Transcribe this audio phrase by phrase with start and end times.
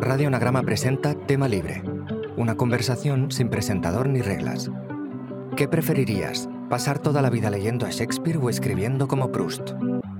[0.00, 1.82] Radio Anagrama presenta Tema Libre,
[2.38, 4.70] una conversación sin presentador ni reglas.
[5.56, 6.48] ¿Qué preferirías?
[6.70, 9.72] ¿Pasar toda la vida leyendo a Shakespeare o escribiendo como Proust?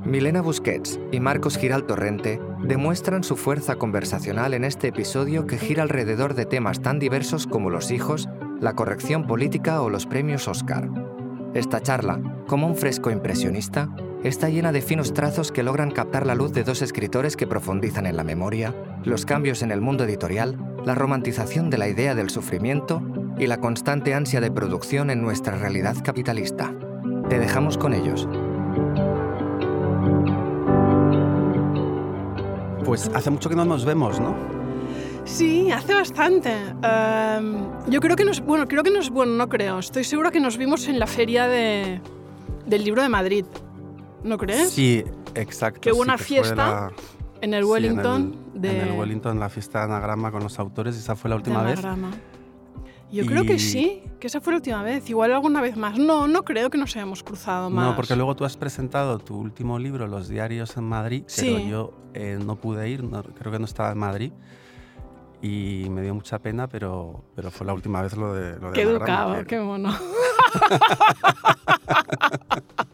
[0.05, 5.83] Milena Busquets y Marcos Giral Torrente demuestran su fuerza conversacional en este episodio que gira
[5.83, 8.29] alrededor de temas tan diversos como los hijos,
[8.61, 10.91] la corrección política o los premios Oscar.
[11.55, 13.89] Esta charla, como un fresco impresionista,
[14.25, 18.05] está llena de finos trazos que logran captar la luz de dos escritores que profundizan
[18.05, 22.31] en la memoria, los cambios en el mundo editorial, la romantización de la idea del
[22.31, 23.03] sufrimiento
[23.39, 26.75] y la constante ansia de producción en nuestra realidad capitalista.
[27.29, 28.29] Te dejamos con ellos.
[32.85, 34.35] Pues hace mucho que no nos vemos, ¿no?
[35.25, 36.53] Sí, hace bastante.
[36.83, 39.79] Em, yo creo que nos, bueno, creo que nos, bueno, no creo.
[39.79, 42.01] Estoy segura que nos vimos en la feria de,
[42.67, 43.45] del libro de Madrid.
[44.25, 44.71] ¿No crees?
[44.71, 45.81] Sí, exacto.
[45.81, 46.91] Que hubo sí, una fiesta
[47.41, 50.43] en el sí, Wellington en de, el, en el Wellington, la fiesta de anagrama con
[50.43, 51.79] los autores, esa fue la de última vez.
[51.79, 52.11] Anagrama.
[53.13, 55.11] Yo creo que Y- sí, que esa fue la última vez.
[55.11, 55.99] Igual alguna vez más.
[55.99, 57.85] No, no creo que nos hayamos cruzado más.
[57.85, 61.55] No, porque luego tú has presentado tu último libro, Los diarios en Madrid, Sí.
[61.57, 64.33] pero yo eh, no pude ir, no- creo que no estaba en Madrid.
[65.43, 68.73] Y me dio mucha pena, pero, pero fue la última vez lo de, lo de
[68.75, 69.91] Qué Anagrama, educado, qué mono.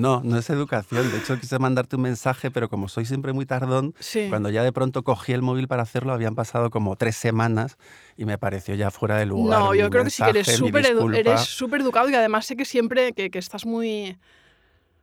[0.00, 1.10] No, no es educación.
[1.12, 4.26] De hecho, quise mandarte un mensaje, pero como soy siempre muy tardón, Sí.
[4.28, 7.76] cuando ya de pronto cogí el móvil para hacerlo, habían pasado como tres semanas
[8.16, 9.58] y me pareció ya fuera de lugar.
[9.60, 13.12] No, yo creo que sí que eres súper edu- educado y además sé que siempre
[13.12, 14.18] que, que estás muy,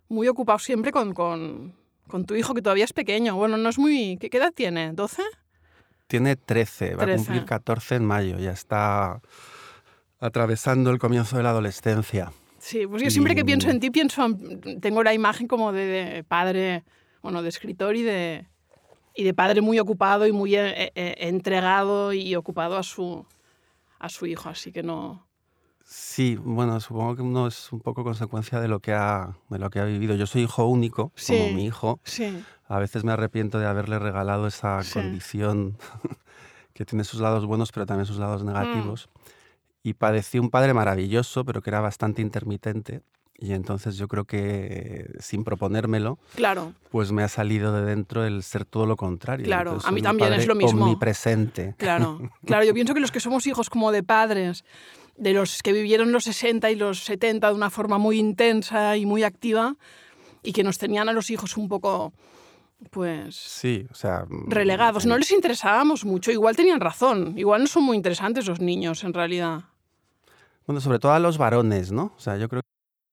[0.09, 1.73] muy ocupado siempre con, con,
[2.08, 3.36] con tu hijo, que todavía es pequeño.
[3.36, 4.17] Bueno, no es muy...
[4.19, 4.94] ¿Qué, qué edad tiene?
[4.94, 5.22] ¿12?
[6.08, 7.23] Tiene 13, va a 13.
[7.23, 9.22] cumplir 14 en mayo, ya está
[10.19, 12.34] atravesando el comienzo de la adolescencia.
[12.61, 15.85] Sí, pues yo siempre que pienso en ti, pienso en- tengo la imagen como de,
[15.87, 16.83] de padre,
[17.23, 18.45] bueno, de escritor y de,
[19.15, 23.25] y de padre muy ocupado y muy eh, eh, entregado y ocupado a su,
[23.97, 25.25] a su hijo, así que no...
[25.83, 29.69] Sí, bueno, supongo que uno es un poco consecuencia de lo que ha, de lo
[29.71, 30.16] que ha vivido.
[30.16, 31.33] Yo soy hijo único, Sí.
[31.35, 32.00] como mi hijo.
[32.03, 34.94] Sí, A veces me arrepiento de haberle regalado esa Sí.
[34.94, 35.77] condición
[36.73, 38.21] que tiene sus lados buenos, pero también sus Mm.
[38.21, 39.09] lados negativos.
[39.84, 43.02] Y padecí un padre maravilloso, pero que era bastante intermitente.
[43.44, 46.74] Y entonces yo creo que, sin proponérmelo, claro.
[46.92, 49.46] pues me ha salido de dentro el ser todo lo contrario.
[49.47, 50.84] Claro, Entonces a mí también es lo mismo.
[50.84, 51.74] Omnipresente.
[51.78, 54.64] Claro, claro, yo pienso que los que somos hijos como de padres,
[55.18, 59.08] de los que vivieron los 60 y los 70 de una forma muy intensa y
[59.08, 59.75] muy activa,
[60.44, 62.13] y que nos tenían a los hijos un poco,
[62.92, 64.25] pues, Sí, o sea...
[64.30, 65.06] mm, relegados.
[65.06, 69.03] el- No les interesábamos mucho, igual tenían razón, igual no son muy interesantes los niños
[69.03, 69.63] en realidad.
[70.67, 72.13] Bueno, sobre todo a los varones, ¿no?
[72.16, 72.61] O sea, yo creo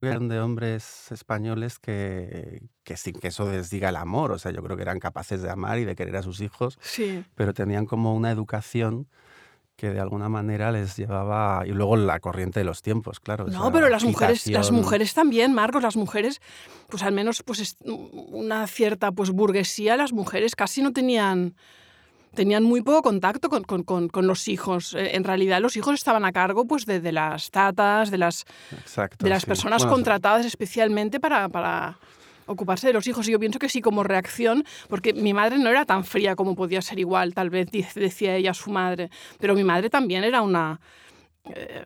[0.00, 4.38] que eran de hombres españoles que, que sin que eso les diga el amor, o
[4.38, 7.24] sea, yo creo que eran capaces de amar y de querer a sus hijos, Sí,
[7.34, 9.08] pero tenían como una educación
[9.76, 13.46] que de alguna manera les llevaba y luego la corriente de los tiempos, claro.
[13.46, 16.40] No, pero las mujeres, las mujeres también, Marcos, las mujeres,
[16.88, 21.54] pues al menos pues es- una cierta pues burguesía, las mujeres casi no tenían
[22.34, 24.94] tenían muy poco contacto con, con- con- con los hijos.
[24.94, 28.44] Eh, En realidad los hijos estaban a cargo pues de, de las tatas, de las,
[28.72, 29.48] Exacto, de las sí.
[29.48, 31.98] personas Bueno, contratadas especialmente para, para
[32.46, 33.28] ocuparse de los hijos.
[33.28, 36.54] Y yo pienso que sí, como reacción, porque mi madre no era tan fría como
[36.54, 40.80] podía ser igual, tal vez decía ella su madre, pero mi madre también era una...
[41.54, 41.84] eh,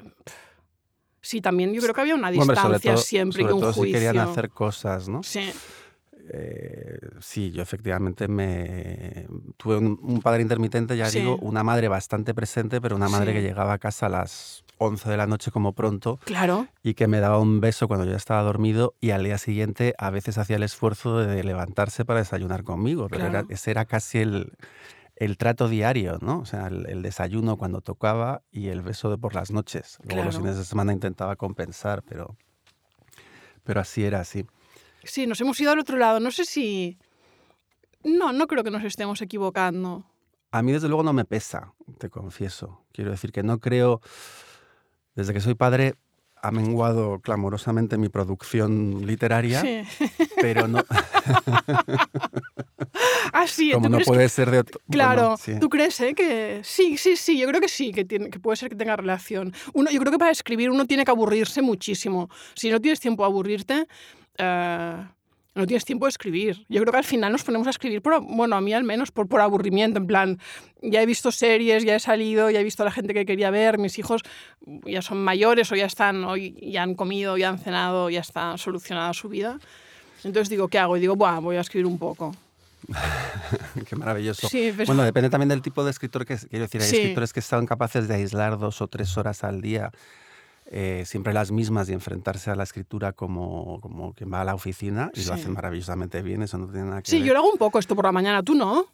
[1.21, 3.61] sí, también yo creo que había una hombre, distancia sobre todo, siempre y sobre un
[3.61, 3.99] todo si juicio.
[4.01, 5.23] querían hacer cosas, ¿no?
[5.23, 5.53] Sí,
[6.29, 11.19] Eh, sí, yo efectivamente me tuve un, un padre intermitente, ya Sí.
[11.19, 13.39] digo, una madre bastante presente, pero una madre Sí.
[13.39, 17.07] que llegaba a casa a las 11 de la noche como pronto claro, y que
[17.09, 20.57] me daba un beso cuando yo estaba dormido y al día siguiente a veces hacía
[20.57, 23.47] el esfuerzo de levantarse para desayunar conmigo, pero era- Claro.
[23.51, 24.53] ese era casi el,
[25.17, 26.39] el trato diario, ¿no?
[26.39, 29.99] O sea, el, el desayuno cuando tocaba y el beso de por las noches.
[30.05, 30.45] Luego los Claro.
[30.45, 32.37] fines de semana intentaba compensar, pero,
[33.65, 34.45] pero así era así.
[35.05, 36.21] Sí, nos hemos ido al otro lado.
[36.21, 36.99] No sé si...
[38.05, 40.05] No, no creo que nos estemos equivocando.
[40.51, 42.85] A mí desde luego no me pesa, te confieso.
[42.93, 44.01] Quiero decir que no creo,
[45.15, 45.95] desde que soy padre,
[46.43, 49.83] ha menguado clamorosamente mi producción literaria, Sí.
[50.41, 50.85] pero no,
[53.33, 54.81] Ah, sí, como ¿tú no que- puede ser de otro...
[54.91, 55.59] Claro, bueno, sí.
[55.61, 57.39] ¿tú crees eh, que sí, sí, sí?
[57.39, 59.55] Yo creo que sí, que, tiene, que puede ser que tenga relación.
[59.73, 62.29] Uno, yo creo que para escribir uno tiene que aburrirse muchísimo.
[62.55, 63.87] Si no tienes tiempo a aburrirte,
[64.39, 65.07] eh,
[65.55, 66.65] no tienes tiempo de escribir.
[66.69, 69.11] Yo creo que al final nos ponemos a escribir, por, bueno, a mí al menos,
[69.11, 70.39] por, por aburrimiento, en plan,
[70.81, 73.51] ya he visto series, ya he salido, ya he visto a la gente que quería
[73.51, 74.23] ver, mis hijos
[74.85, 78.57] ya son mayores o ya están, o ya han comido, ya han cenado, ya está
[78.57, 79.59] solucionada su vida.
[80.25, 80.97] Entonces digo, ¿qué hago?
[80.97, 82.35] Y digo, Buah, voy a escribir un poco.
[83.89, 84.49] Qué maravilloso.
[84.49, 86.47] Sí, pero- Bueno, depende también del tipo de escritor que es.
[86.47, 86.97] Quiero decir, hay Sí.
[86.97, 89.91] escritores que están capaces de aislar dos o tres horas al día,
[90.75, 94.55] eh, siempre las mismas, y enfrentarse a la escritura como, como quien va a la
[94.55, 95.31] oficina y lo Sí.
[95.41, 96.43] hacen maravillosamente bien.
[96.43, 97.27] Eso no tiene nada que Sí, ver.
[97.27, 98.87] yo lo hago un poco esto por la mañana, ¿tú no?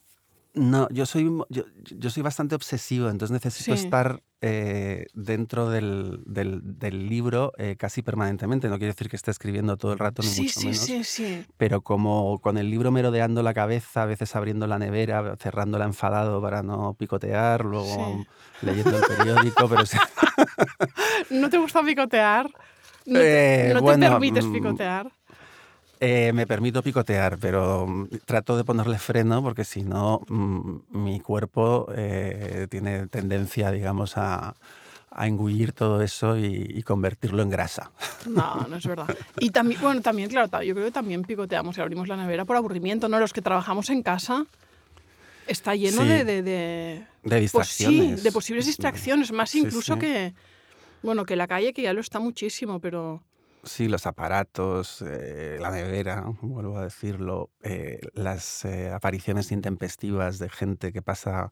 [0.54, 3.84] No, yo soy, yo, yo soy bastante obsesivo, entonces necesito Sí.
[3.84, 8.68] estar eh, dentro del, del- del libro eh, casi permanentemente.
[8.68, 10.80] No quiere decir que esté escribiendo todo el rato, ni Sí, mucho sí, menos.
[10.82, 11.44] sí, sí.
[11.56, 16.40] Pero como con el libro merodeando la cabeza, a veces abriendo la nevera, cerrándola enfadado
[16.40, 18.24] para no picotear, luego
[18.62, 19.98] leyendo el periódico, pero sí-
[21.30, 22.46] ¿No te gusta picotear?
[23.06, 25.10] ¿No Eh, te, no te bueno, permites mm, picotear?
[26.00, 31.20] eh, me permito picotear, pero mm, trato de ponerle freno porque si no, mm, mi
[31.20, 34.54] cuerpo eh, tiene tendencia, digamos, a,
[35.10, 37.90] a engullir todo eso y, y convertirlo en grasa.
[38.24, 39.10] No, no es verdad.
[39.38, 42.56] Y también, bueno, también, claro, yo creo que también picoteamos y abrimos la nevera por
[42.56, 43.18] aburrimiento, ¿no?
[43.18, 44.46] Los que trabajamos en casa
[45.48, 46.08] está lleno Sí.
[46.08, 48.22] de, de, de- De pues sí, distracciones.
[48.22, 50.00] de posibles distracciones, más Sí, incluso sí.
[50.00, 50.34] que,
[51.02, 53.22] bueno, que la calle, que ya lo está muchísimo, pero
[53.64, 60.48] Sí, los aparatos, eh, la nevera, vuelvo a decirlo, eh, las eh, apariciones intempestivas de
[60.48, 61.50] gente que pasa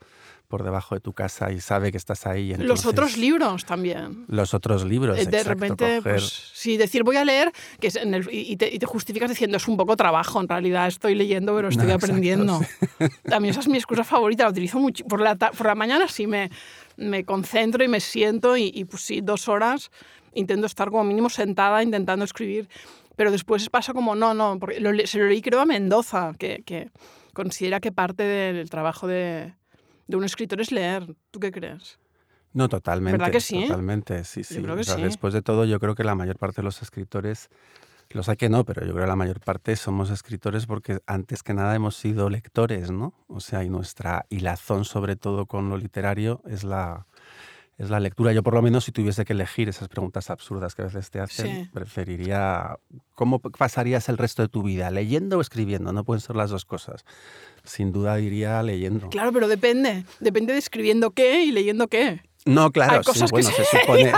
[0.49, 2.51] por debajo de tu casa y sabe que estás ahí.
[2.51, 4.25] los entonces- otros libros también.
[4.29, 7.51] Los otros libros, Eh, de exacto, repente, coger- pues sí, decir voy a leer
[7.81, 10.49] que es en el- y, te, y te justificas diciendo es un poco trabajo, en
[10.49, 12.61] realidad estoy leyendo pero estoy No, exacto, aprendiendo.
[13.33, 15.05] A mí esa es mi excusa favorita, la utilizo mucho.
[15.07, 16.51] Por la, por la mañana sí me,
[16.97, 19.91] me concentro y me siento y, y, pues sí, dos horas
[20.37, 22.69] intento estar como mínimo sentada intentando escribir,
[23.17, 26.63] pero después pasa como no, no, porque lo se lo leí creo a Mendoza, que,
[26.65, 26.91] que
[27.33, 29.55] considera que parte del trabajo de,
[30.07, 31.15] de un escritor es leer.
[31.31, 31.99] ¿Tú qué crees?
[32.53, 33.19] No, totalmente.
[33.19, 33.65] ¿Verdad que sí?
[33.67, 34.63] Totalmente, sí, sí.
[34.63, 35.03] creo que O sea, sí.
[35.03, 37.51] Después de todo, yo creo que la mayor parte de los escritores,
[38.11, 41.43] los hay que no, pero yo creo que la mayor parte somos escritores porque antes
[41.43, 43.13] que nada hemos sido lectores, ¿no?
[43.29, 47.07] O sea, y nuestra hilazón sobre todo con lo literario es la,
[47.79, 48.33] es la lectura.
[48.33, 51.21] Yo por lo menos si tuviese que elegir esas preguntas absurdas que a veces te
[51.21, 51.71] hacen, Sí.
[51.73, 52.79] preferiría...
[53.15, 54.91] ¿Cómo pasarías el resto de tu vida?
[54.91, 55.93] ¿Leyendo o escribiendo?
[55.93, 57.05] No pueden ser las dos cosas.
[57.65, 59.09] Sin duda diría leyendo.
[59.09, 60.05] Claro, pero depende.
[60.21, 62.21] Depende de escribiendo qué y leyendo qué.
[62.47, 64.13] No, claro, Hay sí, cosas que bueno, se se supone...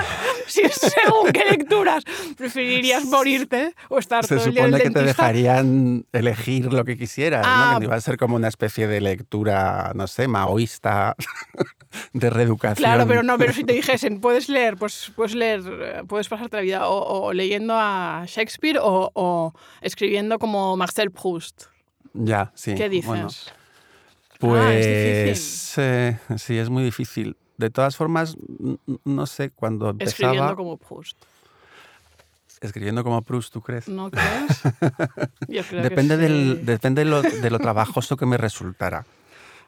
[0.47, 2.05] Si es según qué lecturas
[2.37, 6.97] preferirías morirte o estar Se todo el día supone que te dejarían elegir lo que
[6.97, 7.53] quisieras, ¿no?
[7.53, 7.77] Ah.
[7.79, 11.17] Que iba a ser como una especie de lectura, no sé, maoísta,
[12.13, 12.77] de reeducación.
[12.77, 16.57] Claro, pero no, pero si te dijesen, puedes leer, pues puedes leer, eh, puedes pasarte
[16.57, 21.65] la vida o, o leyendo a Shakespeare o, o escribiendo como Marcel Proust.
[22.15, 22.75] Ya, sí.
[22.75, 23.07] ¿Qué dices?
[23.07, 23.29] bueno,
[24.41, 27.37] Ah, es pues eh, sí, es muy difícil.
[27.59, 28.37] De todas formas,
[29.05, 31.19] no sé, cuando empezaba Escribiendo como Proust.
[32.61, 33.89] escribiendo como Proust, ¿tú crees?
[33.89, 34.63] ¿No crees?
[35.49, 36.23] Yo creo que Depende, sí.
[36.23, 39.05] del, depende de, lo, de lo trabajoso que me resultara.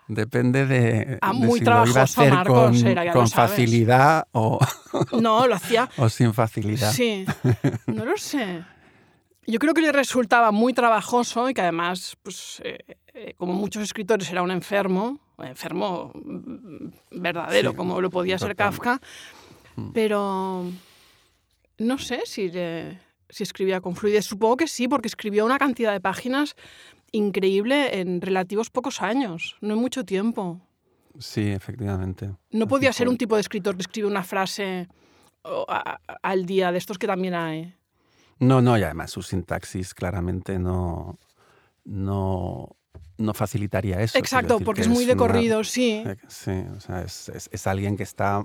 [0.08, 3.28] Depende de, Ah, de muy si lo iba a hacer Marcos, con, era, ya con
[3.28, 4.58] facilidad o,
[5.20, 6.92] No, lo hacía o sin facilidad.
[6.92, 7.24] Sí,
[7.86, 8.64] no lo sé.
[9.46, 12.78] Yo creo que le resultaba muy trabajoso y que además, pues, eh,
[13.14, 16.86] eh, como muchos escritores, era un enfermo, enfermo mm,
[17.20, 18.54] verdadero, Sí, como lo podía ser.
[18.56, 19.00] Kafka,
[19.94, 20.64] pero
[21.78, 22.98] no sé si, le-
[23.28, 24.24] si escribía con fluidez.
[24.26, 26.54] Supongo que sí, porque escribió una cantidad de páginas
[27.12, 30.60] increíble en relativos pocos años, no en mucho tiempo.
[31.18, 32.30] Sí, efectivamente.
[32.50, 34.88] No podía ser un tipo de escritor que escribe una frase
[36.22, 37.74] al día, de estos que también hay.
[38.38, 41.18] No, no, y además su sintaxis claramente no,
[41.84, 42.76] no,
[43.20, 44.18] no facilitaría eso.
[44.18, 46.02] Exacto, decir porque que es muy de una- corrido, sí.
[46.06, 48.44] eh, Sí, o sea, es, es- es alguien que está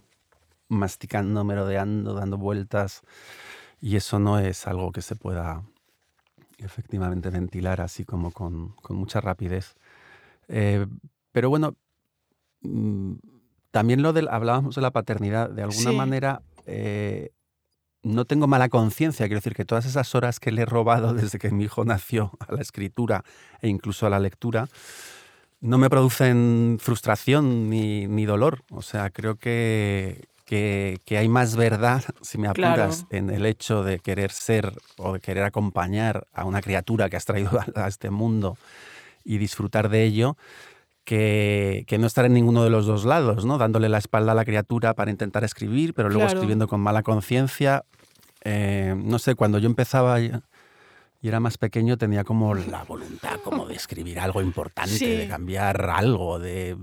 [0.68, 3.02] masticando, merodeando, dando vueltas,
[3.82, 5.64] y eso no es algo que se pueda
[6.58, 9.76] efectivamente ventilar así como con, con mucha rapidez.
[10.48, 10.86] Eh,
[11.32, 11.76] pero bueno,
[12.62, 13.14] mm,
[13.72, 15.96] también lo del, hablábamos de la paternidad, de alguna Sí.
[15.98, 17.32] manera eh,
[18.06, 21.40] no tengo mala conciencia, quiero decir que todas esas horas que le he robado desde
[21.40, 23.24] que mi hijo nació a la escritura
[23.62, 24.68] e incluso a la lectura,
[25.62, 28.62] no me producen frustración ni, ni dolor.
[28.70, 32.84] O sea, creo que, que, que hay más verdad, si me Claro.
[32.84, 37.18] apuras, en el hecho de querer ser o de querer acompañar a una criatura que
[37.18, 38.58] has traído a, a este mundo
[39.24, 40.38] y disfrutar de ello,
[41.06, 43.58] que, que no estar en ninguno de los dos lados, ¿no?
[43.58, 46.38] Dándole la espalda a la criatura para intentar escribir, pero luego Claro.
[46.38, 47.86] escribiendo con mala conciencia.
[48.44, 50.32] Eh, no sé, cuando yo empezaba y,
[51.22, 55.06] era más pequeño tenía como la voluntad como de escribir algo importante, Sí.
[55.08, 56.78] de cambiar algo, de...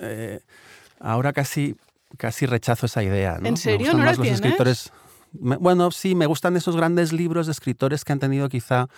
[0.00, 0.40] eh,
[0.98, 1.76] ahora casi,
[2.16, 3.38] casi rechazo esa idea.
[3.38, 3.46] ¿no?
[3.46, 3.78] ¿En Me serio?
[3.78, 4.40] gustan ¿No la los tienes?
[4.40, 4.92] escritores...
[5.32, 8.88] me- bueno, sí, me gustan esos grandes libros de escritores que han tenido quizá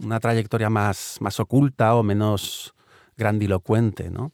[0.00, 2.74] una trayectoria más, más oculta o menos
[3.16, 4.32] grandilocuente, ¿no?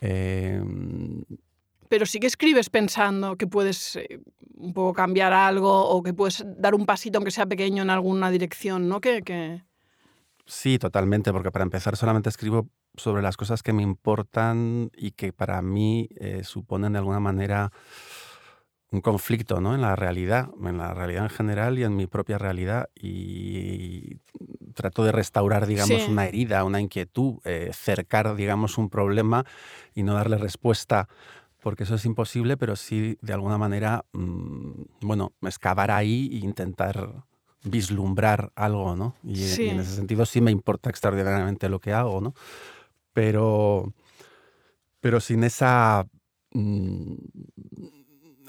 [0.00, 1.24] Em,
[1.88, 4.20] pero sí que escribes pensando que puedes eh,
[4.56, 8.30] un poco cambiar algo o que puedes dar un pasito, aunque sea pequeño, en alguna
[8.30, 9.00] dirección, ¿no?
[9.00, 9.62] Que, que...
[10.44, 15.32] Sí, totalmente, porque para empezar solamente escribo sobre las cosas que me importan y que
[15.32, 17.70] para mí eh, suponen de alguna manera
[18.90, 19.74] un conflicto ¿no?
[19.74, 22.88] en la realidad, en la realidad en general y en mi propia realidad.
[22.94, 24.16] Y
[24.78, 29.44] trato de restaurar, digamos, una herida, una inquietud, eh, cercar, digamos, un problema
[29.92, 31.08] y no darle respuesta,
[31.60, 37.24] porque eso es imposible, pero sí, de alguna manera, mm, bueno, excavar ahí e intentar
[37.64, 39.16] vislumbrar algo, ¿no?
[39.24, 42.34] Y, y, en ese sentido sí me importa extraordinariamente lo que hago, ¿no?
[43.12, 43.92] Pero,
[45.00, 46.06] pero sin esa...
[46.52, 47.14] Mm,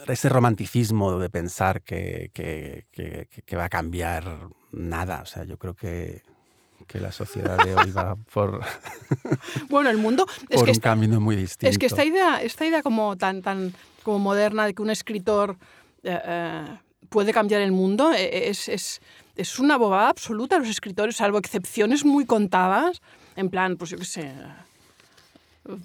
[0.08, 5.22] ese romanticismo de pensar que, que, va a cambiar nada.
[5.22, 6.22] O sea, yo creo que,
[6.88, 8.62] que la sociedad de hoy va por,
[9.70, 11.70] bueno, el mundo es que un camino muy distinto.
[11.70, 13.74] Es que esta idea, esta idea como tan, tan
[14.04, 15.58] como moderna de que un escritor
[16.04, 16.66] eh, eh,
[17.10, 19.02] puede cambiar el mundo eh, es, es,
[19.36, 20.58] es, una bobada absoluta.
[20.58, 23.02] Los escritores, salvo excepciones muy contadas,
[23.36, 24.34] en plan, pues yo qué sé,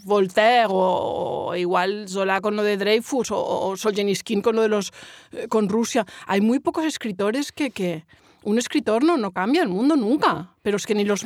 [0.05, 4.93] Voltaire o, igual Zola con lo de Dreyfus o, o Solzhenitsyn con lo de los
[5.33, 6.07] eh, con Rusia.
[6.27, 8.05] Hay muy pocos escritores que, que
[8.45, 10.51] un escritor no, no cambia el mundo nunca.
[10.63, 11.25] Pero es que ni los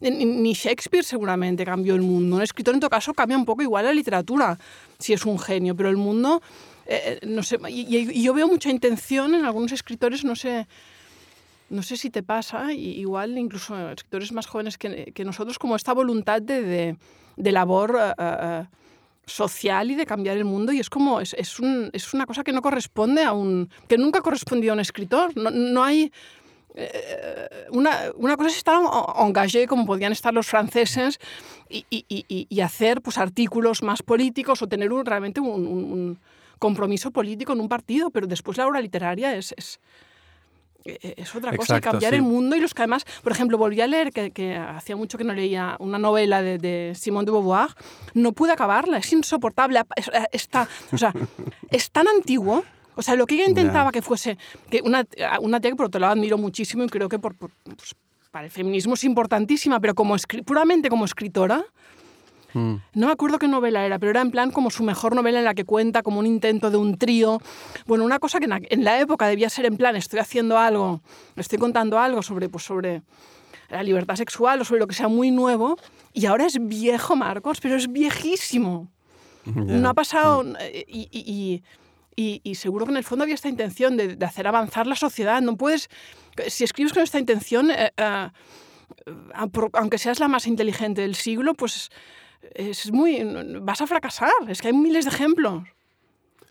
[0.00, 2.36] ni Shakespeare seguramente cambió el mundo.
[2.36, 4.58] Un escritor en todo caso cambia un poco igual la literatura
[4.98, 6.42] si es un genio, pero el mundo
[6.86, 7.58] eh, eh, no sé.
[7.68, 10.66] Y, yo veo mucha intención en algunos escritores, no sé.
[11.70, 15.94] No sé si te pasa, igual incluso escritores más jóvenes que, que nosotros, como esta
[15.94, 16.96] voluntad de
[17.36, 18.64] de labor eh,
[19.26, 22.44] social y de cambiar el mundo y es como, es, es, un, es, una cosa
[22.44, 25.36] que no corresponde a un, que nunca correspondió a un escritor.
[25.36, 26.12] No, no hay...
[27.70, 28.80] una, una, cosa es estar
[29.20, 31.20] engagé, como podían estar los franceses,
[31.68, 36.18] y, y, y, hacer pues, artículos más políticos o tener un, realmente un, un,
[36.58, 39.80] compromiso político en un partido, pero después la obra literaria es, es,
[40.84, 44.12] es otra cosa, cambiar el mundo y los que además, por ejemplo, volví a leer,
[44.12, 47.68] que, hacía mucho que no leía una novela de, de, Simone de Beauvoir,
[48.14, 49.80] no pude acabarla, es insoportable,
[50.32, 51.12] está, o sea,
[51.70, 52.64] es tan antiguo.
[52.96, 54.38] O sea, lo que ella intentaba que fuese,
[54.70, 55.04] que una,
[55.40, 57.52] una tía que por otro lado admiro muchísimo y creo que por, pues,
[58.30, 60.14] para el feminismo es importantísima, pero como
[60.44, 61.64] puramente como escritora,
[62.54, 62.74] Mm.
[62.94, 65.44] No me acuerdo qué novela era, pero era en plan como su mejor novela en
[65.44, 67.40] la que cuenta como un intento de un trío.
[67.86, 71.02] Bueno, una cosa que en la época debía ser en plan, estoy haciendo algo,
[71.36, 73.02] estoy contando algo sobre, pues, sobre
[73.70, 75.76] la libertad sexual o sobre lo que sea muy nuevo.
[76.12, 78.88] Y ahora es viejo, Marcos, pero es viejísimo.
[79.44, 80.42] No ha pasado...
[80.44, 80.56] Mm.
[80.86, 81.62] Y,
[82.16, 85.42] y, seguro que en el fondo había esta intención de, hacer avanzar la sociedad.
[85.42, 85.88] No puedes...
[86.48, 87.70] Si escribes con esta intención...
[87.70, 88.28] Eh, eh,
[89.72, 91.90] aunque seas la más inteligente del siglo, pues
[92.54, 93.22] es muy...
[93.60, 95.62] vas a fracasar, es que hay miles de ejemplos.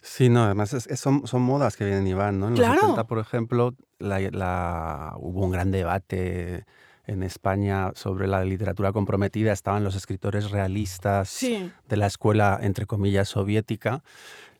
[0.01, 2.49] Sí, no, además son, son, modas que vienen y van, ¿no?
[2.49, 6.65] En los 70, por ejemplo, la, hubo un gran debate
[7.05, 9.53] en España sobre la literatura comprometida.
[9.53, 11.39] Estaban los escritores realistas
[11.87, 14.03] de la escuela, entre comillas, soviética.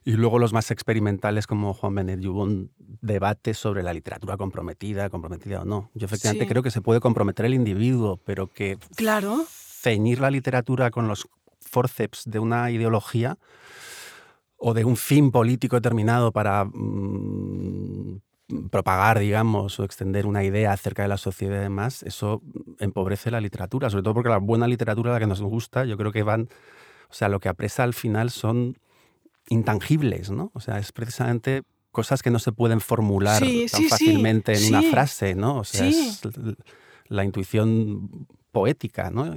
[0.06, 2.26] Y luego los más experimentales como Juan Benet.
[2.26, 2.72] hubo un
[3.02, 5.90] debate sobre la literatura comprometida, comprometida o no.
[5.94, 9.46] Yo efectivamente creo que se puede comprometer el individuo, pero que claro
[9.84, 11.28] ceñir la literatura con los
[11.60, 13.38] forceps de una ideología
[14.58, 18.22] o de un fin político determinado para mm,
[18.72, 22.42] propagar, digamos, o extender una idea acerca de la sociedad y demás, eso
[22.80, 26.14] empobrece la literatura, sobre todo porque la buena literatura, la que nos gusta, yo creo
[26.14, 26.48] que van,
[27.10, 28.78] o sea, lo que apresa al final son
[29.50, 30.52] intangibles, ¿no?
[30.54, 35.36] O sea, es precisamente cosas que no se pueden formular tan fácilmente en una frase,
[35.36, 35.58] ¿no?
[35.58, 36.22] O sea, es
[37.08, 39.36] la intuición poética, ¿no?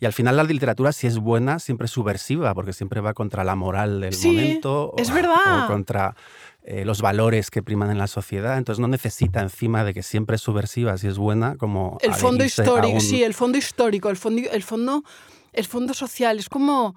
[0.00, 3.44] Y al final la literatura, si es buena, siempre es subversiva, porque siempre va contra
[3.44, 4.94] la moral del momento.
[4.96, 5.64] Es o, verdad.
[5.64, 6.16] O contra
[6.64, 8.58] eh, los valores que priman en la sociedad.
[8.58, 11.98] Entonces no necesita encima de que siempre es subversiva, si es buena, como...
[12.00, 15.04] El fondo histórico, sí, el fondo histórico, el fondo, el fondo,
[15.52, 16.38] el fondo social.
[16.38, 16.96] Es como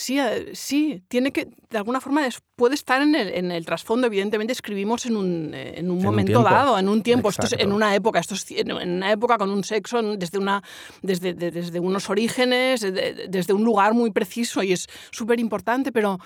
[0.00, 0.16] Sí,
[0.52, 2.22] sí, tiene que, de alguna forma,
[2.54, 4.06] puede estar en el, en el trasfondo.
[4.06, 7.72] Evidentemente, escribimos en un, eh, en un momento dado, en un tiempo, esto es en
[7.72, 10.62] una época, esto es en una época con un sexo desde, una,
[11.02, 16.20] desde, desde unos orígenes, desde un lugar muy preciso y es súper importante, pero,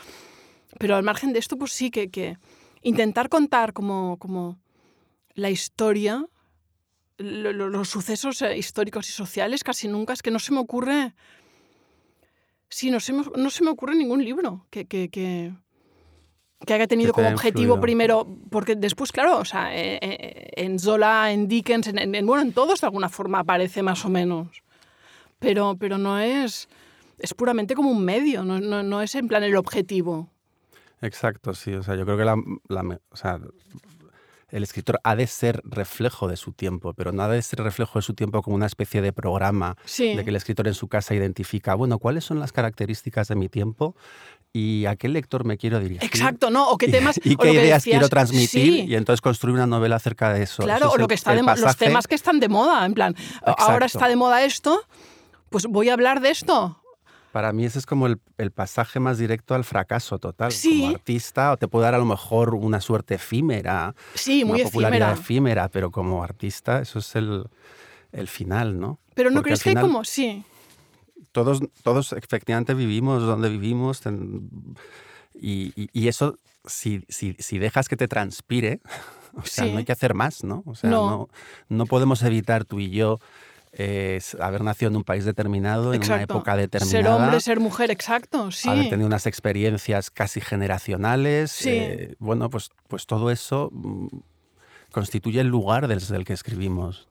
[0.78, 2.36] pero al margen de esto, pues sí, que, que
[2.82, 4.58] intentar contar como, como
[5.32, 6.26] la historia,
[7.16, 11.14] los sucesos eh, históricos y sociales, casi nunca, es que no se me ocurre
[12.74, 15.52] Sí, no se me, no se me ocurre ningún libro que, que, que,
[16.66, 17.80] que haya tenido como objetivo influido.
[17.82, 22.42] primero, porque después, claro, o sea, eh, eh, en Zola, en Dickens, en, en- bueno,
[22.42, 24.48] en todos de alguna forma aparece más o menos.
[25.38, 26.68] Pero, pero no es,
[27.18, 30.30] es puramente como un medio, no, no, no es en plan el objetivo.
[31.02, 31.74] Exacto, sí.
[31.74, 32.36] O sea, yo creo que la,
[32.68, 33.38] la o sea,
[34.52, 37.98] el escritor ha de ser reflejo de su tiempo, pero no ha de ser reflejo
[37.98, 40.14] de su tiempo como una especie de programa Sí.
[40.14, 43.48] de que el escritor en su casa identifica, bueno, ¿cuáles son las características de mi
[43.48, 43.96] tiempo
[44.52, 46.04] y a qué lector me quiero dirigir?
[46.04, 46.68] Exacto, ¿no?
[46.68, 47.18] O qué Y- temas.
[47.24, 48.84] y, o qué ideas decías, quiero transmitir sí.
[48.88, 50.62] y entonces construir una novela acerca de eso.
[50.62, 52.92] Claro, Eso o lo el- que está de los temas que están de moda, en
[52.94, 54.82] plan, ahora está de moda esto,
[55.48, 56.78] pues voy a hablar de esto.
[57.32, 60.52] Para mí ese es como el, el pasaje más directo al fracaso total.
[60.52, 60.80] Sí.
[60.82, 64.68] Como artista, o te puede dar a lo mejor una suerte efímera, Sí, muy una
[64.68, 65.22] popularidad efímera.
[65.64, 67.44] efímera, pero como artista eso es el,
[68.12, 68.98] el final, ¿no?
[69.14, 70.44] Pero no Porque crees al que final como, sí,
[71.32, 74.50] Todos, todos efectivamente vivimos donde vivimos ten-
[75.34, 76.36] y, y- y eso,
[76.66, 78.80] si, si, si dejas que te transpire,
[79.34, 79.72] o sea, Sí.
[79.72, 80.62] no hay que hacer más, ¿no?
[80.66, 81.08] O sea, No.
[81.08, 81.28] no,
[81.70, 83.18] no podemos evitar tú y yo
[84.40, 87.02] haber nacido en un país determinado, en una época determinada.
[87.02, 88.68] Ser hombre, ser mujer, exacto, sí.
[88.68, 91.50] haber tenido unas experiencias casi generacionales.
[91.52, 91.70] Sí.
[91.70, 94.08] eh, bueno, pues, pues todo eso mm,
[94.90, 97.08] constituye el lugar desde el que escribimos.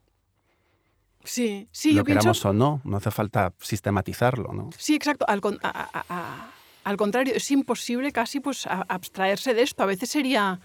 [1.23, 2.21] Sí, sí, lo yo pienso...
[2.21, 4.69] queramos o no, no hace falta sistematizarlo, ¿no?
[4.77, 5.25] Sí, exacto.
[5.27, 6.51] Al, con- a- a- a-
[6.83, 9.83] al contrario, es imposible casi pues abstraerse de esto.
[9.83, 10.59] A veces sería,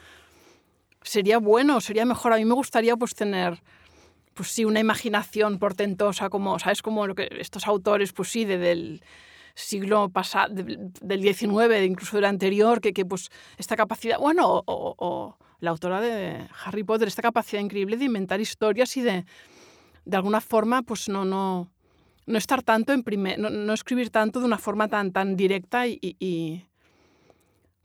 [1.03, 2.33] sería bueno, sería mejor.
[2.33, 3.63] A mí me gustaría pues tener,
[4.37, 6.83] pues sí, una imaginación portentosa, como, ¿sabes?
[6.83, 9.03] Como lo que estos autores, pues sí, de- del
[9.55, 14.63] siglo pasado, del, del 19, incluso del anterior, que, que pues esta capacidad, bueno, o,
[14.67, 19.25] o- o la autora de Harry Potter, esta capacidad increíble de inventar historias y de,
[20.05, 21.73] de alguna forma, pues no, no,
[22.27, 25.87] no estar tanto en primer, no, no escribir tanto de una forma tan, tan directa
[25.87, 26.67] y, y- y,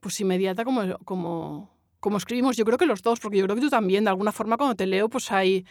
[0.02, 1.70] pues inmediata como, como,
[2.02, 2.58] como escribimos.
[2.58, 4.76] Yo creo que los dos, porque yo creo que tú también, de alguna forma, cuando
[4.76, 5.66] te leo, pues hay,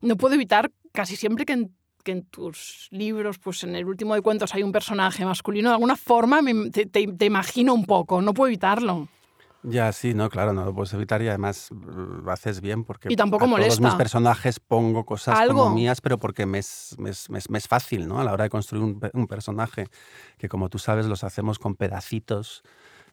[0.00, 4.14] no puedo evitar casi siempre que en, que en tus libros, pues en el último
[4.14, 7.84] de cuentos hay un personaje masculino, de alguna forma me- te, te- te imagino un
[7.84, 9.08] poco, no puedo evitarlo.
[9.62, 13.16] Ya, sí, no, claro, no lo puedes evitar y además lo haces bien porque Y
[13.16, 13.82] tampoco a todos molesta.
[13.84, 15.64] mis personajes pongo cosas Algo.
[15.64, 18.18] como mías, pero porque me es, me es- me es- fácil, ¿no?
[18.18, 19.88] A la hora de construir un, un personaje,
[20.38, 22.62] que como tú sabes los hacemos con pedacitos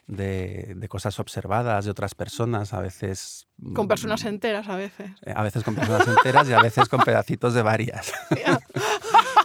[0.07, 3.47] de, de cosas observadas de otras personas, a veces...
[3.73, 5.11] Con mm, personas enteras a veces.
[5.25, 8.13] eh, A veces con personas enteras y a veces con pedacitos de varias.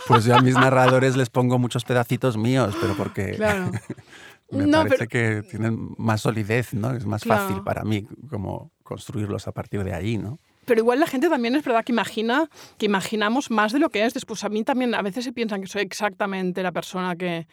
[0.09, 3.71] Pues yo a mis narradores les pongo muchos pedacitos míos, pero porque Claro.
[4.51, 6.91] me No, parece pero- que tienen más solidez, ¿no?
[6.93, 7.43] Es más Claro.
[7.47, 10.39] fácil para mí como construirlos a partir de ahí, ¿no?
[10.67, 12.49] Pero igual la gente también es verdad que imagina,
[12.79, 14.13] que imaginamos más de lo que es.
[14.13, 17.47] Después a mí también a veces se piensan que soy exactamente la persona que...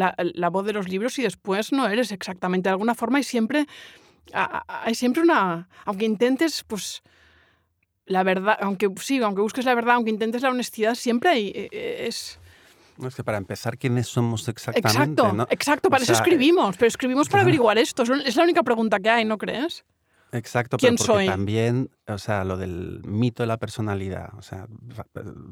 [0.00, 3.22] La, la voz de los libros y después no eres exactamente de alguna forma y
[3.24, 3.66] siempre...
[4.32, 5.68] Hay siempre una...
[5.84, 7.02] Aunque intentes, pues...
[8.06, 11.48] La verdad, aunque sí, aunque busques la verdad, aunque intentes la honestidad, siempre hay...
[11.48, 12.38] eh, eh, Es,
[12.96, 14.88] No, es que para empezar, ¿quiénes somos exactamente?
[15.00, 15.46] exacto, ¿no?
[15.50, 17.48] exacto, O para eso sea, escribimos, pero escribimos para claro.
[17.48, 18.02] averiguar esto.
[18.02, 19.84] Es es la única pregunta que hay, ¿no crees?
[20.32, 21.26] Exacto, ¿Quién pero porque soy?
[21.26, 24.68] también, o sea, lo del mito de la personalidad, o sea,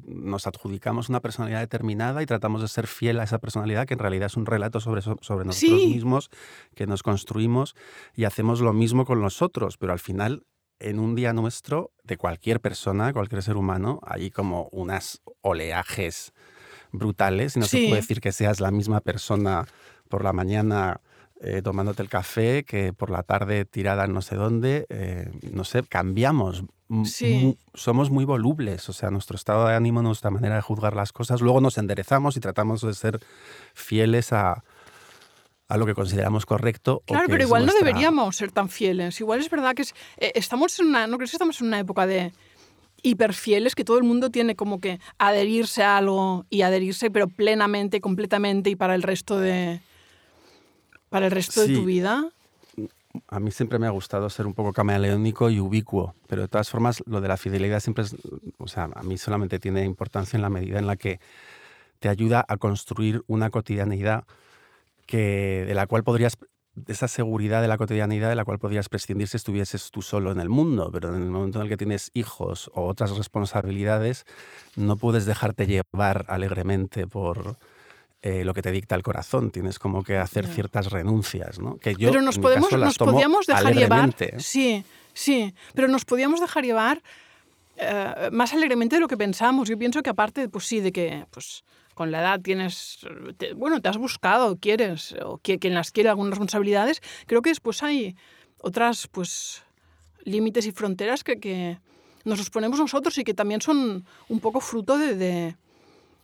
[0.07, 4.01] nos adjudicamos una personalidad determinada y tratamos de ser fiel a esa personalidad, que en
[4.01, 5.89] realidad es un relato sobre, so- sobre nosotros Sí.
[5.95, 6.31] mismos,
[6.77, 7.75] que nos construimos
[8.15, 10.45] y hacemos lo mismo con los otros, pero al final,
[10.79, 16.33] en un día nuestro, de cualquier persona, cualquier ser humano, hay como unas oleajes
[16.93, 17.79] brutales y no Sí.
[17.83, 19.67] se puede decir que seas la misma persona
[20.09, 21.01] por la mañana
[21.41, 25.83] eh, tomándote el café que por la tarde tirada no sé dónde, eh, no sé,
[25.85, 26.65] cambiamos.
[27.05, 27.59] Sí.
[27.75, 31.43] somos muy volubles, o sea, nuestro estado de ánimo, nuestra manera de juzgar las cosas,
[31.43, 33.21] luego nos enderezamos y tratamos de ser
[33.75, 34.65] fieles a,
[35.69, 37.03] a lo que consideramos correcto.
[37.03, 39.21] o Claro, que pero igual no deberíamos ser tan fieles.
[39.21, 41.79] Igual es verdad que es, eh, estamos en una, ¿no crees que estamos en una
[41.79, 42.33] época de
[43.03, 48.01] hiperfieles que todo el mundo tiene como que adherirse a algo y adherirse pero plenamente,
[48.01, 49.81] completamente y para el resto de
[51.09, 52.31] para el resto de tu vida?
[53.29, 56.71] A mí siempre me ha gustado ser un poco camaleónico y ubicuo, pero de todas
[56.71, 58.17] formas lo de la fidelidad siempre es,
[58.59, 61.21] o sea, a mí solamente tiene importancia en la medida en la que
[61.99, 64.25] te ayuda a construir una cotidianidad
[65.07, 66.37] que, de la cual podrías,
[66.87, 70.39] esa seguridad de la cotidianidad de la cual podrías prescindir si estuvieses tú solo en
[70.39, 74.27] el mundo, pero en el momento en el que tienes hijos o otras responsabilidades,
[74.77, 77.57] no puedes dejarte llevar alegremente por
[78.23, 79.51] eh, lo que te dicta el corazón.
[79.51, 80.53] Tienes como que hacer Ya.
[80.55, 81.77] ciertas renuncias, ¿no?
[81.79, 84.01] Que yo, pero nos en mi podemos caso, las nos tomo podíamos dejar llevar.
[84.01, 84.41] alegremente, ¿eh?
[84.41, 87.03] Sí, sí, pero nos podíamos dejar llevar
[87.77, 89.69] eh, más alegremente de lo que pensamos.
[89.69, 91.63] Yo pienso que aparte, pues sí, de que pues
[91.95, 92.99] con la edad tienes,
[93.39, 97.51] te- bueno, te has buscado, quieres, o que- quien las quiere algunas responsabilidades, creo que
[97.51, 98.17] después hay
[98.61, 99.63] otras, pues,
[100.25, 101.79] límites y fronteras que, que
[102.25, 105.57] nos los ponemos nosotros y que también son un poco fruto de, de,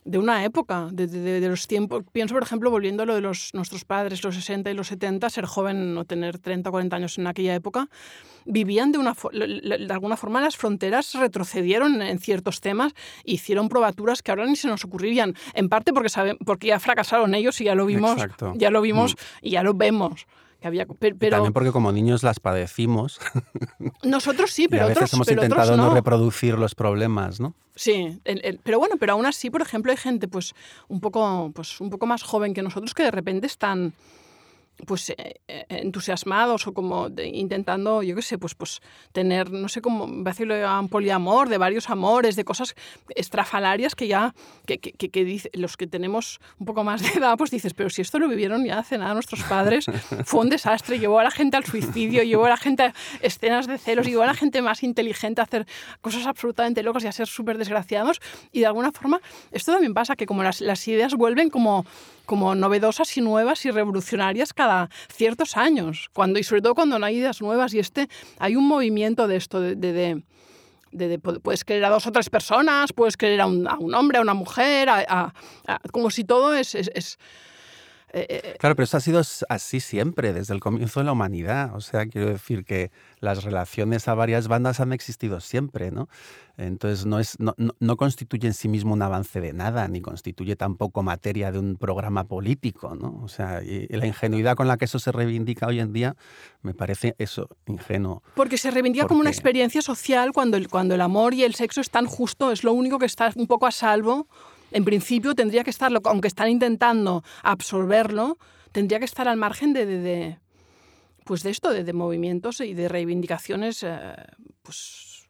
[0.05, 2.03] de una época, de, de- de los tiempos.
[2.11, 5.29] Pienso, por ejemplo, volviendo a lo de los, nuestros padres, los 60 y los 70,
[5.31, 7.89] ser joven o tener 30 o 40 años en aquella época,
[8.45, 12.93] vivían de, una, de alguna forma las fronteras retrocedieron en ciertos temas
[13.25, 16.79] e hicieron probaturas que ahora ni se nos ocurrirían, en parte porque, saben, porque ya
[16.79, 18.53] fracasaron ellos y ya lo vimos, Exacto.
[18.55, 20.27] ya lo vimos y ya lo vemos.
[20.65, 23.19] Que había, pero También porque como niños las padecimos
[24.03, 25.93] nosotros sí, y pero a veces otros, hemos pero otros intentado no no.
[25.93, 27.53] reproducir los problemas, ¿no?
[27.75, 30.55] Sí, el- el- pero bueno, pero aún así, por ejemplo, hay gente pues
[30.87, 33.93] un poco, pues, un poco más joven que nosotros que de repente están
[34.85, 38.81] pues eh, eh, entusiasmados o como de- intentando, yo qué sé, pues, pues
[39.13, 42.75] tener, no sé cómo decirlo, un poliamor, de varios amores, de cosas
[43.15, 44.33] estrafalarias que ya,
[44.65, 48.01] que, que, que- los que tenemos un poco más de edad, pues dices, pero si
[48.01, 49.85] esto lo vivieron ya hace nada nuestros padres,
[50.25, 53.67] fue un desastre, llevó a la gente al suicidio, llevó a la gente a escenas
[53.67, 55.65] de celos, llevó a la gente más inteligente a hacer
[56.01, 58.19] cosas absolutamente locas y a ser súper desgraciados,
[58.51, 61.85] y de alguna forma esto también pasa, que como las ideas vuelven como
[62.25, 67.05] como novedosas y nuevas y revolucionarias cada ciertos años, cuando, y sobre todo cuando no
[67.05, 68.09] hay ideas nuevas y este,
[68.39, 70.23] hay un movimiento de esto, de, de- de-
[70.91, 74.21] de- de- puedes querer a dos o tres personas, puedes querer a un, hombre, a
[74.21, 75.33] una mujer, a-
[75.91, 76.73] como si todo es,
[78.15, 81.11] eh, eh, Claro, pero eso ha sido s- así siempre, desde el comienzo de la
[81.11, 81.75] humanidad.
[81.75, 86.07] O sea, quiero decir que las relaciones a varias bandas han existido siempre, ¿no?
[86.57, 90.01] Entonces no, es, no, no- no constituye en sí mismo un avance de nada, ni
[90.01, 93.19] constituye tampoco materia de un programa político, ¿no?
[93.23, 96.15] O sea, y y la ingenuidad con la que eso se reivindica hoy en día
[96.61, 98.23] me parece eso, ingenuo.
[98.35, 101.81] porque se reivindica como una experiencia social cuando el, cuando el amor y el sexo
[101.81, 104.27] están justo, es lo único que está un poco a salvo.
[104.75, 108.37] En principio tendría que estarlo, aunque están intentando absorberlo,
[108.73, 110.37] tendría que estar al margen de,
[111.23, 114.15] pues de esto, de, movimientos y de reivindicaciones eh,
[114.63, 115.29] pues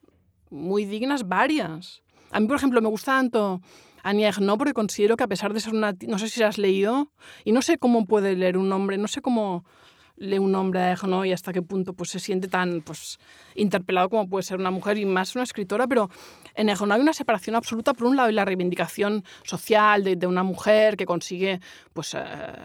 [0.50, 2.02] muy dignas, varias.
[2.32, 3.62] A mí, por ejemplo, me gusta tanto
[4.02, 5.94] Anya Ernaux porque considero que a pesar de ser una...
[6.08, 7.12] No sé si la has leído
[7.44, 9.64] y no sé cómo puede leer un hombre, no sé cómo
[10.18, 13.20] lee un hombre a Ernaux y hasta qué punto pues, se siente tan pues,
[13.54, 16.10] interpelado como puede ser una mujer y más una escritora, pero
[16.56, 20.28] en Ernaux hay una separación absoluta, por un lado, y la reivindicación social de, de
[20.28, 21.60] una mujer que consigue
[21.94, 22.20] pues, eh,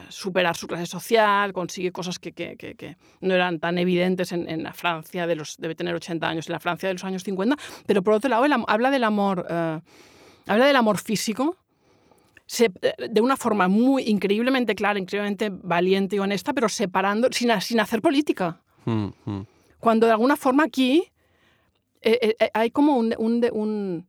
[0.09, 4.48] superar su clase social, consigue cosas que, que- que- que no eran tan evidentes en,
[4.48, 7.22] en la Francia, de los, debe tener 80 años, en la Francia de los años
[7.24, 9.81] 50, pero por otro lado, el habla del amor, eh,
[10.46, 11.57] habla del amor físico,
[12.46, 17.50] se- eh, de una forma muy increíblemente clara, increíblemente valiente y honesta, pero separando, sin,
[17.61, 18.61] sin hacer política.
[18.85, 19.46] Mm, mm.
[19.79, 21.05] Cuando de alguna forma aquí
[22.02, 24.06] eh, eh, eh, hay como un, un,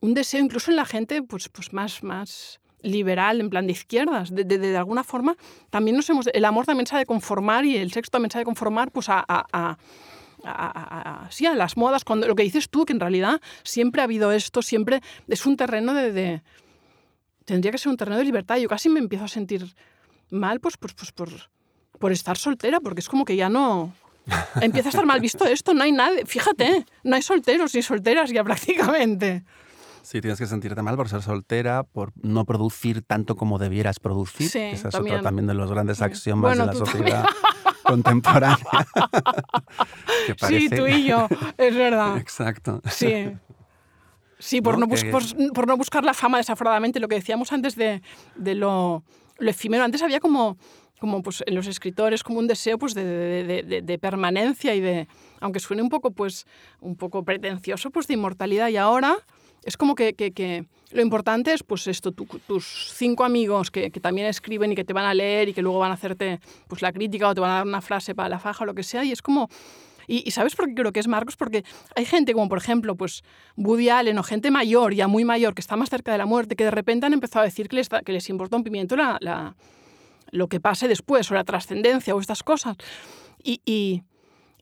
[0.00, 4.30] un- deseo, incluso en la gente pues, pues más, más liberal, en plan de izquierdas,
[4.32, 5.36] de, alguna forma,
[5.70, 8.38] también nos hemos, el amor también se ha de conformar y el sexo también se
[8.38, 9.76] ha de conformar pues, a, a- a-
[10.44, 14.04] a- sí, a las modas, cuando lo que dices tú, que en realidad siempre ha
[14.04, 16.42] habido esto, siempre es un terreno de, de-
[17.44, 18.56] tendría que ser un terreno de libertad.
[18.58, 19.74] Yo casi me empiezo a sentir
[20.30, 21.28] mal pues, pues, pues por,
[21.98, 23.92] por estar soltera, porque es como que ya no...
[24.60, 28.30] Empieza a estar mal visto esto, no hay nadie, fíjate, no hay solteros ni solteras
[28.30, 29.44] ya prácticamente.
[30.02, 34.48] Sí, tienes que sentirte mal por ser soltera, por no producir tanto como debieras producir.
[34.48, 35.16] Sí, Ese es también.
[35.16, 37.24] otro también de los grandes axiomas Bueno, de la sociedad
[37.82, 38.56] contemporánea.
[40.26, 42.16] Que Sí, tú y yo, es verdad.
[42.16, 42.80] Exacto.
[42.90, 43.32] Sí.
[44.38, 44.86] Sí, por ¿No?
[44.86, 48.00] no, Que- por, por no buscar la fama desaforadamente, lo que decíamos antes de,
[48.36, 49.02] de lo,
[49.38, 49.84] lo efímero.
[49.84, 50.56] Antes había como,
[50.98, 54.80] como pues, en los escritores como un deseo pues, de, de- de- de- permanencia y
[54.80, 55.06] de,
[55.40, 56.46] aunque suene un poco, pues,
[56.80, 58.68] un poco pretencioso, pues de inmortalidad.
[58.68, 59.16] Y ahora
[59.64, 63.90] es como que, que- que lo importante es pues esto, tu- tus cinco amigos que,
[63.90, 66.40] que también escriben y que te van a leer y que luego van a hacerte
[66.68, 68.74] pues, la crítica o te van a dar una frase para la faja o lo
[68.74, 69.04] que sea.
[69.04, 69.48] Y es como...
[70.10, 71.36] Y, y ¿sabes por qué creo que es Marcos?
[71.36, 73.22] Porque hay gente como, por ejemplo, pues
[73.58, 76.56] Woody Allen o gente mayor, ya muy mayor, que está más cerca de la muerte,
[76.56, 79.18] que de repente han empezado a decir que les, que les importa un pimiento la,
[79.20, 79.54] la-
[80.30, 82.76] lo que pase después o la trascendencia o estas cosas.
[83.42, 84.02] Y, y-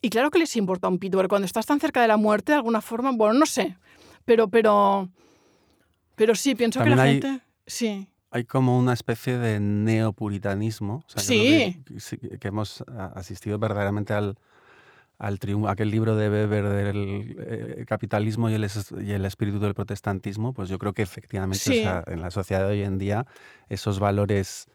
[0.01, 2.51] y claro que les importa un pito, pero cuando estás tan cerca de la muerte,
[2.51, 3.77] de alguna forma, bueno, no sé,
[4.25, 5.09] pero, pero,
[6.15, 7.43] pero sí, pienso que También la hay- gente...
[7.65, 11.03] Sí, Hay como una especie de neopuritanismo.
[11.05, 11.81] O sea, Sí.
[12.09, 12.83] que, que hemos
[13.15, 14.37] asistido verdaderamente al,
[15.17, 19.59] al triunfo, aquel libro de Weber del eh, capitalismo y el, es- y el espíritu
[19.59, 21.81] del protestantismo, pues yo creo que efectivamente o Sí.
[21.81, 23.25] sea, en la sociedad de hoy en día
[23.69, 24.67] esos valores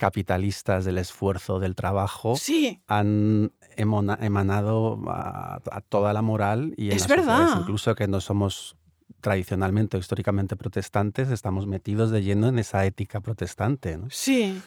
[0.00, 6.96] capitalistas del esfuerzo, del trabajo, sí, han emanado a, a toda la moral y en
[6.96, 7.58] Es las verdad.
[7.60, 8.76] incluso que no somos
[9.20, 13.98] tradicionalmente o históricamente protestantes, estamos metidos de lleno en esa ética protestante.
[13.98, 14.06] ¿no?
[14.10, 14.62] Sí.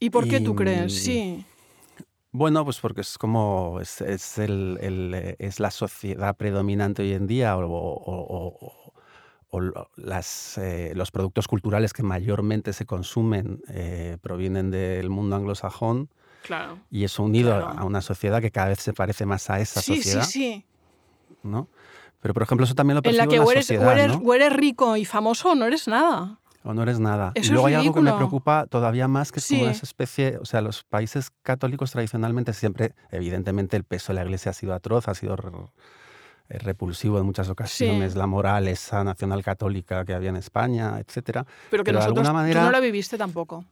[0.00, 0.92] ¿Y por qué tú crees?
[1.00, 1.44] Sí.
[2.32, 7.12] Bueno, pues porque es como es, es el- el, eh, es la sociedad predominante hoy
[7.12, 8.70] en día o, o- o-
[9.50, 9.60] o
[9.96, 16.08] las, eh, los productos culturales que mayormente se consumen eh, provienen del mundo anglosajón
[16.42, 16.78] Claro.
[16.90, 17.78] y eso unido Claro.
[17.78, 20.64] a una sociedad que cada vez se parece más a esa Sí, sí, sociedad, sí.
[21.42, 21.68] ¿no?
[22.20, 23.66] Pero por ejemplo eso también lo En la percibo que en o la eres, o
[23.66, 24.22] sociedad, eres- ¿no?
[24.28, 26.38] o eres rico y famoso o no eres nada.
[26.62, 27.32] O no eres nada.
[27.34, 29.70] Eso y es luego hay algo que me preocupa todavía más, que es como Sí.
[29.70, 34.50] esa especie, o sea, los países católicos tradicionalmente siempre, evidentemente el peso de la iglesia
[34.50, 35.36] ha sido atroz, ha sido
[36.58, 41.44] repulsivo en muchas ocasiones, la moral esa nacional católica que había en España, etcétera.
[41.70, 43.64] Pero que Pero de nosotros, alguna tú manera- no la viviste tampoco.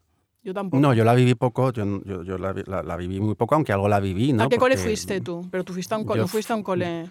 [0.44, 0.80] Yo tampoco.
[0.80, 3.56] No, yo la viví poco, yo, yo, yo la, vi- la- la viví muy poco,
[3.56, 4.44] aunque algo la viví, ¿no?
[4.44, 5.46] ¿A qué cole Porque fuiste tú?
[5.50, 7.10] Pero tú fuiste a un, co- yo no fuiste a un cole...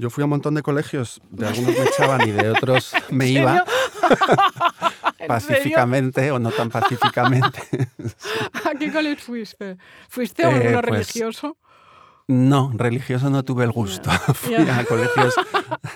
[0.00, 3.26] Yo fui a un montón de colegios, de algunos me echaban y de otros me
[3.28, 3.64] ¿En iba
[5.26, 7.60] pacíficamente o no tan pacíficamente.
[8.64, 9.76] ¿A qué cole fuiste?
[10.08, 11.56] ¿Fuiste a Eh, uno pues, religioso?
[12.28, 14.10] No, religioso no tuve el gusto.
[14.34, 15.34] Fui a colegios,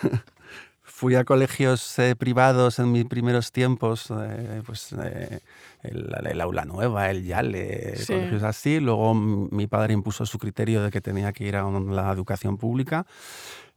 [0.83, 5.41] fui a colegios eh, privados en mis primeros tiempos, eh, pues eh,
[5.83, 8.07] el, el Aula Nueva, el Yale, Sí.
[8.15, 8.81] colegios así.
[8.81, 13.05] Luego mi padre impuso su criterio de que tenía que ir a la educación pública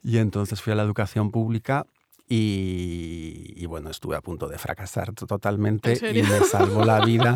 [0.01, 1.85] y entonces fui a la educación pública.
[2.27, 6.99] Y, y bueno, estuve a punto de fracasar to- totalmente ¿En y me salvó la
[7.05, 7.35] vida.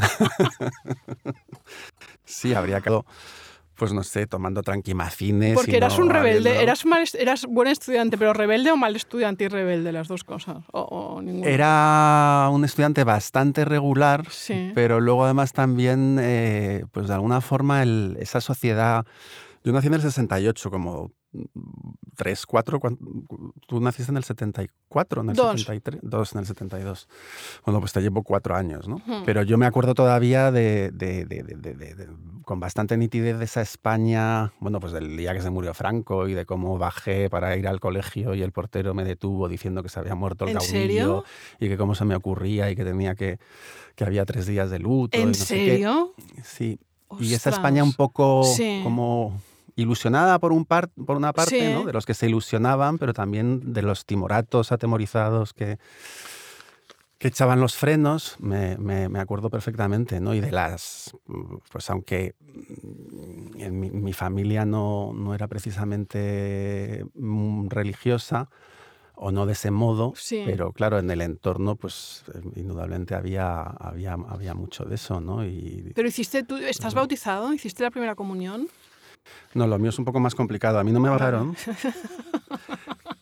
[2.25, 3.05] sí, habría quedado,
[3.79, 5.55] pues no sé, tomando tranquimacines.
[5.55, 8.95] Porque eras no un rebelde, habiendo- eras, mal, eras buen estudiante, pero rebelde o mal
[8.95, 10.57] estudiante y rebelde, las dos cosas.
[10.73, 11.47] O, o ninguno.
[11.49, 14.71] Era un estudiante bastante regular, Sí.
[14.75, 19.05] pero luego además también, eh, pues de alguna forma, el- esa sociedad...
[19.63, 21.11] Yo nací en el 68, como
[22.15, 22.79] 3, 4,
[23.67, 25.61] tú naciste en el 74, en el Dos.
[25.61, 27.07] 73, 2 en el 72.
[27.65, 29.01] Bueno, pues te llevo cuatro años, ¿no?
[29.25, 30.91] Pero yo me acuerdo todavía de,
[32.45, 36.33] con bastante nitidez de esa España, bueno, pues del día que se murió Franco y
[36.33, 39.99] de cómo bajé para ir al colegio y el portero me detuvo diciendo que se
[39.99, 41.23] había muerto el ¿En caudillo serio?
[41.59, 43.39] y que cómo se me ocurría y que tenía que,
[43.95, 45.17] que había tres días de luto.
[45.17, 45.65] y ¿En no sé qué.
[45.71, 46.13] serio?
[46.43, 46.79] Sí.
[47.19, 48.81] Y esa España un poco Sí.
[48.83, 49.41] como
[49.81, 51.73] ilusionada por, un par, por una parte, Sí.
[51.73, 51.85] ¿no?
[51.85, 55.77] de los que se ilusionaban, pero también de los timoratos atemorizados que,
[57.17, 60.33] que echaban los frenos, me, me- me acuerdo perfectamente, ¿no?
[60.33, 61.11] Y de las,
[61.71, 62.33] pues aunque
[63.57, 68.49] en mi, mi familia no, no era precisamente mm, religiosa,
[69.21, 70.43] o no de ese modo, Sí.
[70.45, 72.23] pero claro, en el entorno, pues
[72.55, 75.45] indudablemente había, había, había mucho de eso, ¿no?
[75.45, 78.69] Y, Pero hiciste, tú estás bautizado, hiciste la primera comunión.
[79.53, 80.79] No, lo mío es un poco más complicado.
[80.79, 81.55] A mí no me bajaron,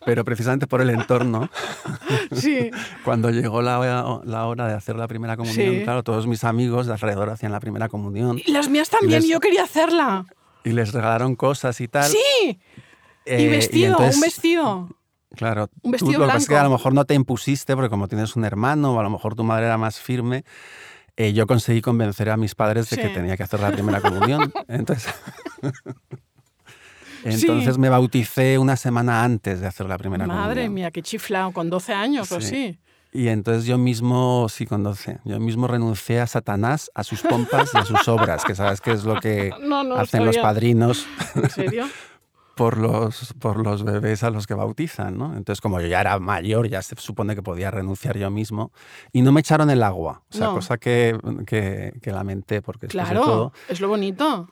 [0.06, 1.50] pero precisamente por el entorno,
[2.32, 2.72] Sí.
[3.04, 5.84] cuando llegó la, hora- la hora de hacer la primera comunión, Sí.
[5.84, 9.30] claro, todos mis amigos de alrededor hacían la primera comunión Y las mías también, les-
[9.30, 10.26] yo quería hacerla.
[10.64, 12.10] y les regalaron cosas y tal.
[12.10, 12.60] Sí.
[13.26, 14.90] Eh, y vestido, entonces, un vestido.
[15.36, 16.72] Claro, un tú vestido lo que pasa es que a blanco.
[16.72, 19.44] lo mejor no te impusiste, porque como tienes un hermano, o a lo mejor tu
[19.44, 20.46] madre era más firme,
[21.18, 24.54] eh, yo conseguí convencer a mis padres de que tenía que hacer la primera comunión.
[24.68, 25.14] Entonces,
[27.24, 27.46] Sí.
[27.46, 30.48] entonces me bauticé una semana antes de hacer la primera comunión.
[30.48, 32.48] Madre mía, qué chiflado, con 12 años o Sí.
[32.48, 32.80] sí.
[33.12, 37.72] Y entonces yo mismo, sí, con 12, yo mismo renuncié a Satanás, a sus pompas
[37.74, 41.06] y a sus obras, que sabes que es lo que No, no, hacen los padrinos
[41.36, 41.86] ¿En serio?
[42.58, 45.36] por los, por los bebés a los que bautizan, ¿no?
[45.38, 48.72] Entonces, como yo ya era mayor, ya se supone que podía renunciar yo mismo.
[49.14, 50.56] Y no me echaron el agua, o sea, No.
[50.56, 53.54] cosa que, que, que lamenté, porque después de Claro, todo...
[53.70, 54.50] es lo bonito.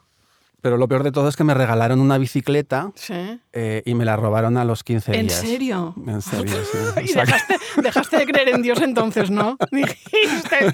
[0.62, 3.40] Pero lo peor de todo es que me regalaron una bicicleta Sí.
[3.54, 5.40] eh, y me la robaron a los 15 ¿En días.
[5.40, 5.94] serio?
[6.08, 6.78] En serio, sí.
[7.12, 9.58] Y dejaste, dejaste de creer en Dios entonces, ¿no?
[9.72, 10.74] Dijiste,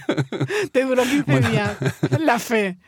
[0.72, 1.78] te duró 15 días.
[2.22, 2.78] La fe.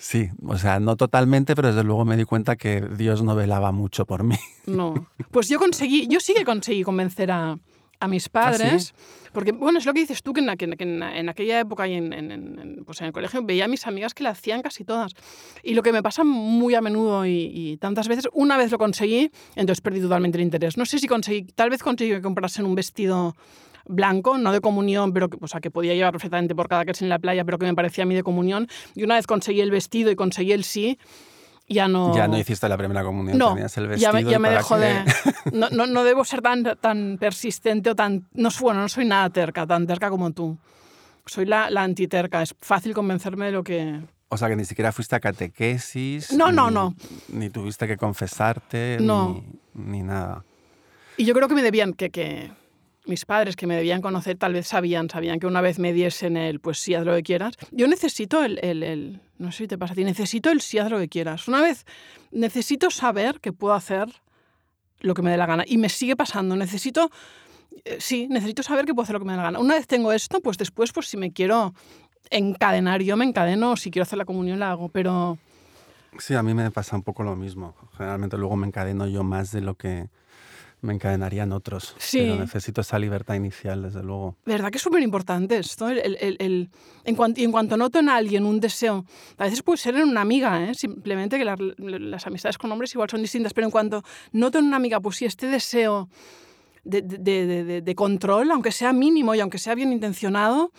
[0.00, 3.72] Sí, o sea, no totalmente, pero desde luego me di cuenta que Dios no velaba
[3.72, 4.36] mucho por mí.
[4.66, 5.08] No.
[5.32, 7.58] Pues yo conseguí, yo sí que conseguí convencer a,
[8.00, 8.94] a mis padres.
[9.32, 11.94] Porque, bueno, es lo que dices tú, que en, que en- en- aquella época y
[11.94, 15.12] en- en- pues en el colegio veía a mis amigas que la hacían casi todas.
[15.62, 18.78] Y lo que me pasa muy a menudo y, y tantas veces, una vez lo
[18.78, 20.76] conseguí, entonces perdí totalmente el interés.
[20.78, 23.36] No sé si conseguí, tal vez conseguí que comprasen un vestido
[23.88, 27.00] blanco, no de comunión, pero que, o sea, que podía llevar perfectamente por cada vez
[27.02, 28.68] en la playa, pero que me parecía a mí de comunión.
[28.94, 30.98] Y una vez conseguí el vestido y conseguí el sí,
[31.68, 32.14] ya no...
[32.14, 34.12] Ya no hiciste la primera comunión, No, tenías el ya vestido.
[34.12, 35.04] me, ya me dejó que- de...
[35.52, 38.26] No, no, no debo ser tan, tan persistente o tan...
[38.32, 40.56] No, bueno, no soy nada terca, tan terca como tú.
[41.26, 42.40] Soy la, la antiterca.
[42.42, 44.00] Es fácil convencerme de lo que...
[44.30, 46.32] O sea, que ni siquiera fuiste a catequesis.
[46.32, 46.94] No, no, no.
[47.28, 49.42] Ni tuviste que confesarte, No.
[49.74, 50.44] ni, ni nada.
[51.16, 52.50] Y yo creo que me debían, que, que
[53.08, 56.36] mis padres que me debían conocer tal vez sabían, sabían que una vez me diesen
[56.36, 57.54] el pues sí, haz lo que quieras.
[57.70, 60.90] Yo necesito el, el, el no sé si te pasa a necesito el sí, haz
[60.90, 61.48] lo que quieras.
[61.48, 61.86] Una vez
[62.30, 64.08] necesito saber que puedo hacer
[65.00, 65.64] lo que me dé la gana.
[65.66, 67.10] Y me sigue pasando, necesito,
[67.84, 69.58] eh, sí, necesito saber que puedo hacer lo que me dé la gana.
[69.58, 71.74] Una vez tengo esto, pues después, pues si me quiero
[72.30, 75.38] encadenar, yo me encadeno, si quiero hacer la comunión la hago, pero...
[76.18, 77.74] Sí, a mí me pasa un poco lo mismo.
[77.96, 80.08] Generalmente luego me encadeno yo más de lo que
[80.80, 81.94] me encadenarían otros.
[81.98, 82.18] Sí.
[82.20, 84.36] Pero necesito esa libertad inicial, desde luego.
[84.46, 85.88] ¿Verdad que es súper importante esto?
[85.88, 86.70] El, el- el-
[87.04, 89.04] en, cuanto, y en cuanto noto en alguien un deseo,
[89.36, 90.74] a veces puede ser en una amiga, ¿eh?
[90.74, 94.66] simplemente que las, las amistades con hombres igual son distintas, pero en cuanto noto en
[94.66, 96.08] una amiga, pues sí, este deseo
[96.84, 97.18] de, de-
[97.64, 100.72] de- de- control, aunque sea mínimo y aunque sea bien intencionado,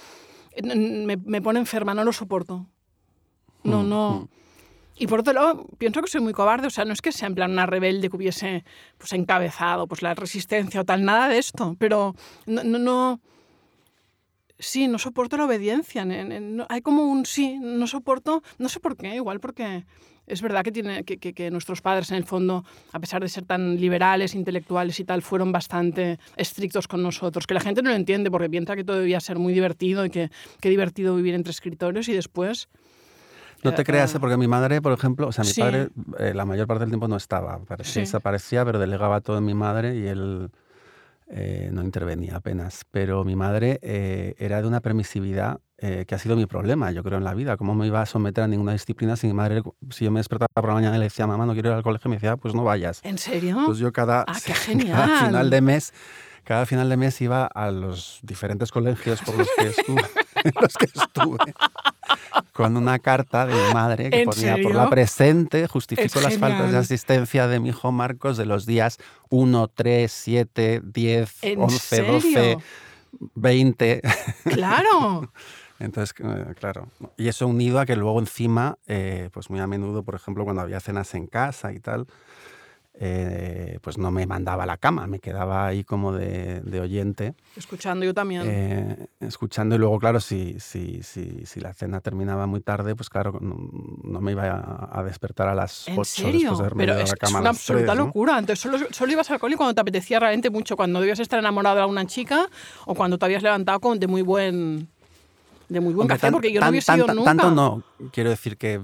[0.53, 2.65] eh, me, me pone enferma, no lo soporto.
[3.63, 4.11] No, Mm, no.
[4.21, 4.38] mm.
[5.01, 7.27] Y por otro lado, pienso que soy muy cobarde, o sea, no es que sea
[7.29, 8.65] en plan una rebelde que hubiese
[8.97, 13.21] pues, encabezado pues, la resistencia o tal, nada de esto, pero no, no, no-
[14.59, 18.97] sí, no soporto la obediencia, no- hay como un sí, no soporto, no sé por
[18.97, 19.85] qué, igual porque
[20.27, 23.29] es verdad que, tiene, que, que- que nuestros padres en el fondo, a pesar de
[23.29, 27.89] ser tan liberales, intelectuales y tal, fueron bastante estrictos con nosotros, que la gente no
[27.89, 31.35] lo entiende porque piensa que todo debía ser muy divertido y que qué divertido vivir
[31.35, 32.67] entre escritorios y después...
[33.63, 34.19] No te creas, eh, ¿eh?
[34.19, 35.61] porque mi madre, por ejemplo, o sea, mi Sí.
[35.61, 37.59] padre eh, la mayor parte del tiempo no estaba.
[37.83, 38.01] Sí.
[38.01, 40.49] desaparecía, pero delegaba todo en mi madre y él
[41.31, 42.85] eh, no intervenía apenas.
[42.91, 47.03] Pero mi madre eh, era de una permisividad eh, que ha sido mi problema, yo
[47.03, 47.55] creo, en la vida.
[47.55, 50.47] ¿Cómo me iba a someter a ninguna disciplina si mi madre, si yo me despertaba
[50.53, 52.37] por la mañana y le decía, mamá, no quiero ir al colegio, me decía, "Ah,
[52.37, 52.99] pues no vayas.
[53.03, 53.57] ¿En serio?
[53.65, 54.53] Pues yo cada, Ah, qué
[54.91, 55.93] cada final de mes,
[56.43, 60.01] cada final de mes iba a los diferentes colegios por los que estuve,
[60.43, 61.37] en los que estuve
[62.53, 64.73] con una carta de mi madre que ¿En ponía por serio?
[64.73, 68.97] la presente, justifico Es las faltas de asistencia de mi hijo Marcos de los días
[69.29, 72.61] 1, 3, 7, 10, ¿En 11, 12, serio?
[73.35, 74.01] 20.
[74.45, 75.31] Claro.
[75.79, 76.89] Entonces, eh, claro.
[77.15, 80.61] Y eso unido a que luego encima, eh, pues muy a menudo, por ejemplo, cuando
[80.61, 82.05] había cenas en casa y tal,
[83.01, 87.33] eh, pues no me mandaba a la cama, me quedaba ahí como de, de oyente,
[87.55, 88.43] Escuchando yo también.
[88.45, 89.75] eh, escuchando.
[89.75, 93.55] Y luego, claro, si, si, si, si la cena terminaba muy tarde, pues claro, no,
[94.03, 96.51] no me iba a, a despertar a las 8 ¿En después serio?
[96.51, 98.05] de haberme Pero ido a es, la es cama a una las absoluta 3, ¿no?
[98.05, 98.37] locura.
[98.37, 101.77] Entonces, solo, solo ibas al cole cuando te apetecía realmente mucho, cuando debías estar enamorado
[101.77, 102.49] de alguna chica
[102.85, 104.89] o cuando te habías levantado con de muy buen
[105.69, 107.29] de muy buen Hombre, café, tan- porque yo no hubiese ido tan- nunca.
[107.29, 107.83] Tanto no.
[108.11, 108.79] Quiero decir que,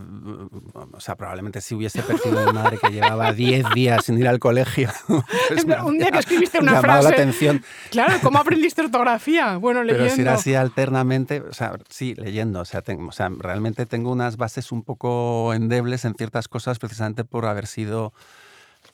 [0.92, 4.40] o sea, probablemente si hubiese percibido mi madre que llevaba 10 días sin ir al
[4.40, 4.90] colegio.
[5.48, 7.16] pues me Un día que escribiste una llamado la frase.
[7.16, 7.64] atención.
[7.92, 9.58] Claro, ¿cómo aprendiste ortografía?
[9.58, 10.04] Bueno, leyendo.
[10.06, 12.60] Pero si era así alternamente, o sea, sí, leyendo.
[12.62, 16.78] O sea, tengo, o sea, realmente tengo unas bases un poco endebles en ciertas cosas
[16.78, 18.14] precisamente por haber sido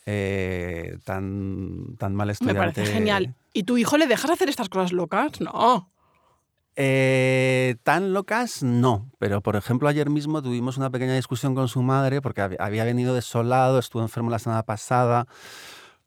[0.05, 2.59] eh, tan, tan mal Me estudiante.
[2.59, 3.35] parece genial.
[3.53, 5.41] ¿Y tu hijo le dejas hacer estas cosas locas?
[5.41, 5.89] No.
[6.77, 11.81] Eh, tan locas no, pero por ejemplo ayer mismo tuvimos una pequeña discusión con su
[11.81, 15.27] madre porque hab- había venido desolado, estuvo enfermo la semana pasada,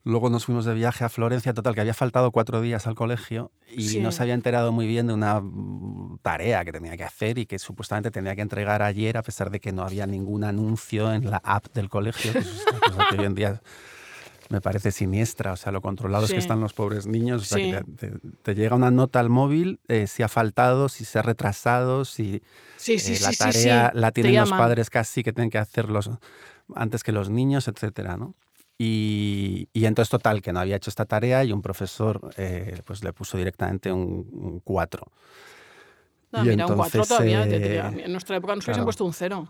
[0.04, 3.52] luego nos fuimos de viaje a Florencia, total que había faltado cuatro días al colegio
[3.70, 4.00] y Sí.
[4.00, 7.44] no se había enterado muy bien de una mm, tarea que tenía que hacer y
[7.46, 11.30] que supuestamente tenía que entregar ayer a pesar de que no había ningún anuncio en
[11.30, 13.62] la app del colegio, que es una cosa que hoy en día
[14.50, 16.34] me parece siniestra, o sea, lo controlados Sí.
[16.34, 17.70] que están los pobres niños, o sea, Sí.
[17.70, 21.18] que te, te- te llega una nota al móvil, eh, si ha faltado, si se
[21.18, 22.42] ha retrasado, si
[22.76, 24.64] Sí, eh, la tarea la Te tienen los llaman.
[24.66, 26.10] padres casi que tienen que hacerlos
[26.74, 28.34] antes que los niños, etcétera, ¿no?
[28.76, 33.04] Y, y entonces, total, que no había hecho esta tarea y un profesor eh, pues
[33.04, 35.06] le puso directamente un 4.
[36.32, 37.46] Ah, Y mira, un 4 entonces, todavía.
[37.46, 38.84] eh, en nuestra época nos hubiesen claro.
[38.86, 39.48] puesto un 0.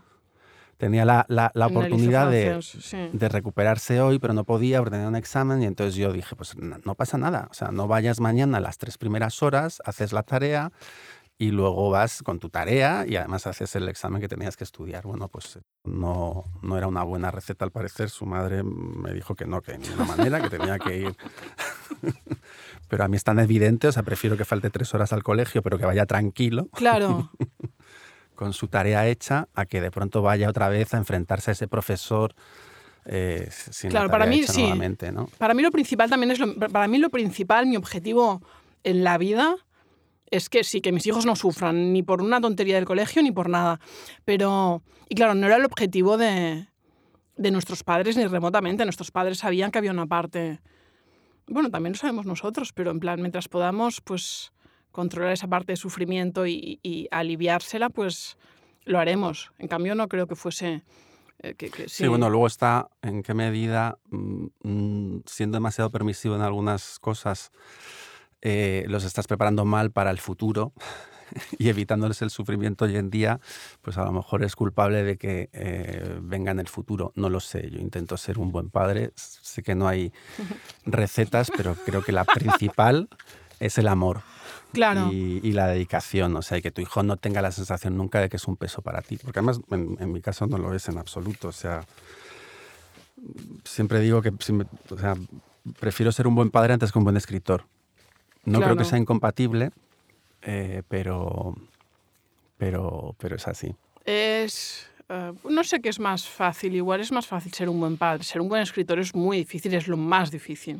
[0.77, 3.09] Tenía la, la- oportunidad de, sí.
[3.13, 6.57] de recuperarse hoy, pero no podía porque tenía un examen y entonces yo dije, pues
[6.57, 10.11] no, no pasa nada, o sea, no vayas mañana a las tres primeras horas, haces
[10.11, 10.71] la tarea
[11.37, 15.03] y luego vas con tu tarea y además haces el examen que tenías que estudiar.
[15.03, 19.45] Bueno, pues no, no era una buena receta al parecer, su madre me dijo que
[19.45, 21.15] no, que de ninguna manera, que tenía que ir.
[22.87, 25.61] pero a mí es tan evidente, o sea, prefiero que falte tres horas al colegio,
[25.61, 27.31] pero que vaya tranquilo Claro.
[28.35, 31.67] con su tarea hecha a que de pronto vaya otra vez a enfrentarse a ese
[31.67, 32.35] profesor
[33.05, 34.61] eh, sin Claro, la para tarea mí hecha sí.
[34.61, 35.27] nuevamente, ¿no?
[35.37, 38.41] Para mí lo principal también es lo, para mí lo principal, mi objetivo
[38.83, 39.55] en la vida
[40.31, 43.31] es que sí, que mis hijos no sufran ni por una tontería del colegio ni
[43.31, 43.79] por nada.
[44.25, 46.67] Pero, y claro, no era el objetivo de,
[47.37, 48.83] de nuestros padres ni remotamente.
[48.85, 50.61] Nuestros padres sabían que había una parte,
[51.47, 54.51] bueno, también lo sabemos nosotros, pero en plan, mientras podamos, pues,
[54.95, 58.37] controlar esa parte de sufrimiento y, y aliviársela, pues
[58.85, 59.51] lo haremos.
[59.59, 60.83] En cambio, no creo que fuese
[61.39, 66.35] eh, que, que Sí, bueno, luego está en qué medida, mm, mm, siendo demasiado permisivo
[66.35, 67.51] en algunas cosas,
[68.41, 70.71] eh, los estás preparando mal para el futuro
[71.59, 73.41] y evitándoles el sufrimiento hoy en día,
[73.81, 77.11] pues a lo mejor es culpable de que eh, venga en el futuro.
[77.15, 80.13] No lo sé, yo intento ser un buen padre, sé que no hay
[80.85, 83.09] recetas, pero creo que la principal
[83.59, 84.21] es el amor.
[84.75, 85.09] Claro.
[85.11, 88.19] Y, y la dedicación, o sea, y que tu hijo no tenga la sensación nunca
[88.19, 90.73] de que es un peso para ti, porque además en, en mi caso no lo
[90.75, 91.81] es en absoluto, o sea,
[93.63, 95.15] siempre digo que o sea,
[95.79, 97.65] prefiero ser un buen padre antes que un buen escritor.
[98.43, 99.71] No creo que sea incompatible,
[100.43, 101.55] eh, pero,
[102.57, 103.73] pero, pero es así.
[104.05, 104.87] Es.
[105.09, 106.75] eh, no sé qué es más fácil.
[106.75, 108.23] Igual es más fácil ser un buen padre.
[108.23, 110.79] Ser un buen escritor es muy difícil, es lo más difícil.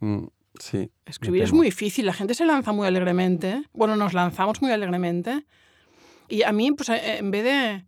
[0.00, 0.24] Mm,
[0.60, 0.90] sí.
[1.04, 2.06] Escribir es muy difícil.
[2.06, 3.62] La gente se lanza muy alegremente.
[3.72, 5.44] Bueno, nos lanzamos muy alegremente.
[6.28, 7.84] Y a mí, pues, eh, en vez de.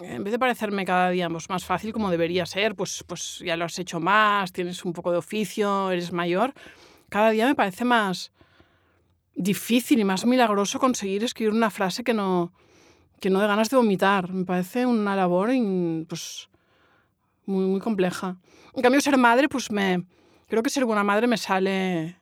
[0.00, 3.58] En vez de parecerme cada día pues, más fácil como debería ser, pues, pues ya
[3.58, 6.54] lo has hecho más, tienes un poco de oficio, eres mayor,
[7.10, 8.32] cada día me parece más
[9.34, 12.54] difícil y más milagroso conseguir escribir una frase que no,
[13.20, 14.32] que no de ganas de vomitar.
[14.32, 16.48] Me parece una labor in- pues,
[17.44, 18.38] muy, muy compleja.
[18.74, 20.06] En cambio, ser madre, pues me...
[20.52, 22.18] Creo que ser buena madre me sale...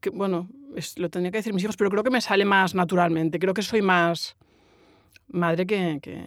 [0.00, 2.74] Que, bueno, es- lo tendría que decir mis hijos, pero creo que me sale más
[2.74, 3.38] naturalmente.
[3.38, 4.36] Creo que soy más
[5.28, 6.24] madre que, que,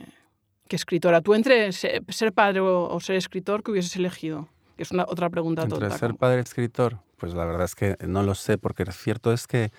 [0.70, 1.20] que escritora.
[1.20, 4.48] Tú entre se- ser padre o, o ser escritor, ¿qué hubieses elegido?
[4.78, 5.98] Que es una otra pregunta Entre tonta.
[5.98, 9.34] ser como- padre escritor, pues la verdad es que no lo sé, porque lo cierto
[9.34, 9.74] es que,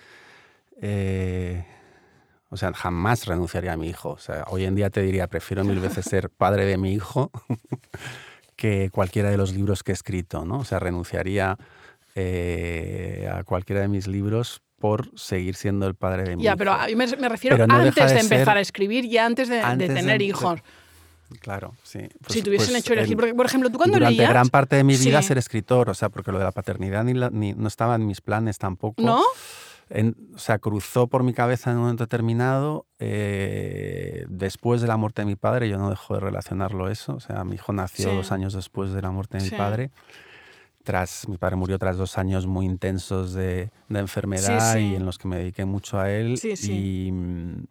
[0.79, 1.65] eh,
[2.49, 4.09] o sea, jamás renunciaría a mi hijo.
[4.11, 7.31] O sea, hoy en día te diría, prefiero mil veces ser padre de mi hijo
[8.63, 10.59] que cualquiera de los libros que he escrito, ¿no?
[10.59, 11.57] O sea, renunciaría
[12.15, 16.57] eh, a cualquiera de mis libros por seguir siendo el padre de mi Ya, hijo.
[16.59, 19.49] pero a mí me, me refiero no antes de, de empezar a escribir y antes
[19.49, 20.61] de, de antes de tener hijos.
[21.41, 21.99] Claro, sí.
[22.21, 23.17] Pues- si tuviesen pues hecho elegir.
[23.17, 24.29] Porque, por ejemplo, tú cuando durante leías.
[24.29, 25.27] gran parte de mi vida Sí.
[25.29, 28.05] ser escritor, o sea, porque lo de la paternidad ni la- ni- no estaba en
[28.07, 29.01] mis planes tampoco.
[29.01, 29.21] ¿No?
[29.95, 34.97] En- o sea, cruzó por mi cabeza en un momento determinado, eh, después de la
[34.97, 38.09] muerte de mi padre, yo no dejo de relacionarlo eso, o sea, mi hijo nació
[38.09, 38.15] Sí.
[38.15, 39.51] dos años después de la muerte de Sí.
[39.51, 39.91] mi padre,
[40.83, 44.79] tras, mi padre murió tras dos años muy intensos de, de enfermedad sí.
[44.79, 47.05] y en los que me dediqué mucho a él Sí, sí.
[47.07, 47.65] y mm,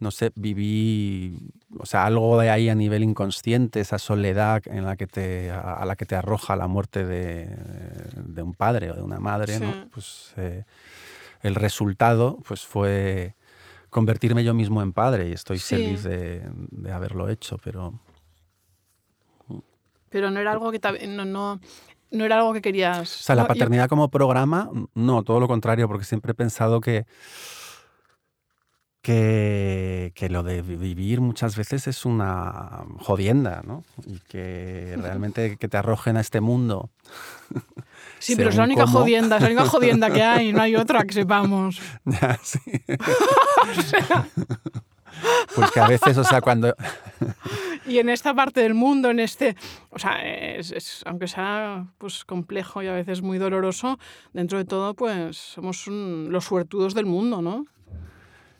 [0.00, 1.38] no sé, viví,
[1.78, 5.84] o sea, algo de ahí a nivel inconsciente, esa soledad en la que te, a,
[5.84, 7.46] la que te arroja la muerte de,
[8.16, 9.60] de un padre o de una madre.
[9.60, 9.88] ¿no?
[9.92, 10.64] Pues eh,
[11.42, 13.34] el resultado pues fue
[13.90, 15.74] convertirme yo mismo en padre y estoy Sí.
[15.76, 17.94] feliz de, de haberlo hecho, pero
[20.10, 20.80] Pero no era algo que.
[21.08, 21.60] No, no,
[22.10, 23.20] no era algo que querías.
[23.20, 27.06] O sea, la paternidad como programa, no, todo lo contrario, porque siempre he pensado que,
[29.02, 33.84] que, que lo de vi- vivir muchas veces es una jodienda, ¿no?
[34.06, 36.90] Y que realmente que te arrojen a este mundo.
[38.20, 39.00] sí, pero es la única cómo.
[39.00, 41.80] jodienda, es la única jodienda que hay, no hay otra que sepamos.
[42.04, 42.60] Ya, sí.
[45.54, 46.74] Pues que a veces, o sea, cuando...
[47.86, 49.56] Y en esta parte del mundo, en este.
[49.90, 53.98] O sea, es, es- aunque sea pues, complejo y a veces muy doloroso,
[54.32, 57.66] dentro de todo, pues somos un- los suertudos del mundo, ¿no?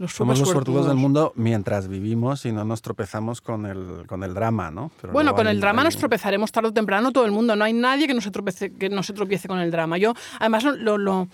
[0.00, 4.24] Los Somos los fortudos del mundo mientras vivimos y no nos tropezamos con el, con
[4.24, 4.90] el drama, ¿no?
[4.98, 7.54] Pero Bueno, con hay- el drama hay- nos tropezaremos tarde o temprano todo el mundo.
[7.54, 9.98] No hay nadie que no se tropiece, que no se tropiece con el drama.
[9.98, 11.28] Yo, además, lo, lo-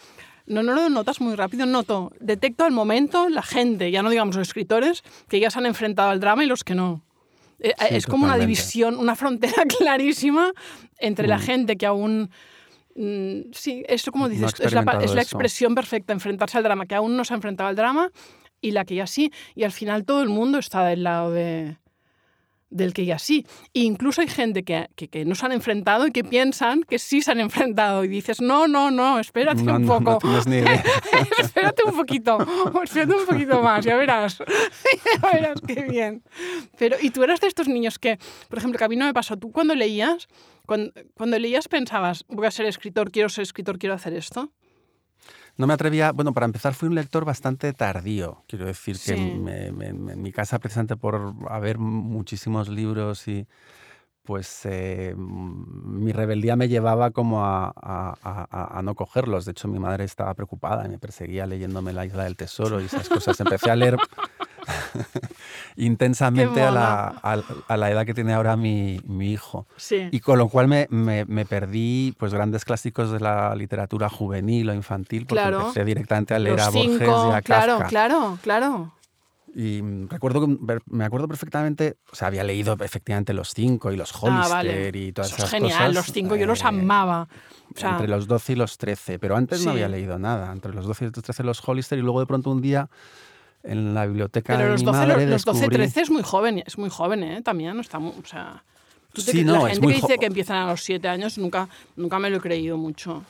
[0.48, 4.34] no, no lo notas muy rápido, noto, detecto al momento la gente, ya no digamos
[4.34, 7.02] los escritores, que ya se han enfrentado al drama y los que no.
[7.60, 10.50] Eh, Sí, es como una división, una frontera clarísima
[10.98, 11.40] entre la Mm.
[11.42, 12.30] gente que aún...
[12.96, 15.36] mm, Sí, esto como No dices, es, la, es la eso.
[15.36, 18.10] expresión perfecta, enfrentarse al drama, que aún no se ha enfrentado al drama
[18.66, 19.32] y la que ya sí.
[19.54, 21.76] Y al final todo el mundo está del lado de,
[22.70, 23.46] del que ya sí.
[23.74, 26.98] E incluso hay gente que, que, que no se han enfrentado y que piensan que
[26.98, 28.04] sí se han enfrentado.
[28.04, 30.18] Y dices, no, no, no, espérate No, un no, poco.
[30.26, 30.82] no ni idea.
[31.38, 32.38] espérate un poquito,
[32.82, 34.38] espérate un poquito más, ya verás.
[35.22, 36.22] ya verás qué bien.
[36.78, 39.14] Pero, ¿y tú eras de estos niños que, por ejemplo, que a mí no me
[39.14, 39.36] pasó?
[39.36, 40.26] ¿Tú cuando leías,
[40.66, 44.50] cuando, cuando leías pensabas, voy a ser escritor, quiero ser escritor, quiero hacer esto?
[45.56, 49.72] No me atrevía, bueno, para empezar fui un lector bastante tardío, quiero decir que me-
[49.72, 53.46] me- me- en mi casa precisamente por haber muchísimos libros y
[54.22, 59.44] pues eh, mm, mi rebeldía me llevaba como a, a- a- a no cogerlos.
[59.44, 62.86] De hecho, mi madre estaba preocupada y me perseguía leyéndome La Isla del Tesoro y
[62.86, 63.38] esas cosas.
[63.40, 63.96] Empecé a leer
[65.76, 69.66] intensamente a la, a- a la edad que tiene ahora mi, mi hijo.
[69.76, 70.08] Sí.
[70.10, 74.70] Y con lo cual me, me- me perdí pues grandes clásicos de la literatura juvenil
[74.70, 75.60] o infantil porque Claro.
[75.60, 77.88] empecé directamente a leer Los a Borges cinco, y a claro, Kafka.
[77.88, 78.92] claro, claro.
[79.58, 80.46] Y recuerdo
[80.90, 84.90] me acuerdo perfectamente, o sea, había leído efectivamente los cinco y los Hollister Ah, vale.
[84.92, 85.94] y todas Eso es esas genial, cosas.
[85.94, 87.28] los cinco yo los eh, amaba.
[87.74, 89.68] O sea, entre los 12 y los 13, pero antes no Sí.
[89.70, 90.52] había leído nada.
[90.52, 92.88] Entre los 12 y los 13 los Hollister y luego de pronto un día
[93.66, 96.22] en la biblioteca pero de los mi 12, madre los 12 descubrí- 13 es muy
[96.22, 97.42] joven, es muy joven, ¿eh?
[97.42, 98.62] También, no está o sea...
[99.12, 101.08] tú te- Sí, la no, es gente muy que dice que empiezan a los 7
[101.08, 103.24] años nunca, nunca me lo he creído mucho.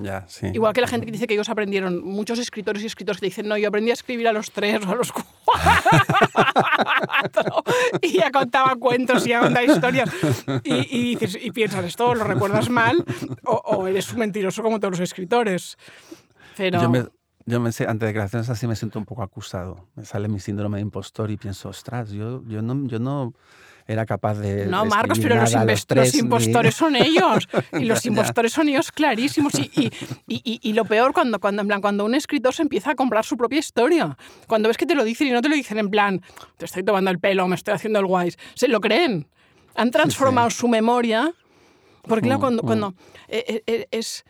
[0.00, 0.46] Ya, sí.
[0.54, 3.48] Igual que la gente que dice que ellos aprendieron, muchos escritores y escritores que dicen,
[3.48, 5.22] no, yo aprendí a escribir a los 3 o a los 4.
[8.02, 10.08] y ya contaba cuentos y ya contaba historias.
[10.64, 13.04] Y, y dices, y piensas, esto lo recuerdas mal
[13.44, 15.76] o, o eres un mentiroso como todos los escritores.
[16.56, 16.80] Pero...
[16.82, 17.04] Yo me,
[17.46, 19.86] yo me sé, ante declaraciones así me siento un poco acusado.
[19.94, 23.32] Me sale mi síndrome de impostor y pienso, ostras, yo, yo, no, yo no
[23.86, 24.66] era capaz de.
[24.66, 27.48] No, de Marcos, pero los, los, tres, los ni- impostores son ellos.
[27.72, 29.54] Y los impostores son ellos clarísimos.
[29.58, 29.90] Y, y,
[30.28, 33.24] y- y- lo peor, cuando, cuando, en plan, cuando un escritor se empieza a comprar
[33.24, 34.16] su propia historia.
[34.46, 36.22] Cuando ves que te lo dicen y no te lo dicen en plan,
[36.58, 38.38] te estoy tomando el pelo, me estoy haciendo el guays.
[38.54, 39.26] Se lo creen.
[39.74, 41.32] Han transformado su memoria.
[42.02, 42.66] Porque claro, Mm, cuando, mm.
[42.66, 42.94] cuando
[43.28, 44.24] eh, eh, es,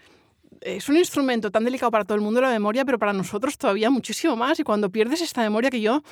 [0.65, 3.91] es un instrumento tan delicado para todo el mundo la memoria, pero para nosotros todavía
[3.91, 4.59] muchísimo más.
[4.61, 6.03] Y cuando pierdes esta memoria que yo,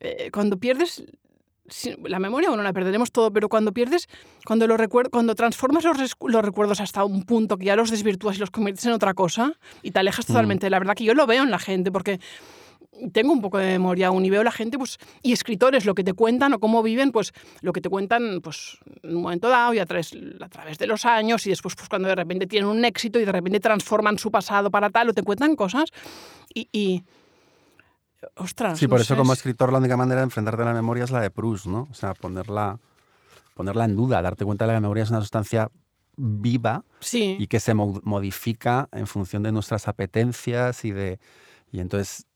[0.00, 1.04] eh, cuando pierdes
[2.04, 4.08] la memoria, bueno, la perderemos todo, pero cuando pierdes,
[4.46, 8.36] cuando, lo recuer- cuando transformas los, los recuerdos hasta un punto que ya los desvirtúas
[8.36, 9.52] y los conviertes en otra cosa
[9.82, 12.20] y te alejas totalmente de la verdad, que yo lo veo en la gente, porque
[13.12, 16.04] tengo un poco de memoria aún y veo la gente, pues, y escritores, lo que
[16.04, 19.74] te cuentan o cómo viven, pues, lo que te cuentan, pues, en un momento dado
[19.74, 22.68] y a través, a través de los años y después, pues, cuando de repente tienen
[22.68, 25.90] un éxito y de repente transforman su pasado para tal o te cuentan cosas
[26.54, 26.68] y...
[26.72, 27.04] y
[28.34, 30.66] ostras, Sí, no por eso sé, como es- escritor la única manera de enfrentarte a
[30.66, 31.86] la memoria es la de Proust, ¿no?
[31.90, 32.78] O sea, ponerla,
[33.54, 35.70] ponerla en duda, darte cuenta de que la memoria es una sustancia
[36.16, 37.36] viva Sí.
[37.38, 41.20] y que se mo- modifica en función de nuestras apetencias y de
[41.70, 42.26] y entonces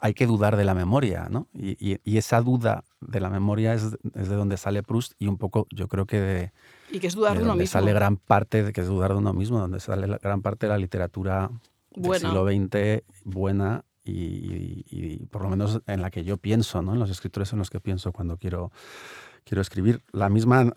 [0.00, 1.48] hay que dudar de la memoria, ¿no?
[1.54, 5.26] Y, y- y esa duda de la memoria es, es de donde sale Proust y
[5.26, 6.52] un poco yo creo que de,
[6.90, 7.72] Y que es dudar de de uno donde mismo.
[7.80, 10.66] sale gran parte de que es dudar de uno mismo, donde sale la gran parte
[10.66, 11.50] de la literatura
[11.94, 16.94] del siglo XX buena y, y- por lo menos en la que yo pienso, ¿no?
[16.94, 18.70] En los escritores en los que pienso cuando quiero,
[19.44, 20.02] quiero escribir.
[20.12, 20.72] La misma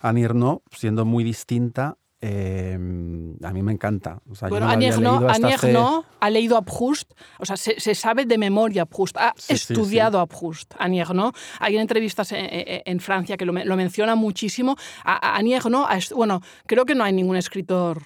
[0.00, 4.20] Annie Ernaux, siendo muy distinta, eh, a mí me encanta.
[4.28, 7.94] O sea, Bueno, no Annie hace- Ernaux ha leído a Proust, o sea, se, se
[7.94, 11.36] sabe de memoria Proust, ha Sí, sí, estudiado Proust, Annie Ernaux.
[11.60, 14.76] Hay en entrevistas en, en- Francia que lo, lo menciona muchísimo.
[15.04, 15.38] A,
[15.96, 18.02] est- bueno, creo que no hay ningún escritor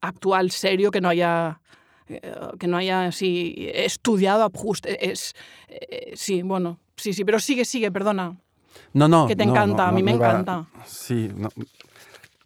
[0.00, 1.60] actual serio que no haya
[2.08, 2.20] eh,
[2.60, 4.86] que no haya así estudiado a Proust.
[4.86, 5.34] E- Es,
[5.68, 8.36] eh, sí, bueno, sí, sí, pero sigue, sigue, perdona.
[8.92, 9.26] No, no.
[9.26, 10.66] que te no, encanta, no, a mí no me iba- encanta.
[10.84, 11.48] Sí, no,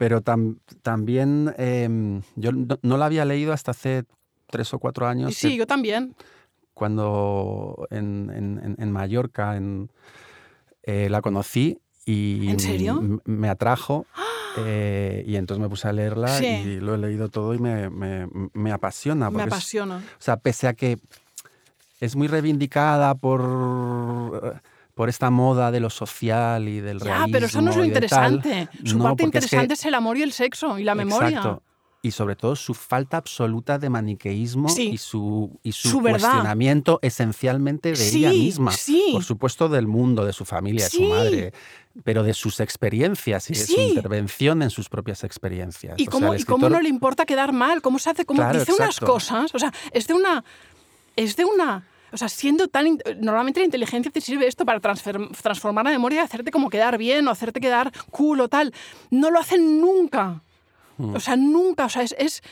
[0.01, 4.05] pero tam- también em, yo no, no la había leído hasta hace
[4.47, 5.35] tres o cuatro años.
[5.35, 6.15] Sí, que yo también.
[6.73, 9.91] cuando en, en- en- Mallorca en,
[10.85, 12.99] eh, la conocí y ¿En serio?
[13.03, 14.07] m- me atrajo
[14.57, 16.47] eh, y entonces me puse a leerla Sí.
[16.47, 19.29] y lo he leído todo y me, me- me apasiona.
[19.31, 19.97] Me es- apasiona.
[19.99, 20.99] o sea, pese a que
[22.01, 24.63] es muy reivindicada por,
[25.01, 27.33] por esta moda de lo social y del Ya, realismo.
[27.33, 28.69] pero eso no es lo tal, interesante.
[28.85, 30.95] Su no, parte porque es que- interesante es, el amor y el sexo y la
[30.95, 31.39] memoria.
[31.39, 31.63] Exacto.
[32.03, 34.91] Y sobre todo su falta absoluta de maniqueísmo Sí.
[34.91, 36.21] y su, y su, Su verdad.
[36.21, 38.73] cuestionamiento esencialmente de Sí, ella misma.
[38.73, 39.09] sí.
[39.13, 41.53] Por supuesto del mundo, de su familia, de su madre,
[42.05, 45.95] pero de sus experiencias y de su intervención en sus propias experiencias.
[45.99, 47.81] ¿Y O sea, cómo, y cómo no le importa quedar mal?
[47.81, 48.27] ¿Cómo se hace?
[48.27, 49.55] ¿Cómo Claro, dice unas cosas?
[49.55, 50.45] O sea, es de una.
[51.17, 51.87] Es de una.
[52.13, 52.99] O sea, siendo tan.
[53.21, 57.27] Normalmente la inteligencia te sirve esto para transformar la memoria y hacerte como quedar bien
[57.29, 58.73] o hacerte quedar cool o tal.
[59.11, 60.43] No lo hacen nunca.
[60.99, 61.87] O sea, nunca.
[61.87, 62.15] O sea, es.
[62.19, 62.43] es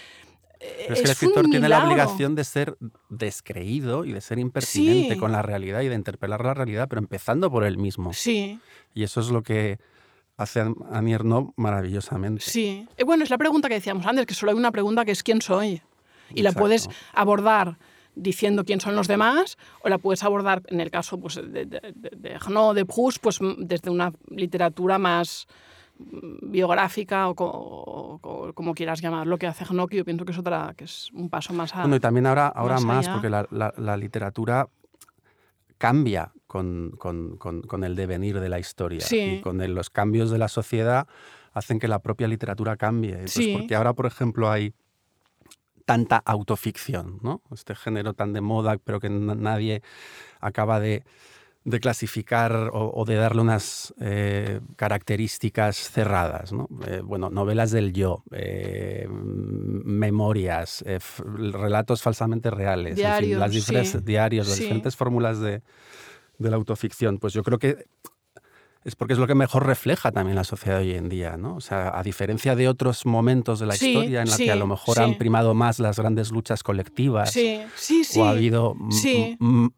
[0.58, 2.76] Pero es que el escritor tiene la obligación de ser
[3.08, 5.20] descreído y de ser impertinente Sí.
[5.20, 8.12] con la realidad y de interpelar la realidad, pero empezando por él mismo.
[8.12, 8.58] Sí,
[8.94, 9.78] Y eso es lo que
[10.36, 12.42] hace a Ernaux maravillosamente.
[12.42, 12.86] sí.
[12.96, 15.22] Eh, bueno, es la pregunta que decíamos antes, que solo hay una pregunta que es
[15.22, 15.82] ¿quién soy?
[16.34, 17.78] Y la puedes abordar
[18.20, 21.94] diciendo quién son los demás, o la puedes abordar, en el caso pues, de, de,
[21.94, 25.46] de, Arnaud, de Proust, pues, m- desde una literatura más
[25.98, 30.38] mm, biográfica o, co- o- como quieras llamarlo, que hace que yo pienso que es,
[30.38, 31.80] otra, que es un paso más a...
[31.82, 34.68] Bueno, y también ahora, ahora más más, porque la, la- la literatura
[35.78, 39.00] cambia con, con- con- con el devenir de la historia.
[39.00, 39.20] Sí.
[39.38, 41.06] Y con el- los cambios de la sociedad
[41.52, 43.12] hacen que la propia literatura cambie.
[43.12, 43.56] Entonces, Sí.
[43.56, 44.72] Porque ahora, por ejemplo, hay
[45.88, 47.40] tanta autoficción, ¿no?
[47.50, 49.80] Este género tan de moda, pero que nadie
[50.38, 51.02] acaba de,
[51.64, 56.68] de clasificar o, o de darle unas eh, características cerradas, ¿no?
[56.86, 60.84] Eh, bueno, novelas del yo, eh, memorias,
[61.26, 63.98] relatos falsamente reales, en fin, Diarios, las sí.
[64.02, 65.62] diarios, las diferentes fórmulas de,
[66.36, 67.16] de la autoficción?
[67.16, 67.86] Pues yo creo que
[68.88, 71.56] es porque es lo que mejor refleja también la sociedad hoy en día, ¿no?
[71.56, 74.50] O sea, a diferencia de otros momentos de la Sí, historia en la sí, que
[74.52, 75.02] a lo mejor sí.
[75.02, 78.18] han primado más las grandes luchas colectivas Sí, sí, sí.
[78.18, 79.36] o ha habido, m- Sí.
[79.40, 79.70] m-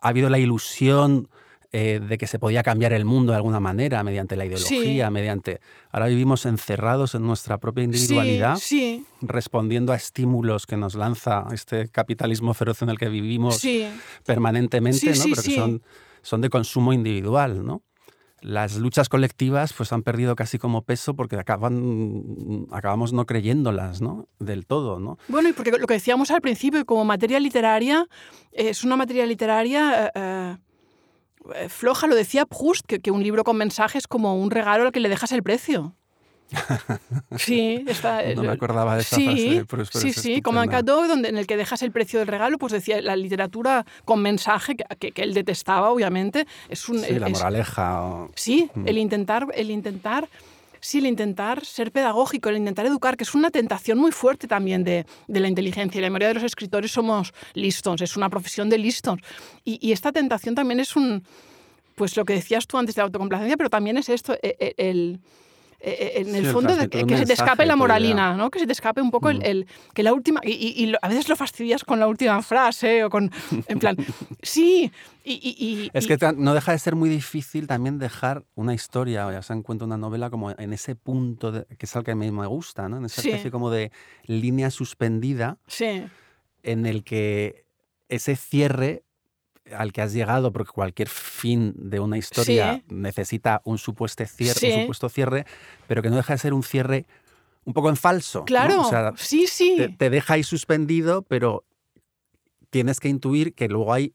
[0.00, 1.28] ha habido la ilusión
[1.72, 5.60] eh, de que se podía cambiar el mundo de alguna manera mediante la ideología, mediante...
[5.90, 8.56] Ahora vivimos encerrados en nuestra propia individualidad,
[9.20, 13.60] respondiendo a estímulos que nos lanza este capitalismo feroz en el que vivimos
[14.24, 15.24] permanentemente, ¿no?
[15.24, 15.82] pero que son,
[16.22, 17.82] son de consumo individual, ¿no?
[18.42, 24.28] Las luchas colectivas pues han perdido casi como peso porque acaban, acabamos no creyéndolas, ¿no?
[24.38, 25.18] Del todo, ¿no?
[25.28, 28.06] Bueno, y porque lo que decíamos al principio, como materia literaria,
[28.52, 30.56] es una materia literaria eh,
[31.54, 32.06] eh, floja.
[32.06, 35.00] Lo decía Proust, que, que un libro con mensajes es como un regalo al que
[35.00, 35.96] le dejas el precio.
[37.38, 38.22] Sí, está.
[38.36, 40.70] No me acordaba de esa sí, frase de Proust, pero Sí, es sí, como en.
[40.70, 44.20] Cadeau, donde en el que dejas el precio del regalo, pues decía la literatura con
[44.22, 48.02] mensaje que, que- que él detestaba, obviamente, es un Sí, la es- moraleja.
[48.02, 48.88] o- Sí, Mm.
[48.88, 50.28] el intentar, el intentar,
[50.80, 54.84] sí, el intentar ser pedagógico, el intentar educar, que es una tentación muy fuerte también
[54.84, 55.98] de, de la inteligencia.
[55.98, 59.18] Y la mayoría de los escritores somos listos, es una profesión de listos.
[59.64, 61.24] Y, y esta tentación también es un,
[61.96, 64.74] pues lo que decías tú antes de la autocomplacencia, pero también es esto, e- e-
[64.76, 65.18] el,
[65.80, 68.34] e- e- en Sí, el el fondo de que, se te escape la moralina.
[68.36, 68.50] ¿no?
[68.50, 69.42] Que se te escape un poco el, Mm.
[69.44, 72.40] el- que la última y, y- y lo- a veces lo fastidias con la última
[72.42, 73.30] frase o con
[73.68, 73.96] en plan
[74.42, 74.90] sí
[75.28, 79.42] y, Es que no deja de ser muy difícil también dejar una historia, o ya
[79.42, 82.30] se encuentra una novela como en ese punto, de- que es el que a mí
[82.30, 82.98] me gusta, ¿no?
[82.98, 83.30] En esa Sí.
[83.30, 83.90] especie como de
[84.26, 86.04] línea suspendida sí
[86.62, 87.64] en el que
[88.08, 89.02] ese cierre
[89.74, 94.70] al que has llegado, porque cualquier fin de una historia necesita un supuesto cierre, Sí.
[94.72, 95.44] un supuesto cierre,
[95.86, 97.06] pero que no deja de ser un cierre
[97.64, 98.40] un poco en falso.
[98.40, 98.44] ¿no?
[98.44, 101.64] claro O sea, sí sí te, te deja ahí suspendido, pero
[102.70, 104.12] tienes que intuir que luego hay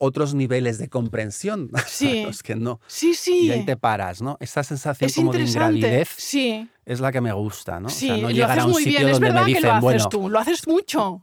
[0.00, 2.22] otros niveles de comprensión Sí.
[2.24, 2.80] los que no.
[2.86, 4.36] sí sí Y ahí te paras, ¿no?
[4.40, 7.88] Esa sensación es como de ingravidez sí es la que me gusta, ¿no?
[7.90, 9.08] Sí, o sea, no llegar a un muy sitio bien.
[9.10, 11.22] Es donde me verdad que lo dicen, haces bueno, tú, lo haces mucho.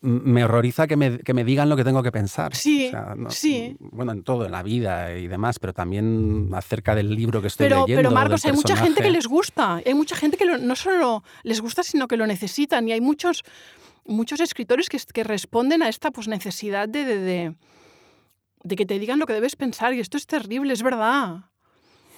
[0.00, 2.54] Me horroriza que me, que me digan lo que tengo que pensar.
[2.56, 3.76] Sí, O sea, no- sí.
[3.80, 7.66] Bueno, en todo, en la vida y demás, pero también acerca del libro que estoy
[7.68, 7.98] Pero, leyendo.
[8.08, 9.76] pero Marcos, hay mucha gente que les gusta.
[9.84, 12.88] Hay mucha gente que lo- no solo les gusta, sino que lo necesitan.
[12.88, 13.42] Y hay muchos,
[14.04, 17.54] muchos escritores que, que responden a esta pues, necesidad de, de, de-
[18.64, 19.92] de que te digan lo que debes pensar.
[19.94, 21.46] Y esto es terrible, es verdad.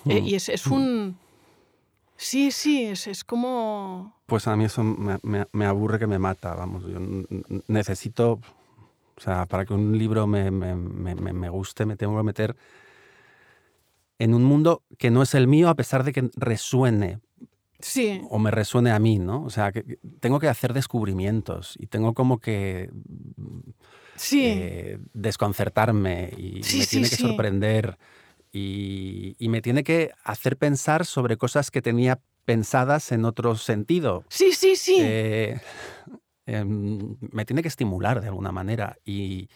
[0.07, 0.27] Eh, Mm.
[0.27, 1.17] y es, es un...
[2.17, 4.14] Sí, sí, es, es como...
[4.27, 6.85] Pues a mí eso me, me- me aburre que me mata, vamos.
[6.87, 6.99] Yo
[7.69, 8.41] necesito,
[9.17, 12.23] o sea, para que un libro me, me- me- me- me guste, me tengo que
[12.23, 12.57] meter
[14.19, 17.21] en un mundo que no es el mío, a pesar de que resuene
[17.81, 19.43] Sí, o me resuene a mí, ¿no?
[19.45, 22.91] O sea, que tengo que hacer descubrimientos y tengo como que
[24.15, 24.41] sí.
[24.47, 27.99] eh, desconcertarme y Sí, me tiene que sorprender
[28.53, 34.25] y, y me tiene que hacer pensar sobre cosas que tenía pensadas en otro sentido.
[34.29, 34.97] sí, sí, sí.
[35.01, 35.61] Eh,
[36.47, 39.49] em, me tiene que estimular de alguna manera y,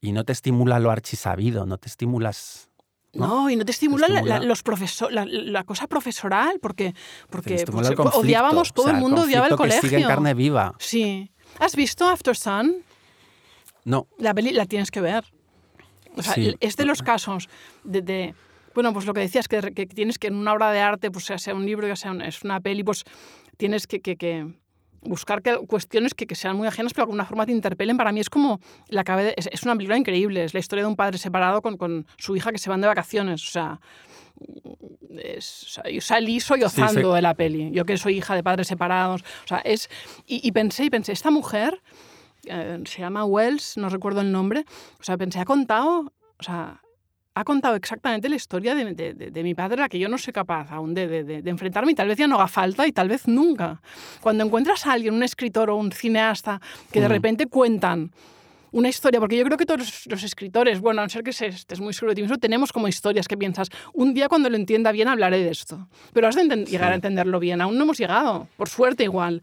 [0.00, 2.68] y no te estimula lo archisabido, no te estimulas...
[3.12, 3.26] ¿no?
[3.28, 6.94] No, y no te estimula, la- estimula- la, los profesor, la, la cosa profesoral, porque,
[7.30, 9.80] porque pues, el odiábamos, todo o sea, el mundo odiaba el conflicto colegio.
[9.82, 10.74] que sigue en carne viva.
[10.78, 11.30] Sí.
[11.58, 12.76] ¿Has visto After Sun?
[13.84, 15.24] No, La peli la tienes que ver.
[16.16, 16.56] O sea, Sí.
[16.60, 17.48] es de los casos
[17.84, 18.34] de, de-
[18.76, 21.24] bueno, pues lo que decías, que, que tienes que en una obra de arte, pues
[21.24, 23.02] sea un libro, ya sea un- es una peli, pues
[23.56, 24.46] tienes que, que- que
[25.00, 27.96] buscar que, cuestiones que, que sean muy ajenas, pero de alguna forma te interpelen.
[27.96, 30.84] Para mí es como, la acabe de- es, es una película increíble, es la historia
[30.84, 33.42] de un padre separado con, con su hija que se van de vacaciones.
[33.46, 33.80] O sea,
[35.18, 37.14] es, o sea, yo salí sollozando sí.
[37.16, 39.22] de la peli, yo que soy hija de padres separados.
[39.44, 39.88] O sea, es,
[40.26, 41.80] y, y pensé, y pensé, esta mujer
[42.44, 44.64] eh, se llama Wells, no recuerdo el nombre,
[45.00, 46.82] o sea, pensé, ha contado, o sea,
[47.38, 50.08] ha contado exactamente la historia de, de- de- de mi padre, a la que yo
[50.08, 53.08] no soy capaz aún de, enfrentarme y tal vez ya no haga falta y tal
[53.10, 53.80] vez nunca.
[54.22, 56.60] Cuando encuentras a alguien, un escritor o un cineasta,
[56.90, 57.12] que de Mm.
[57.12, 58.10] repente cuentan
[58.72, 61.46] una historia, porque yo creo que todos los, escritores, bueno, a no ser que se-
[61.48, 64.56] estés muy seguro de ti mismo, tenemos como historias que piensas, un día cuando lo
[64.56, 65.88] entienda bien hablaré de esto.
[66.14, 69.42] Pero has de llegar a entenderlo bien, aún no hemos llegado, por suerte igual.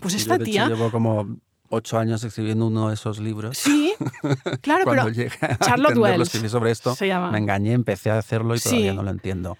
[0.00, 0.68] Pues yo, esta hecho, tía...
[0.68, 1.36] llevo como
[1.70, 3.58] ocho años escribiendo uno de esos libros.
[3.58, 3.94] Sí,
[4.60, 7.30] claro, Cuando pero llegué a Charlotte Wells escribí sobre esto, se llama.
[7.30, 8.68] me engañé, empecé a hacerlo y Sí.
[8.70, 9.58] todavía no lo entiendo.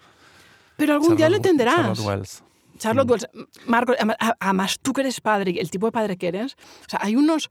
[0.77, 1.75] Pero algún día lo Charlotte- entenderás.
[1.75, 2.43] Charlotte Wells.
[2.77, 3.11] Charlotte Mm.
[3.11, 3.29] Wells,
[3.67, 3.93] Marco,
[4.39, 6.55] además tú que eres padre, el tipo de padre que eres,
[6.87, 7.49] o sea, hay unos,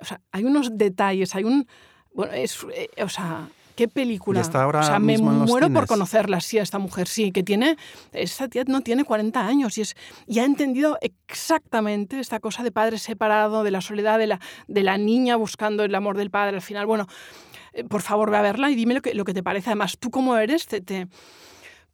[0.00, 1.66] o sea, hay unos detalles, hay un,
[2.14, 4.40] bueno, es, eh, o sea, Qué película.
[4.40, 7.42] Y está ahora o sea, me muero por conocerla, sí, a esta mujer, sí, que
[7.42, 7.76] tiene,
[8.12, 9.94] esta tía no tiene 40 años y, es,
[10.26, 14.82] y ha entendido exactamente esta cosa de padre separado, de la soledad de la, de
[14.82, 16.86] la niña buscando el amor del padre al final.
[16.86, 17.06] Bueno,
[17.72, 19.70] eh, por favor, ve a verla y dime lo que, lo que te parece.
[19.70, 21.08] Además, tú cómo eres, te, te-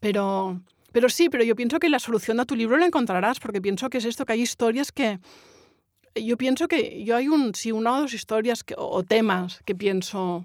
[0.00, 0.60] Pero,
[0.92, 3.88] pero sí, pero yo pienso que la solución a tu libro la encontrarás, porque pienso
[3.88, 5.18] que es esto, que hay historias que...
[6.14, 9.74] Yo pienso que yo hay un, sí, una o dos historias que- o temas que
[9.74, 10.44] pienso...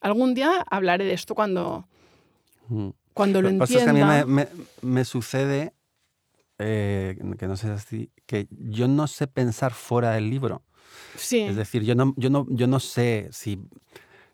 [0.00, 1.86] Algún día hablaré de esto cuando,
[2.68, 2.88] Mm.
[3.14, 4.24] cuando lo Lo que pasa es que a entienda.
[4.26, 5.74] mí me, me- me sucede,
[6.58, 10.62] eh, que no sé si, que yo no sé pensar fuera del libro.
[11.16, 13.60] Sí, Es decir, yo no, yo no, yo no sé si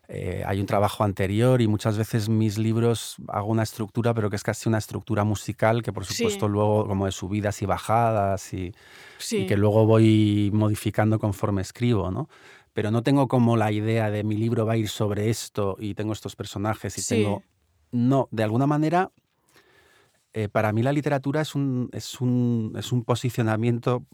[0.09, 4.37] eh, hay un trabajo anterior y muchas veces mis libros hago una estructura, pero que
[4.37, 6.13] es casi una estructura musical que por Sí.
[6.15, 8.73] supuesto luego como de subidas y bajadas y,
[9.17, 9.39] sí.
[9.39, 12.29] y que luego voy modificando conforme escribo, ¿no?
[12.77, 15.95] Pero no tengo como la idea de mi libro va a ir sobre esto y
[15.95, 17.15] tengo estos personajes y Sí.
[17.15, 17.41] tengo...
[17.91, 19.09] No, de alguna manera,
[20.33, 24.05] eh, para mí la literatura es un, es un, es un posicionamiento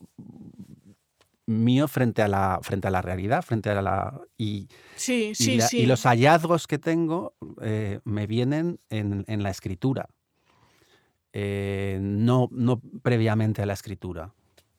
[1.46, 4.22] mío frente a la, frente a la realidad, frente a la...
[4.38, 5.80] Y, sí, y sí, la- sí.
[5.80, 10.08] y los hallazgos que tengo eh, me vienen en, en la escritura,
[11.34, 14.34] eh, no, no previamente a la escritura.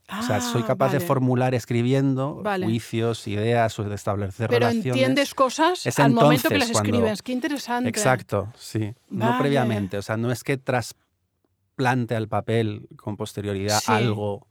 [0.07, 2.67] O sea, soy Ah, capaz de formular escribiendo Vale.
[2.67, 4.87] juicios, ideas o de establecer Pero relaciones.
[4.87, 7.23] entiendes cosas Es al momento que las cuando- escribes.
[7.23, 7.89] Qué interesante.
[7.89, 8.95] Exacto, sí.
[9.09, 9.97] No previamente.
[9.97, 13.93] O sea, no es que trasplante al papel con posterioridad Sí.
[13.93, 14.47] algo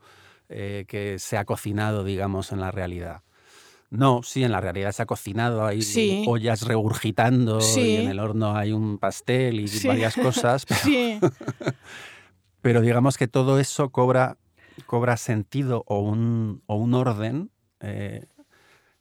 [0.49, 3.21] eh, que se ha cocinado, digamos, en la realidad.
[3.89, 6.25] No, sí, en la realidad se ha cocinado, hay Sí.
[6.27, 11.19] ollas regurgitando y en el horno hay un pastel y varias cosas, pero, Sí,
[12.61, 14.37] pero digamos que todo eso cobra,
[14.85, 18.25] cobra sentido o un, o un orden eh,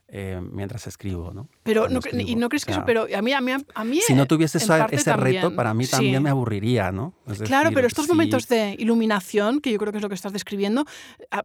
[0.08, 1.48] eh, mientras escribo, ¿no?
[1.62, 4.00] pero no, y no crees O que eso, pero a mí, a mí, a mí
[4.06, 5.90] si no tuviese esa- ese reto, para mí Sí.
[5.92, 7.14] también me aburriría, ¿no?
[7.26, 10.14] Es Claro, decir, pero estos momentos de iluminación, que yo creo que es lo que
[10.14, 10.84] estás describiendo,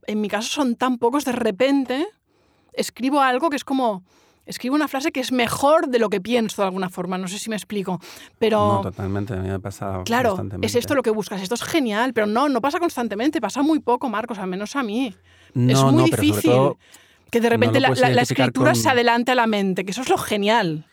[0.08, 2.06] en mi caso son tan pocos, de repente
[2.74, 4.04] escribo algo que es como,
[4.48, 7.38] escribo una frase que es mejor de lo que pienso de alguna forma, no sé
[7.38, 8.00] si me explico,
[8.40, 8.58] pero...
[8.76, 10.68] No, totalmente, a mí me pasa Claro, constantemente.
[10.68, 13.80] es esto lo que buscas, esto es genial, pero no, no pasa constantemente, pasa muy
[13.80, 15.14] poco, Marcos, al menos a mí.
[15.54, 16.78] no, es muy no, difícil todo,
[17.30, 17.90] que de repente la,
[18.22, 20.86] escritura con- se adelante a la mente, que eso es lo genial,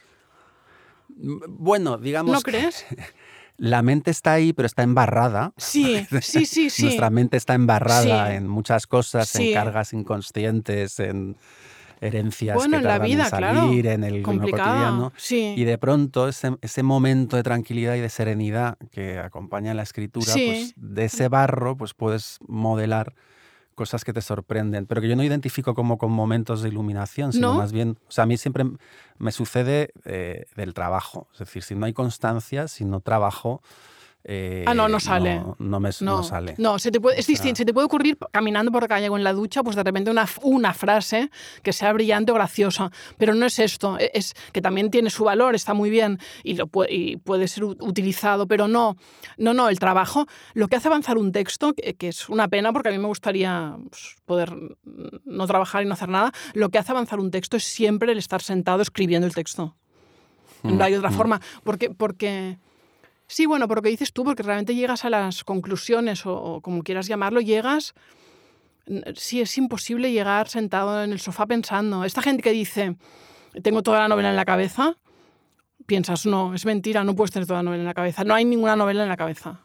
[1.09, 2.85] bueno, digamos, ¿no que crees?
[3.57, 5.53] la mente está ahí, pero está embarrada.
[5.57, 6.83] Sí, sí, sí, sí.
[6.85, 8.35] Nuestra mente está embarrada Sí.
[8.37, 9.49] en muchas cosas, Sí.
[9.49, 11.37] en cargas inconscientes, en
[12.07, 15.13] herencias Bueno, que en la vida, en claro, salir, en el en complicada, cotidiano.
[15.17, 15.55] sí.
[15.57, 20.27] Y de pronto ese, ese momento de tranquilidad y de serenidad que acompaña la escritura,
[20.33, 20.47] Sí.
[20.47, 23.15] pues de ese barro pues puedes modelar
[23.75, 27.53] cosas que te sorprenden, pero que yo no identifico como con momentos de iluminación, sino
[27.53, 27.59] ¿No?
[27.59, 28.65] más bien, o sea, a mí siempre
[29.19, 33.63] me sucede eh, del trabajo, es decir, si no hay constancia, si no trabajo,
[34.27, 35.37] eh, Ah, no, no sale.
[35.37, 36.55] No, no me No, no sale.
[36.57, 37.59] no, se te puede, es distinto.
[37.59, 40.11] Se te puede ocurrir caminando por la calle o en la ducha, pues de repente
[40.11, 41.31] una, una frase
[41.63, 42.91] que sea brillante o graciosa.
[43.19, 43.99] Pero no es esto.
[43.99, 47.49] e- Es que también tiene su valor, está muy bien y, lo puede, y puede
[47.49, 48.97] ser utilizado, pero no.
[49.37, 49.69] No, no.
[49.69, 52.93] El trabajo, lo que hace avanzar un texto, que, que es una pena porque a
[52.93, 54.73] mí me gustaría pues, poder mm,
[55.27, 58.19] no trabajar y no hacer nada, lo que hace avanzar un texto es siempre el
[58.19, 59.77] estar sentado escribiendo el texto.
[60.63, 61.41] No hay otra Mm, forma.
[61.63, 62.59] Porque, porque
[63.27, 66.61] Sí, bueno, por lo que dices tú, porque realmente llegas a las conclusiones o, o
[66.61, 67.95] como quieras llamarlo, llegas...
[69.17, 72.05] Sí, es imposible llegar sentado en el sofá pensando.
[72.05, 72.97] Esta gente que dice,
[73.63, 74.99] tengo toda la novela en la cabeza,
[75.87, 78.25] piensas, no, es mentira, no puedes tener toda la novela en la cabeza.
[78.25, 79.61] No hay ninguna novela en la cabeza.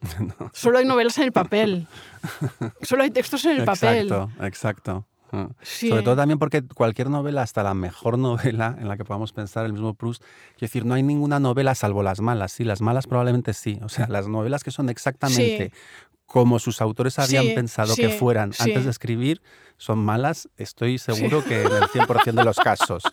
[0.52, 1.86] Solo hay novelas en el papel.
[2.82, 4.06] Solo hay textos en el papel.
[4.06, 5.06] Exacto, exacto.
[5.32, 5.48] Ah.
[5.62, 5.88] Sí.
[5.88, 9.66] Sobre todo también porque cualquier novela, hasta la mejor novela en la que podamos pensar,
[9.66, 12.52] el mismo Proust, quiero decir, no hay ninguna novela salvo las malas.
[12.52, 13.78] Sí, las malas probablemente sí.
[13.82, 15.72] O sea, las novelas que son exactamente
[16.26, 19.40] como sus autores habían Sí, pensado que fueran antes de escribir,
[19.78, 23.02] son malas, estoy seguro que en el 100% de los casos.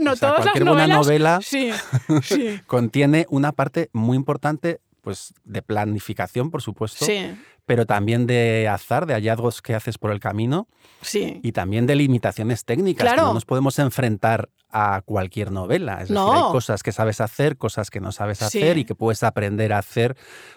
[0.00, 1.46] No, o sea, todas las cualquier buena novelas...
[1.52, 7.36] novela contiene una parte muy importante pues de planificación, por supuesto, sí,
[7.70, 10.66] pero también de azar, de hallazgos que haces por el camino
[11.02, 11.38] sí.
[11.44, 13.08] y también de limitaciones técnicas.
[13.08, 15.92] que no nos podemos enfrentar a cualquier novela.
[16.02, 16.32] Es decir, No.
[16.32, 18.44] hay cosas que sabes hacer, cosas que no sabes Sí.
[18.46, 20.16] hacer y que puedes aprender a hacer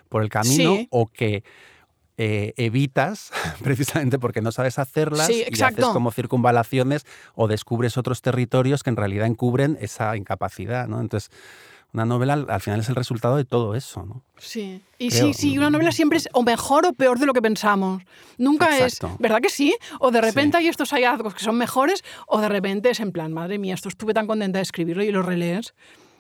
[0.10, 0.88] por el camino Sí.
[0.90, 1.44] o que
[2.18, 3.32] eh, evitas
[3.64, 7.06] precisamente porque no sabes hacerlas Sí, y haces como circunvalaciones
[7.36, 10.88] o descubres otros territorios que en realidad encubren esa incapacidad.
[10.88, 11.00] ¿no?
[11.00, 11.30] Entonces,
[11.94, 14.04] una novela al al final es el resultado de todo eso.
[14.04, 14.24] ¿no?
[14.38, 14.82] Sí.
[14.98, 15.28] Y Creo.
[15.28, 18.04] sí, sí, una novela siempre es o mejor o peor de lo que pensamos.
[18.38, 19.08] Nunca Exacto.
[19.14, 19.76] es, ¿verdad que sí?
[20.00, 20.64] O de repente Sí.
[20.64, 23.90] hay estos hallazgos que son mejores, o de repente es en plan, madre mía, esto
[23.90, 25.74] estuve tan contenta de escribirlo y lo relees.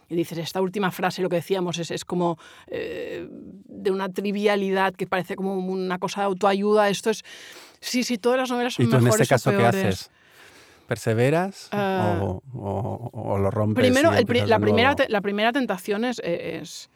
[0.09, 4.93] Y dices, esta última frase, lo que decíamos, es, es como eh, de una trivialidad
[4.93, 6.89] que parece como una cosa de autoayuda.
[6.89, 7.23] Esto es.
[7.79, 10.11] Sí, sí, todas las novelas son ¿Y tú en este caso o qué haces?
[10.93, 12.19] ¿Perseveras Ah.
[12.21, 13.81] o, o- o lo rompes?
[13.83, 16.89] Primero, el la, primera, la primera tentación es, es,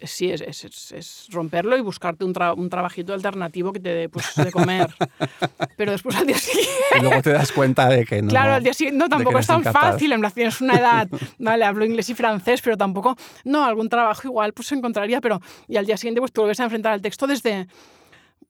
[0.00, 3.90] es- sí, es, es- es- romperlo y buscarte un, tra- un trabajito alternativo que te
[3.90, 4.88] dé pues, de comer.
[5.76, 6.72] Pero después al día siguiente...
[6.96, 8.28] Y luego te das cuenta de que no.
[8.28, 9.92] Claro, al día siguiente no, tampoco es tan incapaz.
[9.92, 11.08] fácil, en plan, tienes una edad,
[11.38, 15.40] vale, hablo inglés y francés, pero tampoco, no, algún trabajo igual pues se encontraría, pero
[15.68, 17.68] y al día siguiente pues te vuelves a enfrentar al texto desde,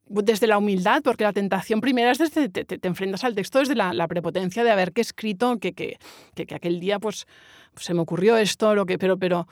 [0.09, 3.59] desde la humildad, porque la tentación primera es desde, te, te- te enfrentas al texto
[3.59, 5.99] desde la, la prepotencia de haber que escrito, que, que,
[6.35, 7.27] que, que aquel día pues,
[7.75, 9.47] pues se me ocurrió esto, lo que, pero, pero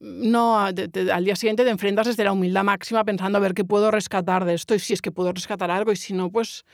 [0.00, 3.54] no, te- te- al día siguiente te enfrentas desde la humildad máxima pensando a ver
[3.54, 6.30] qué puedo rescatar de esto y si es que puedo rescatar algo y si no,
[6.30, 6.64] pues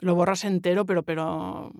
[0.00, 1.70] lo borras entero, pero, pero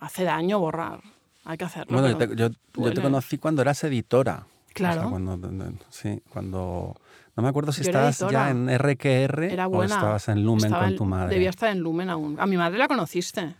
[0.00, 1.00] hace daño borrar.
[1.44, 1.98] Hay que hacerlo.
[1.98, 4.46] Bueno, yo te, yo- yo te conocí cuando eras editora.
[4.74, 5.00] Claro.
[5.00, 6.94] O sea, cuando, sí, cuando...
[7.40, 10.96] No me acuerdo si estabas ya en RQR Era o estabas en Lumen Estaba con
[10.96, 11.34] tu madre.
[11.34, 12.36] Debía estar en Lumen aún.
[12.38, 13.54] A mi madre la conociste.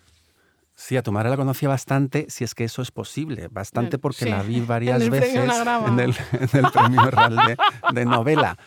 [0.74, 3.48] Sí, a tu madre la conocía bastante, si es que eso es posible.
[3.50, 7.56] Bastante porque sí, la vi varias en veces en el, en el premio Herral de,
[7.94, 8.58] de novela.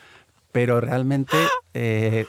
[0.52, 1.38] Pero realmente
[1.76, 2.26] eh,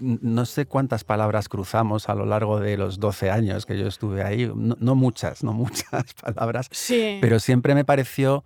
[0.00, 4.22] no sé cuántas palabras cruzamos a lo largo de los 12 años que yo estuve
[4.22, 4.50] ahí.
[4.54, 6.68] No, no muchas, no muchas palabras.
[6.70, 7.18] Sí.
[7.20, 8.42] Pero siempre me pareció,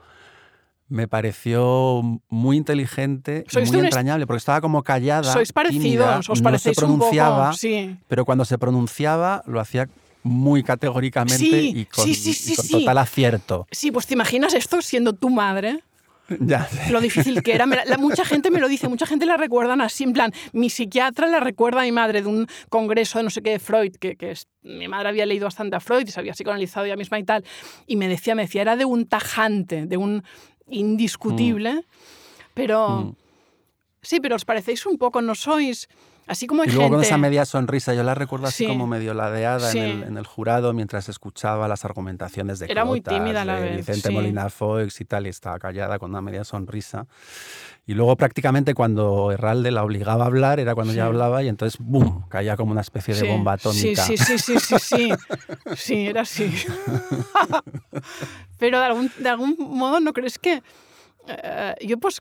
[0.91, 5.32] me pareció muy inteligente, y muy entrañable, porque estaba como callada.
[5.32, 7.57] Sois parecidos, tímida, os no se parecéis un pronunciaba, poco.
[7.57, 7.97] Sí.
[8.09, 9.88] pero cuando se pronunciaba lo hacía
[10.22, 12.72] muy categóricamente Sí, y con, sí, sí, y sí, con sí.
[12.72, 13.66] total acierto.
[13.70, 15.80] Sí, pues te imaginas esto siendo tu madre.
[16.41, 17.66] Ya, lo difícil que era.
[17.66, 20.70] La- la- mucha gente me lo dice, mucha gente la recuerdan así, en plan, mi
[20.70, 23.97] psiquiatra la recuerda a mi madre de un congreso de no sé qué de Freud,
[23.97, 26.95] que, que es- mi madre había leído bastante a Freud y se había psicoanalizado ella
[26.95, 27.45] misma y tal,
[27.88, 30.22] y me decía, me decía, era de un tajante, de un
[30.70, 31.84] indiscutible,
[32.54, 32.88] pero...
[32.88, 33.16] Mm.
[34.02, 35.88] Sí, pero os parecéis un poco, no sois...
[36.31, 36.97] Así como hay Y luego gente...
[36.99, 38.66] con esa media sonrisa, yo la recuerdo así Sí.
[38.68, 39.78] como medio ladeada Sí.
[39.81, 43.78] en, el, en el jurado mientras escuchaba las argumentaciones de Era muy tímida la de
[43.78, 44.14] Vicente sí.
[44.14, 47.09] Molina Foix y tal, y estaba callada con una media sonrisa.
[47.85, 51.81] Y luego prácticamente cuando Herralde la obligaba a hablar era cuando ya hablaba y entonces
[51.81, 52.22] ¡bum!
[52.28, 54.05] caía como una especie de bomba atómica.
[54.05, 55.11] Sí, sí, sí, sí, sí, sí.
[55.74, 56.49] Sí, era así.
[58.59, 60.62] Pero de algún, de algún modo, ¿no crees que
[61.26, 62.20] eh, yo pues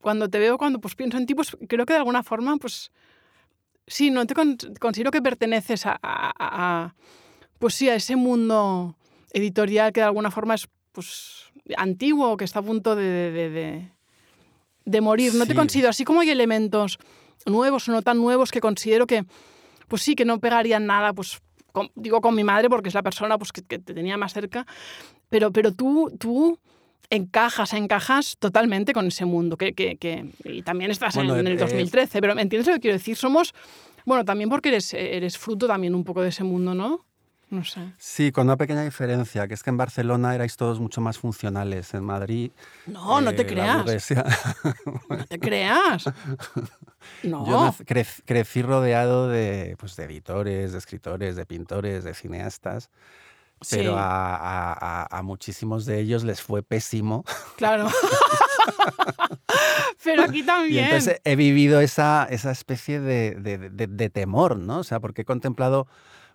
[0.00, 2.90] cuando te veo, cuando pues pienso en ti, pues creo que de alguna forma, pues
[3.90, 6.94] sí, no te con- considero que perteneces a, a- a-
[7.58, 8.96] pues sí, a ese mundo
[9.32, 11.44] editorial que de alguna forma es pues
[11.76, 13.50] antiguo, que está a punto de, de-
[14.84, 15.34] de- morir.
[15.34, 16.98] No te considero, así como hay elementos
[17.46, 19.24] nuevos o no tan nuevos que considero que,
[19.88, 21.40] pues sí, que no pegarían nada, pues
[21.72, 24.32] con- digo con mi madre porque es la persona pues, que, que te tenía más
[24.32, 24.66] cerca,
[25.28, 26.58] pero, pero tú, tú
[27.10, 31.46] encajas, encajas totalmente con ese mundo, que, que- que- y también estás en- Bueno, en,
[31.48, 33.16] el eh, 2013, pero ¿me entiendes lo que quiero decir?
[33.16, 33.52] Somos,
[34.06, 37.04] bueno, también porque eres, eres fruto también un poco de ese mundo, ¿no?
[37.50, 37.80] No sé.
[37.98, 41.92] Sí, con una pequeña diferencia, que es que en Barcelona erais todos mucho más funcionales.
[41.94, 42.52] En Madrid.
[42.86, 43.84] No, no te eh, creas,
[45.08, 46.04] no te creas.
[47.22, 47.46] No.
[47.46, 52.90] Yo crec- crecí rodeado de, pues, de editores, de escritores, de pintores, de cineastas,
[53.68, 57.24] pero Sí, a, a- a- muchísimos de ellos les fue pésimo.
[57.56, 57.88] claro.
[60.04, 60.84] pero aquí Y también.
[60.86, 64.78] entonces he vivido esa, esa especie de, de- de- de temor, ¿no?
[64.78, 65.86] O sea, porque he contemplado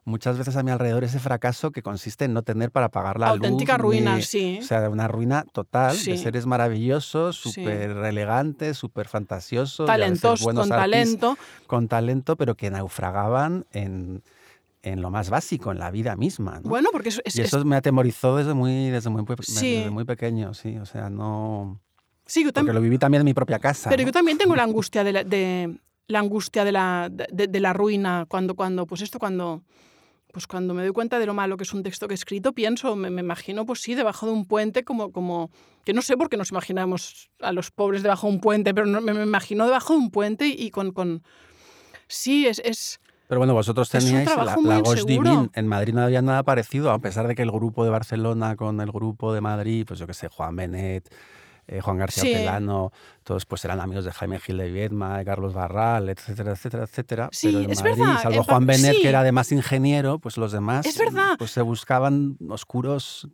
[0.04, 3.30] muchas veces a mi alrededor ese fracaso que consiste en no tener para pagar la
[3.30, 3.82] Auténtica luz.
[3.88, 4.60] ruina, ni- sí.
[4.62, 6.12] O sea, una ruina total Sí.
[6.12, 9.86] de seres maravillosos, súper elegantes, súper fantasiosos.
[9.86, 11.38] y Talentos, con talento.
[11.66, 14.22] Con talento, pero que naufragaban en,
[14.86, 16.60] en lo más básico, en la vida misma.
[16.64, 16.70] ¿no?
[16.70, 19.76] Bueno, porque es, es- y es- eso me atemorizó desde muy, desde muy, Sí.
[19.76, 20.78] desde muy pequeño, sí.
[20.78, 21.82] O sea, no...
[22.26, 22.76] sí, yo Porque también.
[22.76, 23.90] lo viví también en mi propia casa.
[23.90, 24.08] Pero ¿no?
[24.08, 25.78] yo también tengo la angustia de la, de,
[26.08, 29.64] la angustia de la, de, de la ruina cuando, cuando, pues esto, cuando,
[30.32, 32.54] pues cuando me doy cuenta de lo malo que es un texto que he escrito,
[32.54, 35.50] pienso, me, me imagino, pues sí, debajo de un puente, como, como,
[35.84, 38.86] que no sé por qué nos imaginamos a los pobres debajo de un puente, pero
[38.86, 41.24] no- me, me imagino debajo de un puente y con, con
[42.08, 44.94] sí, es, es, Pero bueno, vosotros teníais la, la.
[45.06, 45.50] Divine.
[45.54, 48.82] En Madrid no había nada parecido, a pesar de que el grupo de Barcelona con
[48.82, 51.12] el grupo de Madrid, pues yo qué sé, Juan Benet,
[51.68, 52.34] eh, Juan García Sí.
[52.34, 52.92] Pelano,
[53.24, 57.30] todos pues eran amigos de Jaime Gil de Viedma, de Carlos Barral, etcétera, etcétera, etcétera.
[57.32, 59.02] Sí, Pero en es Madrid, verdad, salvo en Juan Benet, sí.
[59.02, 61.36] que era además ingeniero, pues los demás Es verdad.
[61.40, 63.28] pues se buscaban oscuros.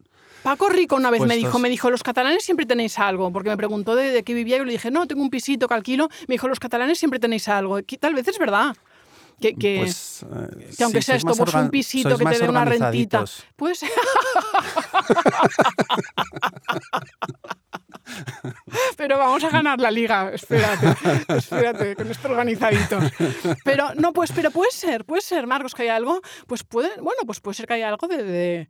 [0.44, 3.58] Paco Rico una vez me dijo, me dijo, los catalanes siempre tenéis algo, porque me
[3.58, 6.08] preguntó de, de qué vivía y yo le dije, no, tengo un pisito que alquilo.
[6.30, 7.78] Me dijo, los catalanes siempre tenéis algo.
[7.86, 8.76] Que tal vez es verdad.
[9.42, 12.64] Que, que, pues, eh, que aunque sea esto, pues un pisito que te dé una
[12.64, 13.26] rentita.
[13.56, 13.82] Pues
[19.18, 20.32] vamos a ganar la liga.
[20.34, 20.96] Espérate,
[21.38, 23.12] espérate, con esto organizaditos.
[23.64, 27.22] Pero no, pues, pero puede ser, puede ser, Marcos, que hay algo, pues puede, bueno,
[27.26, 28.70] pues puede ser que haya algo de, de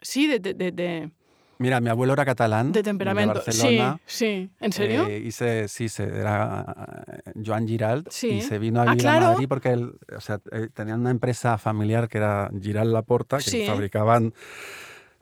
[0.00, 1.10] sí, de, de, de, de
[1.58, 2.70] Mira, mi abuelo era catalán.
[2.72, 3.34] de temperamento.
[3.34, 3.98] Barcelona.
[4.06, 4.50] Sí, sí.
[4.60, 5.06] ¿En serio?
[5.08, 8.28] Eh, y se, sí, se, era eh, Joan Giralt Sí.
[8.28, 9.26] y se vino a Ah, vivir claro.
[9.26, 13.38] a Madrid porque él, o sea, eh, tenían una empresa familiar que era Giralt Laporta,
[13.38, 13.64] que Sí.
[13.66, 14.32] fabricaban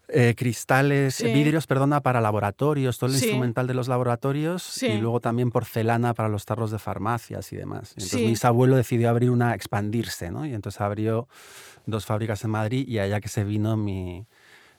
[0.09, 1.33] eh, cristales, Sí.
[1.33, 3.25] vidrios, perdona, para laboratorios, todo el Sí.
[3.25, 4.87] instrumental de los laboratorios Sí.
[4.87, 7.91] y luego también porcelana para los tarros de farmacias y demás.
[7.97, 10.47] Y Entonces mi bisabuelo decidió abrir una, expandirse, ¿no?
[10.47, 11.27] Y entonces abrió
[11.87, 14.25] dos fábricas en Madrid y allá que se vino mi,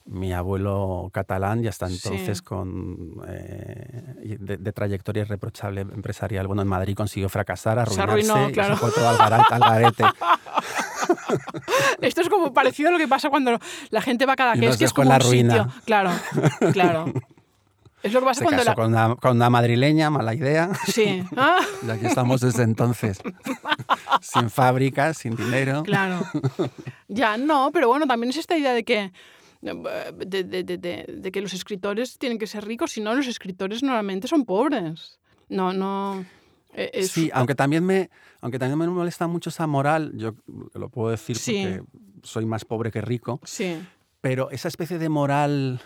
[0.08, 2.00] mi abuelo catalán y hasta Sí.
[2.04, 6.48] entonces con eh, de, de trayectoria irreprochable empresarial.
[6.48, 8.76] Bueno, en Madrid consiguió fracasar, Se arruinarse arruinó, y claro.
[8.76, 10.04] se fue todo al, al garete.
[12.02, 14.78] Esto es como parecido a lo que pasa cuando la gente va cada que es
[14.78, 15.54] que es como en un la ruina.
[15.64, 15.82] sitio.
[15.86, 16.12] Claro,
[16.74, 17.06] claro.
[18.04, 18.76] Es lo que pasa Se cuando casó la...
[18.76, 20.70] con, una, con una madrileña, mala idea.
[20.86, 21.24] Sí.
[21.36, 23.20] Ah, Y aquí estamos desde entonces.
[24.22, 25.84] sin fábrica, sin dinero.
[25.84, 26.20] claro.
[27.08, 29.12] Ya, no, pero bueno, también es esta idea de que
[29.62, 30.78] de, de- de-
[31.08, 35.20] de- que los escritores tienen que ser ricos, si no, los escritores normalmente son pobres.
[35.50, 36.26] No, no.
[36.74, 38.10] es- Sí, aunque también me,
[38.42, 40.36] aunque también me molesta mucho esa moral, yo
[40.74, 41.64] lo puedo decir Sí.
[41.64, 41.84] porque
[42.24, 43.78] soy más pobre que rico, Sí,
[44.22, 45.80] pero esa especie de moral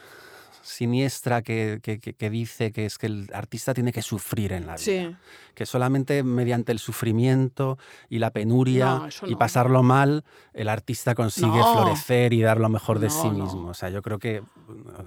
[0.61, 4.73] siniestra que, que- que- dice que es que el artista tiene que sufrir en la
[4.75, 5.15] vida, sí.
[5.55, 7.77] que solamente mediante el sufrimiento
[8.09, 11.73] y la penuria No, y pasarlo mal, el artista consigue No.
[11.73, 13.69] florecer y dar lo mejor de sí mismo.
[13.69, 14.41] O sea, yo creo que,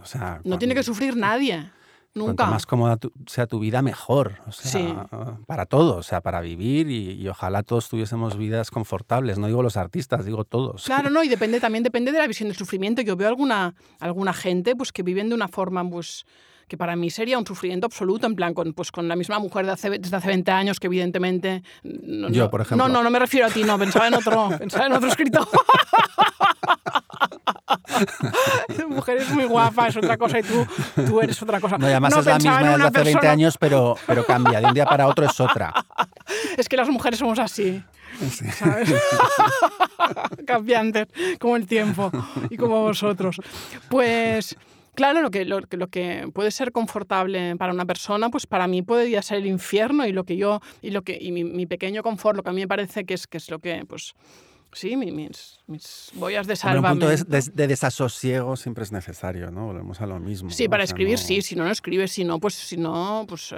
[0.02, 1.70] o sea, No tiene que sufrir nadie.
[2.14, 2.46] Cuanto Nunca.
[2.46, 4.34] más cómoda tu- sea tu vida, mejor.
[4.46, 4.94] O sea, Sí.
[5.46, 9.36] para todos, o sea, para vivir y, y ojalá todos tuviésemos vidas confortables.
[9.38, 10.84] No digo los artistas, digo todos.
[10.84, 13.02] Claro, no, y depende también depende de la visión del sufrimiento.
[13.02, 16.24] Yo veo alguna, alguna gente pues, que viven de una forma pues,
[16.68, 19.66] que para mí sería un sufrimiento absoluto, en plan, con, pues, con la misma mujer
[19.66, 21.62] de hace, desde hace 20 años, que evidentemente...
[21.82, 22.86] No, Yo, no- por ejemplo.
[22.88, 25.48] No, no, no me refiero a ti, no, pensaba en otro, pensaba en otro escritor.
[28.88, 30.66] mujer es muy guapa, es otra cosa, y tú,
[31.06, 31.78] tú eres otra cosa.
[31.78, 34.60] No, y además No, es la misma desde hace 20 persona- años, pero, pero cambia.
[34.60, 35.72] De un día para otro es otra.
[36.56, 37.82] Es que las mujeres somos así.
[38.54, 38.94] ¿sabes?
[40.46, 41.08] Cambiantes,
[41.40, 42.10] como el tiempo
[42.50, 43.36] y como vosotros.
[43.88, 44.56] Pues
[44.94, 48.82] claro, lo que, lo, lo que puede ser confortable para una persona, pues para mí
[48.82, 52.02] podría ser el infierno y lo que yo, y lo que, y mi, mi pequeño
[52.02, 54.14] confort, lo que a mí me parece que es, que es lo que, pues,
[54.74, 58.92] sí, mi- mis, mis boyas de Hombre, un punto de, de- de desasosiego siempre es
[58.92, 59.66] necesario, ¿no?
[59.66, 60.50] Volvemos a lo mismo.
[60.50, 60.70] Sí, ¿no?
[60.70, 63.24] para O sea, escribir no- sí, si no, no escribes, si no, pues, si no,
[63.28, 63.56] pues eh,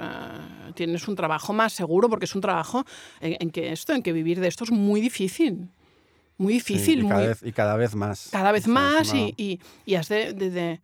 [0.75, 2.85] tienes un trabajo más seguro, porque es un trabajo
[3.19, 5.69] en, en que esto, en que vivir de esto es muy difícil.
[6.39, 8.29] Muy sí, difícil, y, muy, cada vez, y cada vez más.
[8.31, 10.79] cada vez más y, y- y has de,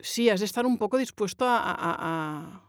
[0.00, 2.62] sí, has de estar un poco dispuesto a, a- a- a-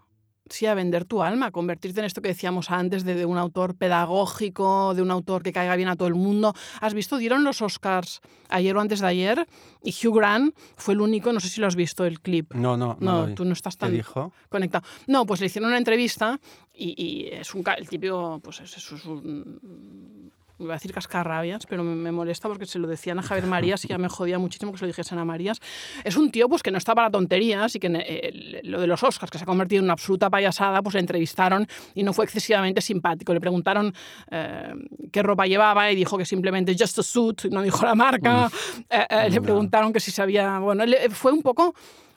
[0.49, 3.37] sí, a vender tu alma, a convertirte en esto que decíamos antes de, de un
[3.37, 6.53] autor pedagógico, de un autor que caiga bien a todo el mundo.
[6.81, 7.17] ¿Has visto?
[7.17, 9.47] Dieron los Oscars ayer o antes de ayer
[9.83, 12.53] y Hugh Grant fue el único, no sé si lo has visto el clip.
[12.53, 13.33] No, no, no.
[13.33, 14.33] Tú no estás ¿Qué tan dijo?
[14.49, 14.85] conectado.
[15.07, 16.39] No, pues le hicieron una entrevista
[16.73, 21.83] y, y es un el típico, pues es, es un iba a decir cascarrabias, pero
[21.83, 24.71] me, me molesta porque se lo decían a Javier Marías y ya me jodía muchísimo
[24.71, 25.59] que se lo dijesen a Marías.
[26.03, 29.03] Es un tío pues que no está para tonterías y que eh, lo de los
[29.03, 32.25] Oscars, que se ha convertido en una absoluta payasada, pues le entrevistaron y no fue
[32.25, 33.33] excesivamente simpático.
[33.33, 33.93] Le preguntaron
[34.31, 34.73] eh,
[35.11, 38.49] qué ropa llevaba y dijo que simplemente just a suit, no dijo la marca.
[38.89, 41.73] Eh, le preguntaron que si sabía, bueno, fue un poco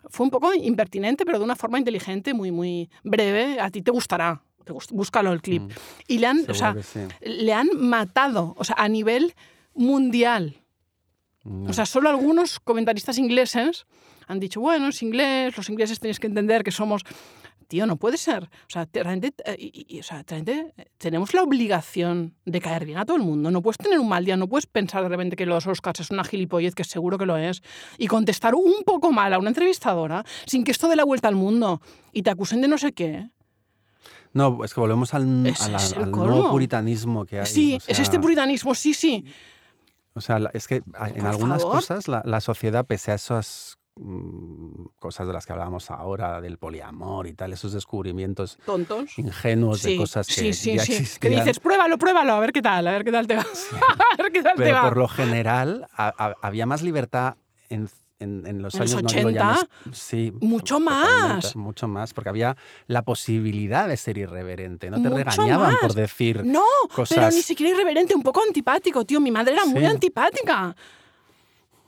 [0.09, 3.61] fue un poco impertinente, pero de una forma inteligente, muy, muy breve.
[3.61, 4.43] A ti te gustará.
[4.91, 5.71] Búscalo el clip.
[6.09, 7.01] Y le han, o sea, sí.
[7.21, 9.35] le han matado, o sea, a nivel
[9.75, 10.57] mundial.
[11.45, 11.71] No.
[11.71, 13.87] O sea, solo algunos comentaristas ingleses
[14.29, 17.03] han dicho, bueno, es inglés, los ingleses tenéis que entender que somos...
[17.69, 18.45] Tío, no puede ser.
[18.45, 22.61] O sea, te- realmente, eh, y- y- o sea, realmente, eh, tenemos la obligación de
[22.61, 23.51] caer bien a todo el mundo.
[23.51, 26.11] No puedes tener un mal día, no puedes pensar de repente que los Oscars es
[26.11, 27.63] una gilipollez, que seguro que lo es,
[27.97, 31.35] y contestar un poco mal a una entrevistadora sin que esto dé la vuelta al
[31.35, 31.81] mundo
[32.13, 33.31] y te acusen de no sé qué.
[34.35, 37.47] No, es que volvemos al, Es- es nuevo puritanismo que hay.
[37.47, 39.25] sí, o es sea, este puritanismo, sí, sí.
[40.15, 41.77] O sea, es que en Por algunas favor.
[41.79, 46.59] cosas la, la sociedad, pese a esas mm, cosas de las que hablábamos ahora, del
[46.59, 49.19] poliamor y tal, esos descubrimientos Tontos.
[49.19, 50.85] ingenuos de cosas que sí, sí, ya.
[51.19, 53.43] Que dices, pruébalo, pruébalo, a ver qué tal, a ver qué tal te va.
[54.19, 54.83] a ver qué tal te pero va.
[54.85, 57.37] por lo general a- a- había más libertad
[57.69, 57.89] en,
[58.23, 59.69] en- en los ¿En los años no ya 80?
[59.87, 61.55] mes- sí, Mucho más.
[61.57, 62.57] mucho más, porque había
[62.87, 65.95] la posibilidad de ser irreverente, no te Mucho regañaban por más.
[65.95, 69.21] decir No, pero cosas- ni siquiera irreverente, un poco antipático, tío.
[69.21, 69.87] Mi madre era muy Sí.
[69.87, 70.75] antipática.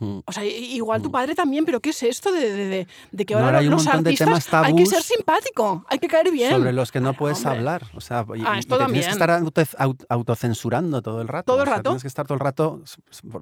[0.01, 0.19] Mm.
[0.27, 3.35] O sea, igual tu padre también, pero ¿qué es esto de, de- de- de que
[3.35, 6.31] ahora ahora hay un los montón de artistas hay que ser simpático, hay que caer
[6.33, 6.51] bien?
[6.51, 7.59] sobre los que no puedes hombre.
[7.59, 7.83] hablar.
[7.95, 11.47] O sea, y, Ah, y te tienes que estar auto- aut- autocensurando todo el rato.
[11.53, 11.91] ¿Todo el O sea, rato?
[11.91, 12.83] Tienes que estar todo el rato,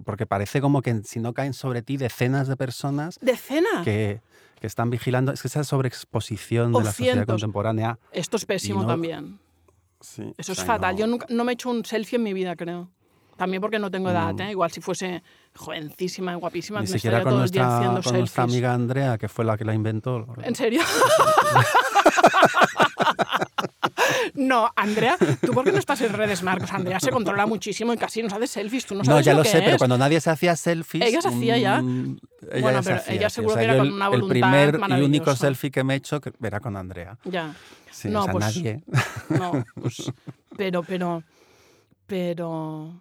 [0.05, 3.83] porque parece como que si no caen sobre ti decenas de personas ¿De cena?
[3.83, 4.21] que,
[4.61, 5.33] que están vigilando.
[5.33, 7.99] Es que esa sobreexposición O de la sociedad contemporánea.
[8.13, 9.39] Esto es pésimo no- también.
[10.01, 10.95] sí, Eso o es sea, fatal.
[10.95, 12.91] no- Yo nunca, no me he hecho un selfie en mi vida, creo.
[13.43, 14.39] También porque no tengo edad.
[14.41, 14.53] ¿eh?
[14.53, 15.21] Igual si fuese
[15.57, 18.73] jovencísima y guapísima, Ni me siquiera con todo el día nuestra, haciendo con nuestra amiga
[18.73, 20.29] Andrea, que fue la que la inventó.
[20.45, 20.81] ¿En serio?
[24.35, 26.71] no, Andrea, ¿tú por qué no estás en redes, Marcos?
[26.73, 28.87] Andrea se controla muchísimo y casi nos hace selfies.
[28.87, 29.79] Tú no No, sabes ya lo lo que sé, pero es.
[29.79, 31.05] cuando nadie se hacía selfies.
[31.05, 31.83] Ella se hacía ya.
[31.83, 32.19] mm,
[32.53, 34.05] ella Bueno, ya se pero hacía, ella seguro O sea, que era con el- una
[34.05, 37.19] El voluntad primer y único selfie que me he hecho que era con Andrea.
[37.25, 37.57] Ya.
[37.91, 38.85] Sí, No, o sea, pues- nadie.
[39.31, 40.13] No, pues,
[40.57, 41.25] pero, pero,
[42.07, 42.95] pero...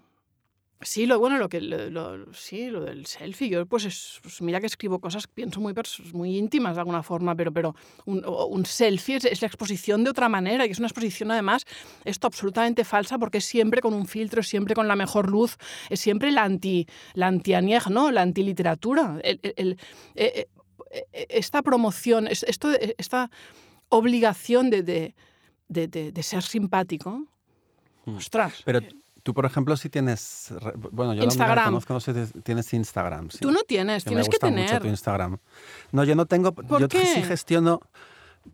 [0.84, 3.50] Sí, lo bueno, lo que lo, lo- sí, lo del selfie.
[3.50, 5.74] Yo pues, es, pues mira que escribo cosas pienso muy
[6.14, 7.76] muy íntimas de alguna forma, pero pero
[8.06, 11.66] un, un selfie es, es la exposición de otra manera y es una exposición además
[12.04, 15.58] esto absolutamente falsa porque es siempre con un filtro, siempre con la mejor luz,
[15.90, 18.10] es siempre la anti la antianieg, ¿no?
[18.12, 19.20] La antiliteratura.
[19.24, 19.80] El, el- el-
[20.16, 20.48] eh,
[20.92, 23.30] eh, eh, esta promoción, es- esto esta
[23.90, 25.16] obligación de, de,
[25.68, 27.28] de- de- de ser simpático.
[28.06, 28.16] Mm.
[28.18, 28.62] Ostras.
[28.66, 28.80] Pero
[29.24, 30.54] tú, por ejemplo, si tienes.
[30.92, 31.56] Bueno, yo Instagram.
[31.58, 33.30] la conozco, no sé si tienes Instagram.
[33.30, 33.40] sí.
[33.40, 34.82] Tú no tienes, que tienes me que mucho tener.
[34.82, 35.38] tu Instagram.
[35.92, 36.52] No, yo no tengo.
[36.54, 37.06] ¿Por yo qué?
[37.06, 37.80] sí gestiono.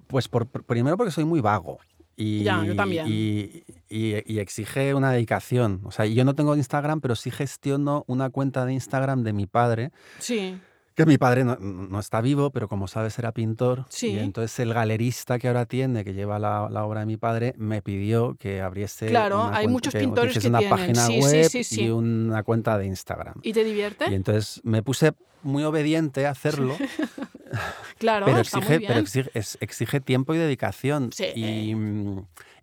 [0.08, 1.80] Pues por, por- primero porque soy muy vago.
[2.20, 3.06] Y, Ya, yo también.
[3.08, 5.82] Y, y- y exige una dedicación.
[5.86, 9.46] O sea, yo no tengo Instagram, pero sí gestiono una cuenta de Instagram de mi
[9.46, 9.92] padre.
[10.20, 10.60] Sí,
[10.98, 13.86] Que mi padre no, no está vivo, pero como sabes era pintor.
[13.88, 14.08] Sí.
[14.14, 17.54] Y entonces el galerista que ahora tiene, que lleva la, la obra de mi padre,
[17.58, 19.06] me pidió que abriese.
[19.06, 20.78] Claro, una hay cuenta- muchos que pintores hiciese que una tienen.
[20.78, 23.36] página Sí, web sí, y una cuenta de Instagram.
[23.44, 24.10] ¿y te divierte?
[24.10, 26.76] Y entonces me puse muy obediente a hacerlo,
[28.00, 28.88] claro, pero, está muy exige, bien.
[28.88, 29.32] pero exige,
[29.62, 31.12] exige tiempo y dedicación.
[31.14, 31.26] Sí.
[31.36, 31.76] Y,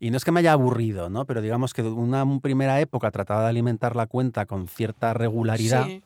[0.01, 1.25] y no es que me haya aburrido, ¿no?
[1.25, 5.87] Pero digamos que una primera época trataba de alimentar la cuenta con cierta regularidad.
[5.87, 6.03] Sí.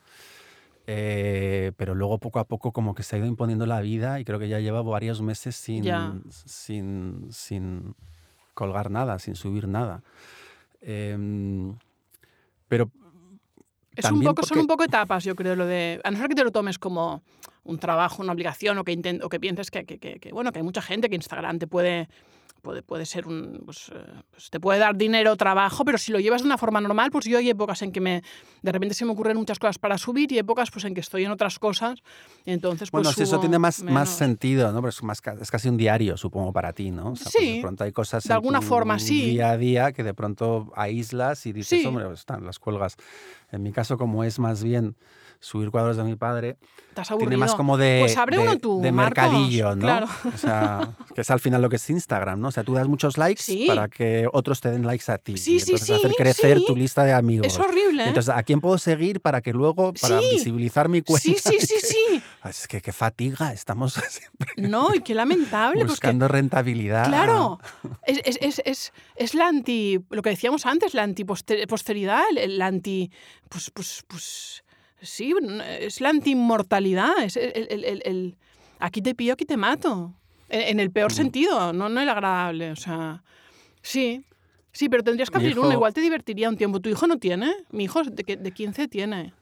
[0.91, 4.24] Eh, pero luego poco a poco como que se ha ido imponiendo la vida y
[4.24, 5.84] creo que ya lleva varios meses sin,
[6.30, 7.95] sin, sin
[8.55, 10.03] colgar nada, sin subir nada.
[10.80, 11.76] Em,
[12.68, 12.91] pero
[13.97, 16.01] Es un poco, Son un poco etapas, yo creo, lo de...
[16.05, 17.22] A no ser que te lo tomes como
[17.64, 20.53] un trabajo, una obligación, o que, intent- o que pienses que, que- que- que, bueno,
[20.53, 22.09] que hay mucha gente que Instagram te puede...
[22.62, 23.62] Puede, puede ser un.
[23.64, 23.98] Pues, eh,
[24.30, 27.24] pues te puede dar dinero trabajo, pero si lo llevas de una forma normal, pues
[27.24, 28.22] yo hay épocas en que me
[28.62, 31.24] de repente se me ocurren muchas cosas para subir y épocas pues en que estoy
[31.24, 32.02] en otras cosas.
[32.44, 33.02] Entonces, pues.
[33.04, 34.80] Bueno, si eso tiene más, más sentido, ¿no?
[34.80, 37.12] Pero es, más, es casi un diario, supongo, para ti, ¿no?
[37.12, 39.26] O sea, pues Sí, de pronto hay cosas de en alguna tu forma, sí.
[39.30, 41.86] día a día que de pronto aíslas y dices, Sí.
[41.86, 42.96] hombre, pues están las cuelgas.
[43.52, 44.96] En mi caso, como es más bien
[45.41, 46.57] subir cuadros de mi padre,
[46.89, 47.39] Estás tiene aburrido.
[47.41, 49.82] más como de, Pues abre de, uno tú, de mercadillo, ¿no?
[49.82, 50.09] claro.
[50.34, 52.49] O sea, que es al final lo que es Instagram, ¿no?
[52.49, 53.66] O sea, tú das muchos likes Sí.
[53.68, 55.36] para que otros te den likes a ti.
[55.36, 56.64] Sí, y sí, entonces hacer sí, crecer sí.
[56.66, 57.47] tu lista de amigos.
[57.47, 58.09] Es horrible, ¿eh?
[58.09, 60.28] Entonces, ¿a quién puedo seguir para que luego, para Sí.
[60.32, 61.22] visibilizar mi cuenta?
[61.22, 62.22] Sí, sí, sí, sí.
[62.45, 65.76] Es que qué fatiga, estamos siempre No, y qué lamentable.
[65.80, 67.07] pues buscando rentabilidad.
[67.07, 67.61] Claro,
[68.07, 73.11] es, es, es, es, es la anti, lo que decíamos antes, la antiposteridad, la anti,
[73.49, 74.64] pues, pues, pues,
[75.01, 75.34] sí,
[75.80, 78.36] es la anti-inmortalidad, es el, el- el- el-
[78.78, 80.14] aquí te pillo, aquí te mato,
[80.49, 80.92] en, en el Mm.
[80.92, 83.22] peor sentido, no, no el agradable, o sea,
[83.82, 84.24] sí,
[84.72, 86.80] sí, pero tendrías que abrir uno, igual te divertiría un tiempo.
[86.80, 87.53] ¿Tu hijo no tiene?
[87.70, 89.32] Mi hijo de, que- de 15 tiene,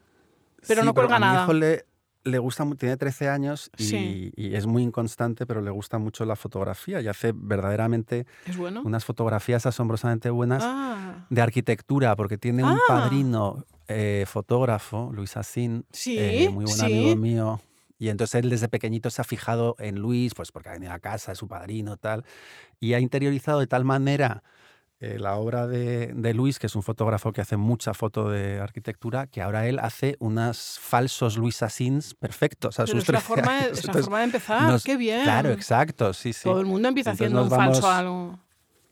[0.67, 1.43] pero Sí, no cuelga a mi nada.
[1.43, 1.85] hijo le,
[2.23, 4.31] le gusta, tiene 13 años y, Sí.
[4.35, 8.25] y es muy inconstante, pero le gusta mucho la fotografía y hace verdaderamente
[8.57, 8.81] bueno.
[8.83, 12.79] unas fotografías asombrosamente buenas Ah, de arquitectura, porque tiene un Ah.
[12.87, 16.85] padrino eh, fotógrafo, Luis Asín, sí, eh, muy buen sí.
[16.85, 17.61] amigo mío.
[17.99, 20.99] Y entonces él desde pequeñito se ha fijado en Luis, pues porque ha venido a
[20.99, 22.25] casa, es su padrino, tal.
[22.79, 24.43] Y ha interiorizado de tal manera
[24.99, 28.59] eh, la obra de, de Luis, que es un fotógrafo que hace mucha foto de
[28.59, 33.19] arquitectura, que ahora él hace unos falsos Luis Asins perfectos a Pero sus es la
[33.19, 33.71] 13 forma, de, años.
[33.71, 35.23] es la Entonces, forma de empezar, nos- qué bien.
[35.23, 36.43] Claro, exacto, sí, sí.
[36.43, 38.39] Todo el mundo empieza Entonces haciendo un nos falso vamos- algo.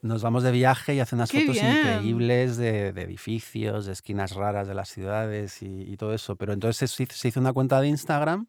[0.01, 1.77] Nos vamos de viaje y hace unas ¡Qué fotos bien!
[1.77, 6.35] increíbles de, de edificios, de esquinas raras de las ciudades y, y todo eso.
[6.35, 8.45] Pero entonces se hizo- se hizo una cuenta de Instagram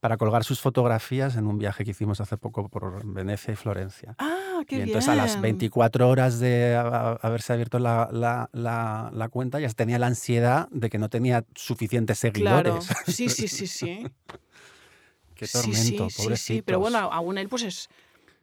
[0.00, 4.16] para colgar sus fotografías en un viaje que hicimos hace poco por Venecia y Florencia.
[4.18, 4.88] Ah, qué y bien.
[4.88, 9.68] entonces a las 24 horas de ha- haberse abierto la, la- la- la cuenta ya
[9.68, 12.32] tenía la ansiedad de que no tenía suficientes Claro.
[12.80, 12.88] seguidores.
[13.06, 14.04] Sí, sí, sí, sí.
[15.36, 16.38] Qué Sí, tormento, sí, sí, pobrecitos.
[16.56, 16.62] sí.
[16.62, 17.88] Pero bueno, aún él pues es,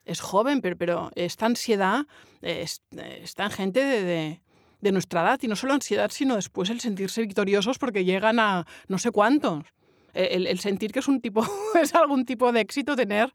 [0.10, 2.06] es joven, pero, pero esta ansiedad
[2.42, 2.82] es-
[3.46, 4.42] en gente de, de-
[4.82, 5.40] de nuestra edad.
[5.42, 9.64] Y no solo ansiedad, sino después el sentirse victoriosos porque llegan a no sé cuántos.
[10.14, 11.46] el, el sentir que es un tipo,
[11.82, 13.34] es algún tipo de éxito tener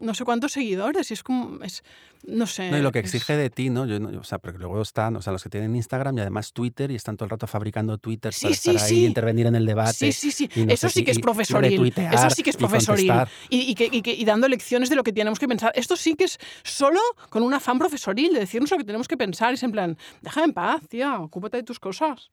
[0.00, 1.82] no sé cuántos seguidores y es como, es,
[2.26, 2.70] no sé.
[2.70, 3.86] No, y lo que es- exige de ti, ¿no?
[3.86, 6.52] Yo, no- o sea, porque luego están, o sea, los que tienen Instagram y además
[6.52, 9.04] Twitter y están todo el rato fabricando Twitter Sí, para sí, estar ahí, sí.
[9.06, 9.92] intervenir en el debate.
[9.92, 10.50] Sí, sí, sí.
[10.64, 11.92] no Eso sí que es profesoril.
[12.12, 13.12] Eso sí que es profesoril.
[13.48, 15.72] Y, y que, y que- y dando lecciones de lo que tenemos que pensar.
[15.74, 19.16] Esto sí que es solo con un afán profesoril, de decirnos lo que tenemos que
[19.16, 19.54] pensar.
[19.54, 22.30] Es en plan, déjame en paz, tía, ocúpate de tus cosas.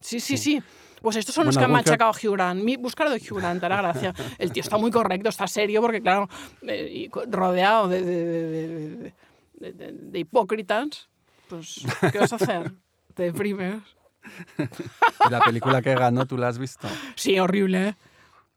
[0.00, 0.62] Sí, sí, sí.
[1.02, 2.62] Pues estos son los que han que- machacado a Hugh Grant.
[2.62, 4.14] Mi, buscar de Hugh Grant, hará gracia.
[4.38, 6.28] El tío está muy correcto, está serio, porque claro,
[6.66, 9.12] eh, rodeado de, de- de- de-
[9.54, 11.08] de- de- de hipócritas,
[11.48, 11.82] pues,
[12.12, 12.72] ¿qué vas a hacer?
[13.14, 13.76] Te deprimes.
[15.26, 16.86] Y la película que ganó, ¿tú la has visto?
[17.14, 17.88] Sí, horrible.
[17.88, 17.94] ¿eh?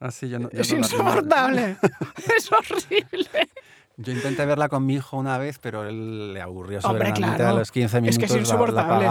[0.05, 0.09] Ah,
[0.39, 1.77] no, Es no insoportable.
[2.37, 3.49] es horrible.
[3.95, 7.55] Yo intenté verla con mi hijo una vez, pero él le aburrió Hombre, sobremanamente claro.
[7.57, 8.17] a los 15 Es minutos.
[8.17, 9.05] que es la- la, insoportable.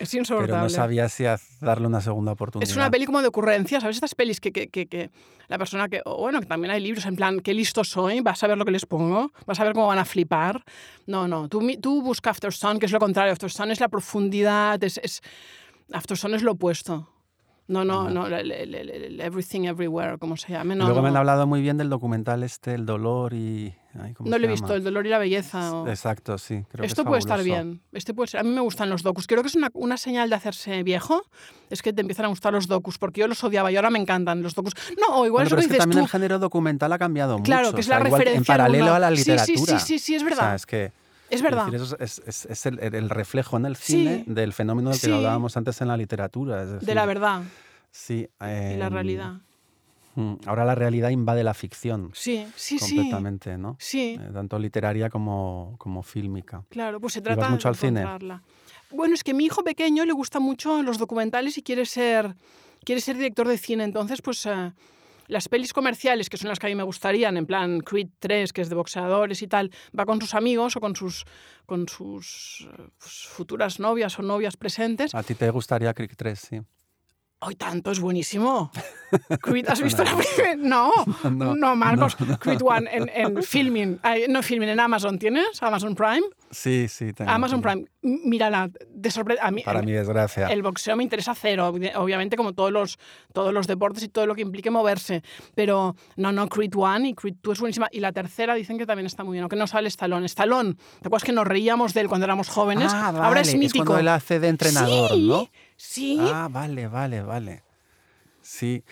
[0.00, 0.62] Es pero insoportable.
[0.64, 1.24] no sabía si
[1.60, 2.68] darle una segunda oportunidad.
[2.68, 3.96] Es una peli como de ocurrencia, ¿sabes?
[3.96, 5.10] Estas pelis que, que, que, que
[5.46, 8.48] la persona que, bueno, que también hay libros en plan, qué listo soy, vas a
[8.48, 10.64] ver lo que les pongo, vas a ver cómo van a flipar.
[11.06, 13.32] No, no, tú, tú busca After Sun, que es lo contrario.
[13.32, 15.20] After Sun es la profundidad, es, es-
[15.92, 17.08] After Sun es lo opuesto.
[17.68, 20.74] No, no, no, el- el- el- el Everything Everywhere, como se llame.
[20.74, 23.74] No, Luego me han hablado muy bien del documental este, El dolor y...
[24.00, 24.74] ay, ¿cómo no se lo he visto?
[24.74, 25.74] El dolor y la belleza.
[25.74, 26.64] o- Exacto, sí.
[26.70, 27.82] Creo que es Esto puede estar bien.
[27.92, 28.40] Este puede ser.
[28.40, 29.26] A mí me gustan los docus.
[29.26, 31.22] Creo que es una, una señal de hacerse viejo.
[31.68, 33.98] Es que te empiezan a gustar los docus, porque yo los odiaba y ahora me
[33.98, 34.72] encantan los docus.
[34.98, 36.04] No, o igual Bueno, es lo pero que es que dices también tú.
[36.04, 37.74] el género documental ha cambiado Claro, mucho.
[37.74, 39.78] que es o sea, la referencia En al paralelo a la Sí, sí, sí, literatura.
[39.80, 40.54] sí, sí, es O sea, verdad.
[40.54, 40.92] es que...
[41.30, 41.66] Es verdad.
[41.70, 43.92] decir, es, es- es el, el reflejo en el Sí.
[43.98, 45.12] cine del fenómeno del que Sí.
[45.12, 46.62] hablábamos antes en la literatura.
[46.62, 47.42] es de la verdad
[47.90, 48.28] Sí.
[48.40, 49.32] y la em, realidad.
[50.14, 52.94] mm, Ahora la realidad invade la ficción Sí, sí, sí.
[52.96, 53.76] completamente, ¿no?
[53.78, 56.64] Sí, Eh, tanto literaria como, como fílmica.
[56.68, 58.06] claro, pues se ¿Y vas trata mucho de al cine?
[58.90, 62.34] Bueno, es que a mi hijo pequeño le gustan mucho los documentales y quiere ser,
[62.84, 63.84] quiere ser director de cine.
[63.84, 64.72] Entonces, pues eh,
[65.28, 68.52] las pelis comerciales, que son las que a mí me gustarían, en plan Creed 3,
[68.52, 71.24] que es de boxeadores y tal, va con sus amigos o con sus,
[71.66, 75.14] con sus eh, pues, futuras novias o novias presentes.
[75.14, 76.60] A ti te gustaría Creed 3, sí.
[77.40, 77.92] ¡Ay, tanto!
[77.92, 78.70] Es buenísimo.
[79.40, 80.56] Creed, ¿Has visto la primera?
[80.58, 80.90] No,
[81.30, 82.16] no, No, Marcos.
[82.40, 84.00] Creed One en, en Filming.
[84.02, 85.18] Ay, no, Filming en Amazon.
[85.20, 85.62] ¿Tienes?
[85.62, 86.22] Amazon Prime.
[86.50, 87.12] Sí, sí.
[87.12, 87.84] tengo, Amazon tengo.
[88.02, 88.20] Prime.
[88.24, 88.68] Mírala.
[88.90, 89.44] De sorpresa.
[89.46, 90.48] A mí, Para mi desgracia.
[90.48, 92.98] el boxeo me interesa cero, obvi- obviamente como todos los,
[93.32, 95.22] todos los deportes y todo lo que implique moverse.
[95.54, 97.88] Pero no, no, Creed 1 y Creed 2 es buenísima.
[97.92, 100.26] Y la tercera dicen que también está muy bien, aunque no sale Stallone.
[100.26, 102.90] Stallone, ¿te acuerdas que nos reíamos de él cuando éramos jóvenes?
[102.92, 103.24] Ah, vale.
[103.26, 103.84] Ahora es mítico.
[103.84, 105.48] cuando él hace de entrenador, sí, ¿no?
[105.78, 107.62] Sí, Ah, vale, vale, vale.
[108.42, 108.82] Sí.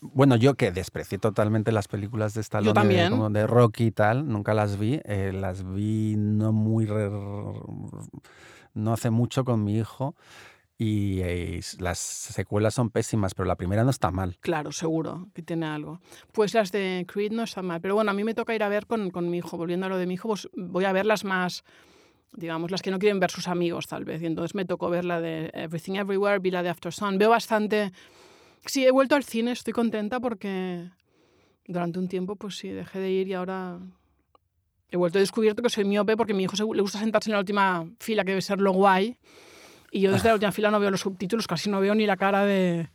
[0.00, 3.10] Bueno, yo que desprecié totalmente las películas de Stallone, de- también.
[3.10, 5.00] como de Rocky y tal, nunca las vi.
[5.04, 6.86] eh, las vi no muy...
[6.86, 7.10] re-
[8.74, 10.14] no hace mucho con mi hijo
[10.78, 14.38] y eh, las secuelas son pésimas, pero la primera no está mal.
[14.40, 16.00] Claro, seguro que tiene algo.
[16.32, 17.82] Pues las de Creed no están mal.
[17.82, 19.58] Pero bueno, a mí me toca ir a ver con, con mi hijo.
[19.58, 21.64] Volviendo a lo de mi hijo, pues voy a ver las más,
[22.32, 24.22] digamos, las que no quieren ver sus amigos, tal vez.
[24.22, 27.18] Y entonces me tocó ver la de Everything Everywhere, vi la de After Sun.
[27.18, 27.92] Veo bastante...
[28.66, 30.90] Sí, he vuelto al cine, estoy contenta porque
[31.66, 33.78] durante un tiempo, pues sí, dejé de ir y ahora
[34.90, 37.30] he vuelto he descubierto que soy miope porque a mi hijo se- le gusta sentarse
[37.30, 39.16] en la última fila, que debe ser lo guay.
[39.90, 42.16] Y yo desde la última fila no veo los subtítulos, casi no veo ni la
[42.16, 42.90] cara de...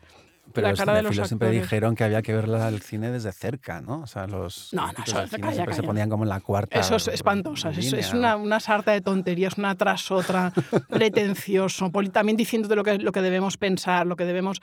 [0.53, 3.31] Pero La los cara de los siempre dijeron que había que verla al cine desde
[3.33, 4.01] cerca, ¿no?
[4.01, 5.87] O sea, los No, no, eso- cine calla, siempre se calla.
[5.87, 6.79] ponían como en la cuarta.
[6.79, 10.53] Eso es espantosa, es, es una, una sarta de tonterías, una tras otra,
[10.89, 14.61] pretencioso, también diciéndote lo que, lo que debemos pensar, lo que debemos...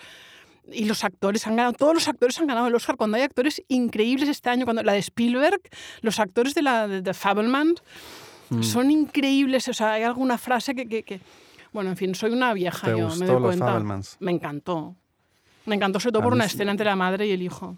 [0.70, 2.96] Y los actores han ganado, todos los actores han ganado el Oscar.
[2.96, 5.60] Cuando hay actores increíbles este año, cuando la de Spielberg,
[6.02, 7.74] los actores de la de, de Fabelman
[8.50, 8.62] Mm.
[8.62, 9.66] son increíbles.
[9.68, 11.20] O sea, hay alguna frase que, que- que-
[11.72, 13.66] Bueno, en fin, soy una vieja, ¿Te yo me gustó doy los cuenta.
[13.66, 14.16] Fabelmans?
[14.20, 14.94] Me encantó.
[15.66, 16.54] Me encantó sobre todo por una sí.
[16.54, 17.76] escena entre la madre y el hijo.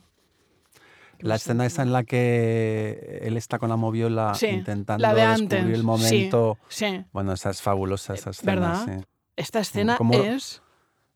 [1.20, 5.20] La escena esa en la que él está con la moviola Sí, intentando la de
[5.26, 5.82] descubrir antes, el sí.
[5.82, 6.58] momento.
[6.68, 8.52] Sí, Bueno, esa es fabulosa, esa escena.
[8.54, 8.84] ¿verdad?
[9.00, 9.04] sí.
[9.36, 10.62] esta escena ¿Cómo- es...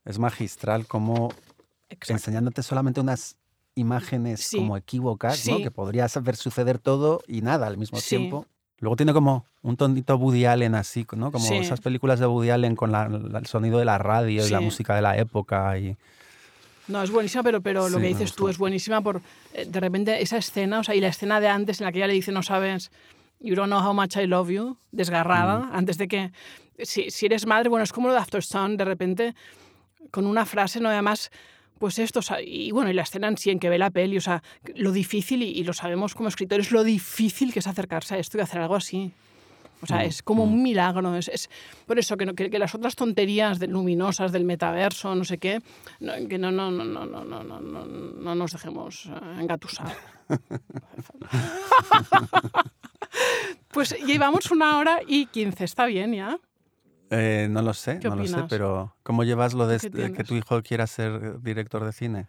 [0.05, 1.29] Es magistral como
[1.91, 2.13] Exacto.
[2.15, 3.37] enseñándote solamente unas
[3.75, 4.57] imágenes Sí.
[4.59, 5.57] como equívocas, ¿no?
[5.59, 5.63] Sí.
[5.63, 8.17] Que podrías ver suceder todo y nada al mismo Sí.
[8.17, 8.47] tiempo.
[8.79, 11.31] Luego tiene como un tonito Woody Allen así, ¿no?
[11.31, 11.57] Como Sí.
[11.59, 14.65] esas películas de Woody Allen con la- el sonido de la radio y la Sí.
[14.65, 15.77] música de la época.
[15.79, 15.97] Y...
[16.89, 19.21] No, es buenísima, pero, pero lo que dices tú es buenísima por
[19.55, 21.99] eh, de repente esa escena, o sea, y la escena de antes en la que
[21.99, 22.91] ella le dice, no sabes,
[23.41, 25.77] you don't know how much I love you, desgarrada, Mm.
[25.77, 26.33] antes de que,
[26.83, 29.35] si, si eres madre, bueno, es como lo de After Sun, de repente,
[30.11, 31.31] con una frase, no además,
[31.79, 33.91] pues esto, o sea, y bueno, y la escena en sí, en que ve la
[33.91, 34.43] peli, o sea,
[34.75, 38.39] lo difícil, y, y lo sabemos como escritores, lo difícil que es acercarse a esto
[38.39, 39.13] y hacer algo así.
[39.83, 40.03] O sea, mm.
[40.03, 40.63] es como un mm.
[40.63, 41.17] milagro.
[41.17, 41.51] Es, es
[41.87, 45.61] por eso que, que, que, las otras tonterías de luminosas del metaverso, no sé qué,
[46.01, 49.95] no, que no, no, no, no, no, no, no, no nos dejemos eh, engatusar.
[53.73, 56.39] pues llevamos una hora y quince, está bien ya.
[57.11, 58.31] Eh, no lo sé, no opinas?
[58.31, 61.85] lo sé, pero ¿cómo llevas lo de este, que tu hijo quiera ser eh, director
[61.85, 62.27] de cine?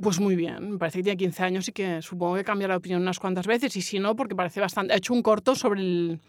[0.00, 2.78] Pues muy bien, me parece que tiene 15 años y que supongo que cambiará de
[2.78, 4.94] opinión unas cuantas veces y si no, porque parece bastante...
[4.94, 6.20] Ha hecho un corto sobre el,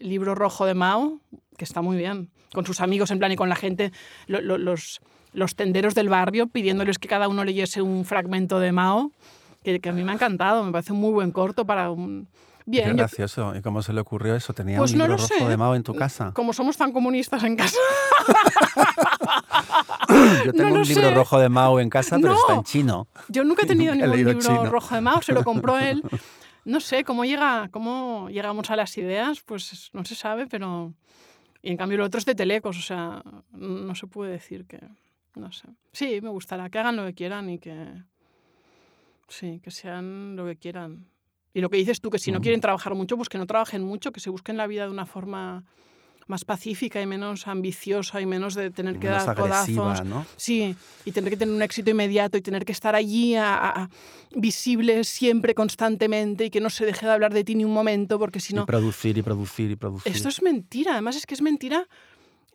[0.00, 1.20] libro rojo de Mao,
[1.56, 3.92] que está muy bien, con sus amigos en plan y con la gente,
[4.26, 5.00] lo- lo- los,
[5.32, 9.12] los tenderos del barrio, pidiéndoles que cada uno leyese un fragmento de Mao,
[9.62, 12.26] que, que a mí me ha encantado, me parece un muy buen corto para un...
[12.64, 13.56] Qué Bien, yo- gracioso.
[13.56, 14.52] ¿Y cómo se le ocurrió eso?
[14.52, 15.48] ¿Tenía Pues un no libro lo rojo sé.
[15.48, 16.30] de Mao en tu casa?
[16.34, 17.76] como somos tan comunistas en casa,
[20.44, 21.14] Yo tengo lo un libro sé.
[21.14, 22.38] rojo de Mao en casa, pero No.
[22.40, 23.06] está en chino.
[23.28, 24.66] Yo nunca he tenido he ningún leído libro chino.
[24.66, 26.02] rojo de Mao, se lo compró él.
[26.64, 30.94] No sé cómo llega, cómo llegamos a las ideas, pues no se sabe, pero
[31.62, 33.22] y en cambio el otro es de telecos, o sea,
[33.52, 34.80] no se puede decir que
[35.34, 35.68] no sé.
[35.92, 38.02] Sí, me gustará que hagan lo que quieran y que
[39.28, 41.06] sí, que sean lo que quieran.
[41.52, 43.82] Y lo que dices tú que si no quieren trabajar mucho, pues que no trabajen
[43.82, 45.64] mucho, que se busquen la vida de una forma
[46.30, 50.06] más pacífica y menos ambiciosa y menos de tener que Menos dar agresiva, codazos.
[50.08, 50.26] ¿no?
[50.36, 50.74] Sí,
[51.04, 53.90] y tener que tener un éxito inmediato y tener que estar allí a- a- a-
[54.34, 58.18] visible siempre, constantemente y que no se deje de hablar de ti ni un momento
[58.18, 58.64] porque si Y no...
[58.64, 60.10] producir y producir y producir.
[60.14, 61.86] Esto es mentira, además es que es mentira.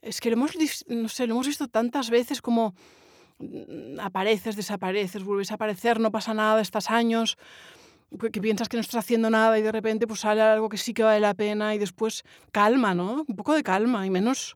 [0.01, 0.51] Es que lo hemos,
[0.87, 2.73] no sé, lo hemos visto tantas veces como
[3.39, 7.37] mm, apareces, desapareces, vuelves a aparecer, no pasa nada, estás años,
[8.17, 10.93] que piensas que no estás haciendo nada y de repente pues sale algo que sí
[10.93, 13.23] que vale la pena y después calma, ¿no?
[13.27, 14.55] Un poco de calma y menos,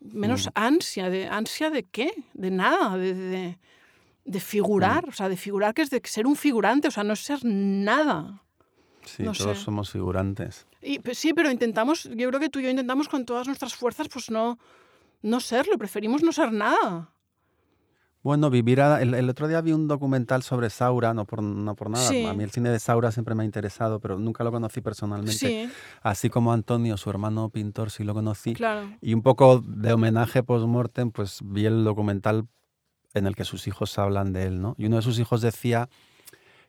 [0.00, 0.50] menos Mm.
[0.54, 1.10] ansia.
[1.10, 2.12] ¿De ansia de qué?
[2.34, 3.58] De nada, de, de,
[4.24, 7.12] de figurar, o sea, de figurar que es de ser un figurante, o sea, no
[7.14, 8.42] es ser nada.
[9.04, 9.64] Sí, no todos sé.
[9.64, 10.66] somos figurantes.
[10.82, 13.74] Y, pues, sí, pero intentamos, yo creo que tú y yo intentamos con todas nuestras
[13.74, 14.58] fuerzas, pues no,
[15.22, 17.12] no serlo, preferimos no ser nada.
[18.26, 21.76] Bueno, vivir a- el, el otro día vi un documental sobre Saura, no por, no
[21.76, 22.08] por nada.
[22.08, 22.26] Sí.
[22.26, 25.32] A mí el cine de Saura siempre me ha interesado, pero nunca lo conocí personalmente.
[25.38, 25.68] Sí,
[26.02, 28.54] Así como Antonio, su hermano pintor, sí lo conocí.
[28.54, 28.88] claro.
[29.00, 32.48] Y un poco de homenaje post-mortem, pues vi el documental
[33.14, 34.74] en el que sus hijos hablan de él, ¿no?
[34.76, 35.88] Y uno de sus hijos decía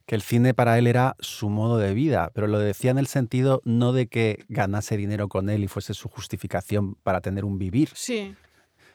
[0.05, 3.07] que el cine para él era su modo de vida, pero lo decía en el
[3.07, 7.57] sentido no de que ganase dinero con él y fuese su justificación para tener un
[7.57, 8.35] vivir, Sí,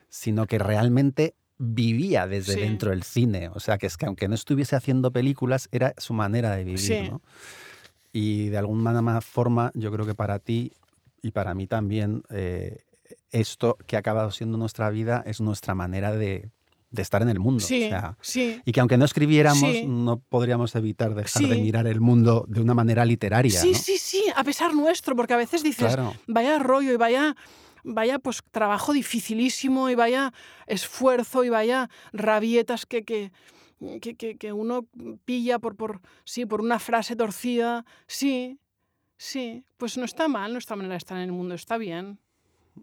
[0.09, 1.35] sino que realmente
[1.65, 2.61] vivía desde Sí.
[2.61, 3.49] dentro del cine.
[3.55, 6.79] O sea, que es que aunque no estuviese haciendo películas, era su manera de vivir,
[6.81, 7.09] Sí.
[7.09, 7.23] ¿no?
[8.13, 10.73] Y de alguna ma- forma, yo creo que para ti
[11.23, 12.83] y para mí también, eh,
[13.31, 16.51] esto que ha acabado siendo nuestra vida es nuestra manera de,
[16.91, 17.61] de estar en el mundo.
[17.65, 18.61] sí, O sea, sí.
[18.67, 19.85] y que aunque no escribiéramos, Sí.
[19.87, 23.61] no podríamos evitar dejar de mirar el mundo de una manera literaria.
[23.61, 23.79] Sí, ¿no?
[23.79, 26.13] sí, sí, a pesar nuestro, porque a veces dices, Claro.
[26.27, 27.35] vaya rollo y vaya,
[27.85, 30.33] vaya pues trabajo dificilísimo y vaya
[30.67, 33.33] esfuerzo y vaya rabietas que, que,
[34.01, 34.87] que, que- uno
[35.25, 37.85] pilla por, por, sí, por una frase torcida.
[38.07, 38.59] Sí,
[39.17, 42.19] sí, pues no está mal nuestra manera de estar en el mundo, está bien.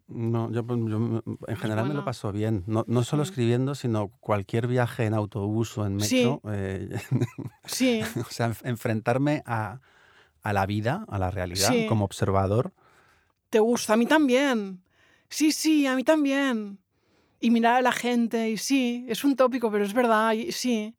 [0.07, 2.63] No, yo, pues, yo, en general me lo paso bien.
[2.67, 3.31] No, no solo Sí.
[3.31, 6.17] escribiendo, sino cualquier viaje en autobús o en Sí.
[6.17, 6.41] metro.
[6.53, 6.89] eh,
[7.65, 9.80] Sí, o sea, enf- enfrentarme a,
[10.43, 11.88] a la vida, a la realidad, Sí.
[11.88, 12.73] como observador.
[13.49, 14.84] te gusta, a mí también.
[15.30, 16.80] Sí, sí, a mí también.
[17.39, 20.93] Y mirar a la gente, y sí, es un tópico, pero es verdad, y sí.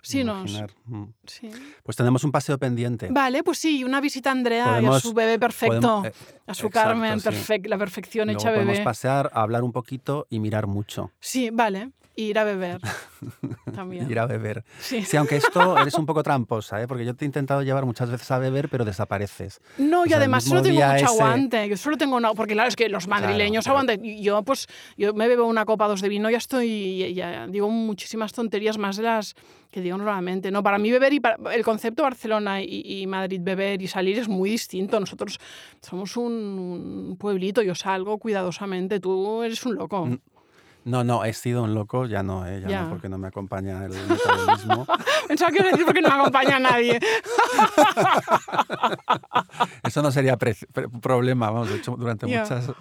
[0.00, 0.62] Sí, nos.
[0.86, 1.04] Mm.
[1.26, 1.50] Sí.
[1.82, 3.08] Pues tenemos un paseo pendiente.
[3.10, 5.80] Vale, pues sí, una visita a Andrea y a Podemos- su bebé perfecto.
[5.80, 6.12] Podemos- eh,
[6.46, 7.28] a su exacto, Carmen, sí.
[7.28, 8.84] perfec- la perfección Luego hecha podemos bebé.
[8.84, 11.10] pasear, hablar un poquito y mirar mucho.
[11.20, 11.90] Sí, vale.
[12.20, 12.80] Ir a beber.
[13.74, 14.10] También.
[14.10, 14.64] Ir a beber.
[14.80, 15.04] Sí.
[15.04, 16.88] Sí, aunque esto eres un poco tramposa, ¿eh?
[16.88, 19.60] porque yo te he intentado llevar muchas veces a beber, pero desapareces.
[19.78, 21.68] No, O y sea, además solo tengo mucho ese- aguante.
[21.68, 22.34] Yo solo tengo una.
[22.34, 24.04] Porque claro, es que los madrileños pero- aguantan.
[24.04, 24.66] y Yo, pues,
[24.96, 27.14] yo me bebo una copa dos de vino ya estoy.
[27.14, 29.36] Ya, digo muchísimas tonterías más de las
[29.70, 30.50] que digo normalmente.
[30.50, 34.18] No, para mí beber y para- el concepto Barcelona y, y Madrid beber y salir
[34.18, 34.98] es muy distinto.
[34.98, 35.38] Nosotros
[35.82, 36.32] somos un,
[37.10, 38.98] un pueblito, yo salgo cuidadosamente.
[38.98, 40.06] Tú eres un loco.
[40.06, 40.18] Mm,
[40.84, 42.60] No, no, he sido un loco, ya no, ¿eh?
[42.62, 42.82] ya, Ya.
[42.84, 44.86] no, porque no me acompaña el metabolismo.
[45.28, 46.98] Pensaba que iba a decir porque no me acompaña nadie.
[49.82, 52.74] Eso no sería problema, vamos, de hecho, durante muchos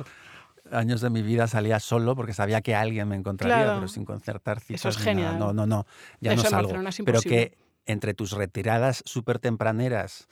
[0.71, 3.75] años de mi vida salía solo porque sabía que alguien me encontraría, Claro.
[3.75, 4.81] pero sin concertar citas.
[4.81, 5.39] Eso es genial.
[5.39, 5.85] No, no, no,
[6.19, 6.73] ya Eso no salgo.
[7.05, 10.27] Pero que entre tus retiradas súper tempraneras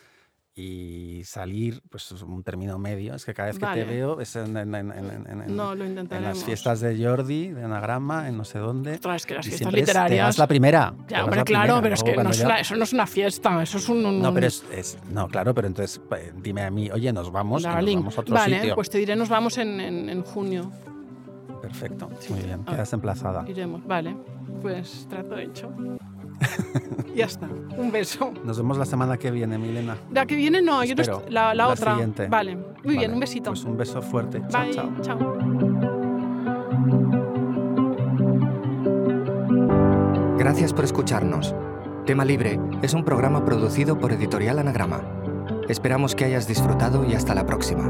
[0.58, 3.14] y salir, pues es un término medio.
[3.16, 3.84] Es que cada vez que Vale.
[3.84, 8.30] te veo es en, en- en- en- No, lo las fiestas de Jordi, de Anagrama,
[8.30, 8.94] en no sé dónde.
[8.94, 10.26] Ostras, es que las Y fiestas es- literarias.
[10.28, 10.94] vas la primera.
[11.10, 13.06] Ya, hombre, la claro, primera, pero es luego que no es eso no es una
[13.06, 14.06] fiesta, eso es un.
[14.06, 17.30] un- No, pero es, es- No, claro, pero entonces eh, dime a mí, oye, nos
[17.32, 18.76] vamos, y nos vamos a otro vale, sitio.
[18.76, 20.72] pues te diré, nos vamos en, en- en junio.
[21.62, 22.32] Perfecto, Sí.
[22.32, 22.72] muy bien, Ah.
[22.72, 23.44] quedas emplazada.
[23.50, 24.16] Iremos, vale.
[24.62, 25.70] Pues trato hecho.
[27.16, 27.48] ya está.
[27.78, 28.32] Un beso.
[28.44, 29.98] Nos vemos la semana que viene, Milena.
[30.12, 31.20] La que viene no, yo no Espero.
[31.22, 31.92] est- la, la La otra.
[31.94, 32.28] siguiente.
[32.28, 32.58] Vale.
[32.84, 33.52] Muy bien, un besito.
[33.52, 34.42] Pues un beso fuerte.
[34.50, 34.74] Chao, Bye.
[34.74, 34.92] chao.
[35.02, 35.38] chao.
[40.38, 41.56] Gracias por escucharnos.
[42.06, 45.02] Tema Libre es un programa producido por Editorial Anagrama.
[45.68, 47.90] Esperamos que hayas disfrutado y hasta la próxima.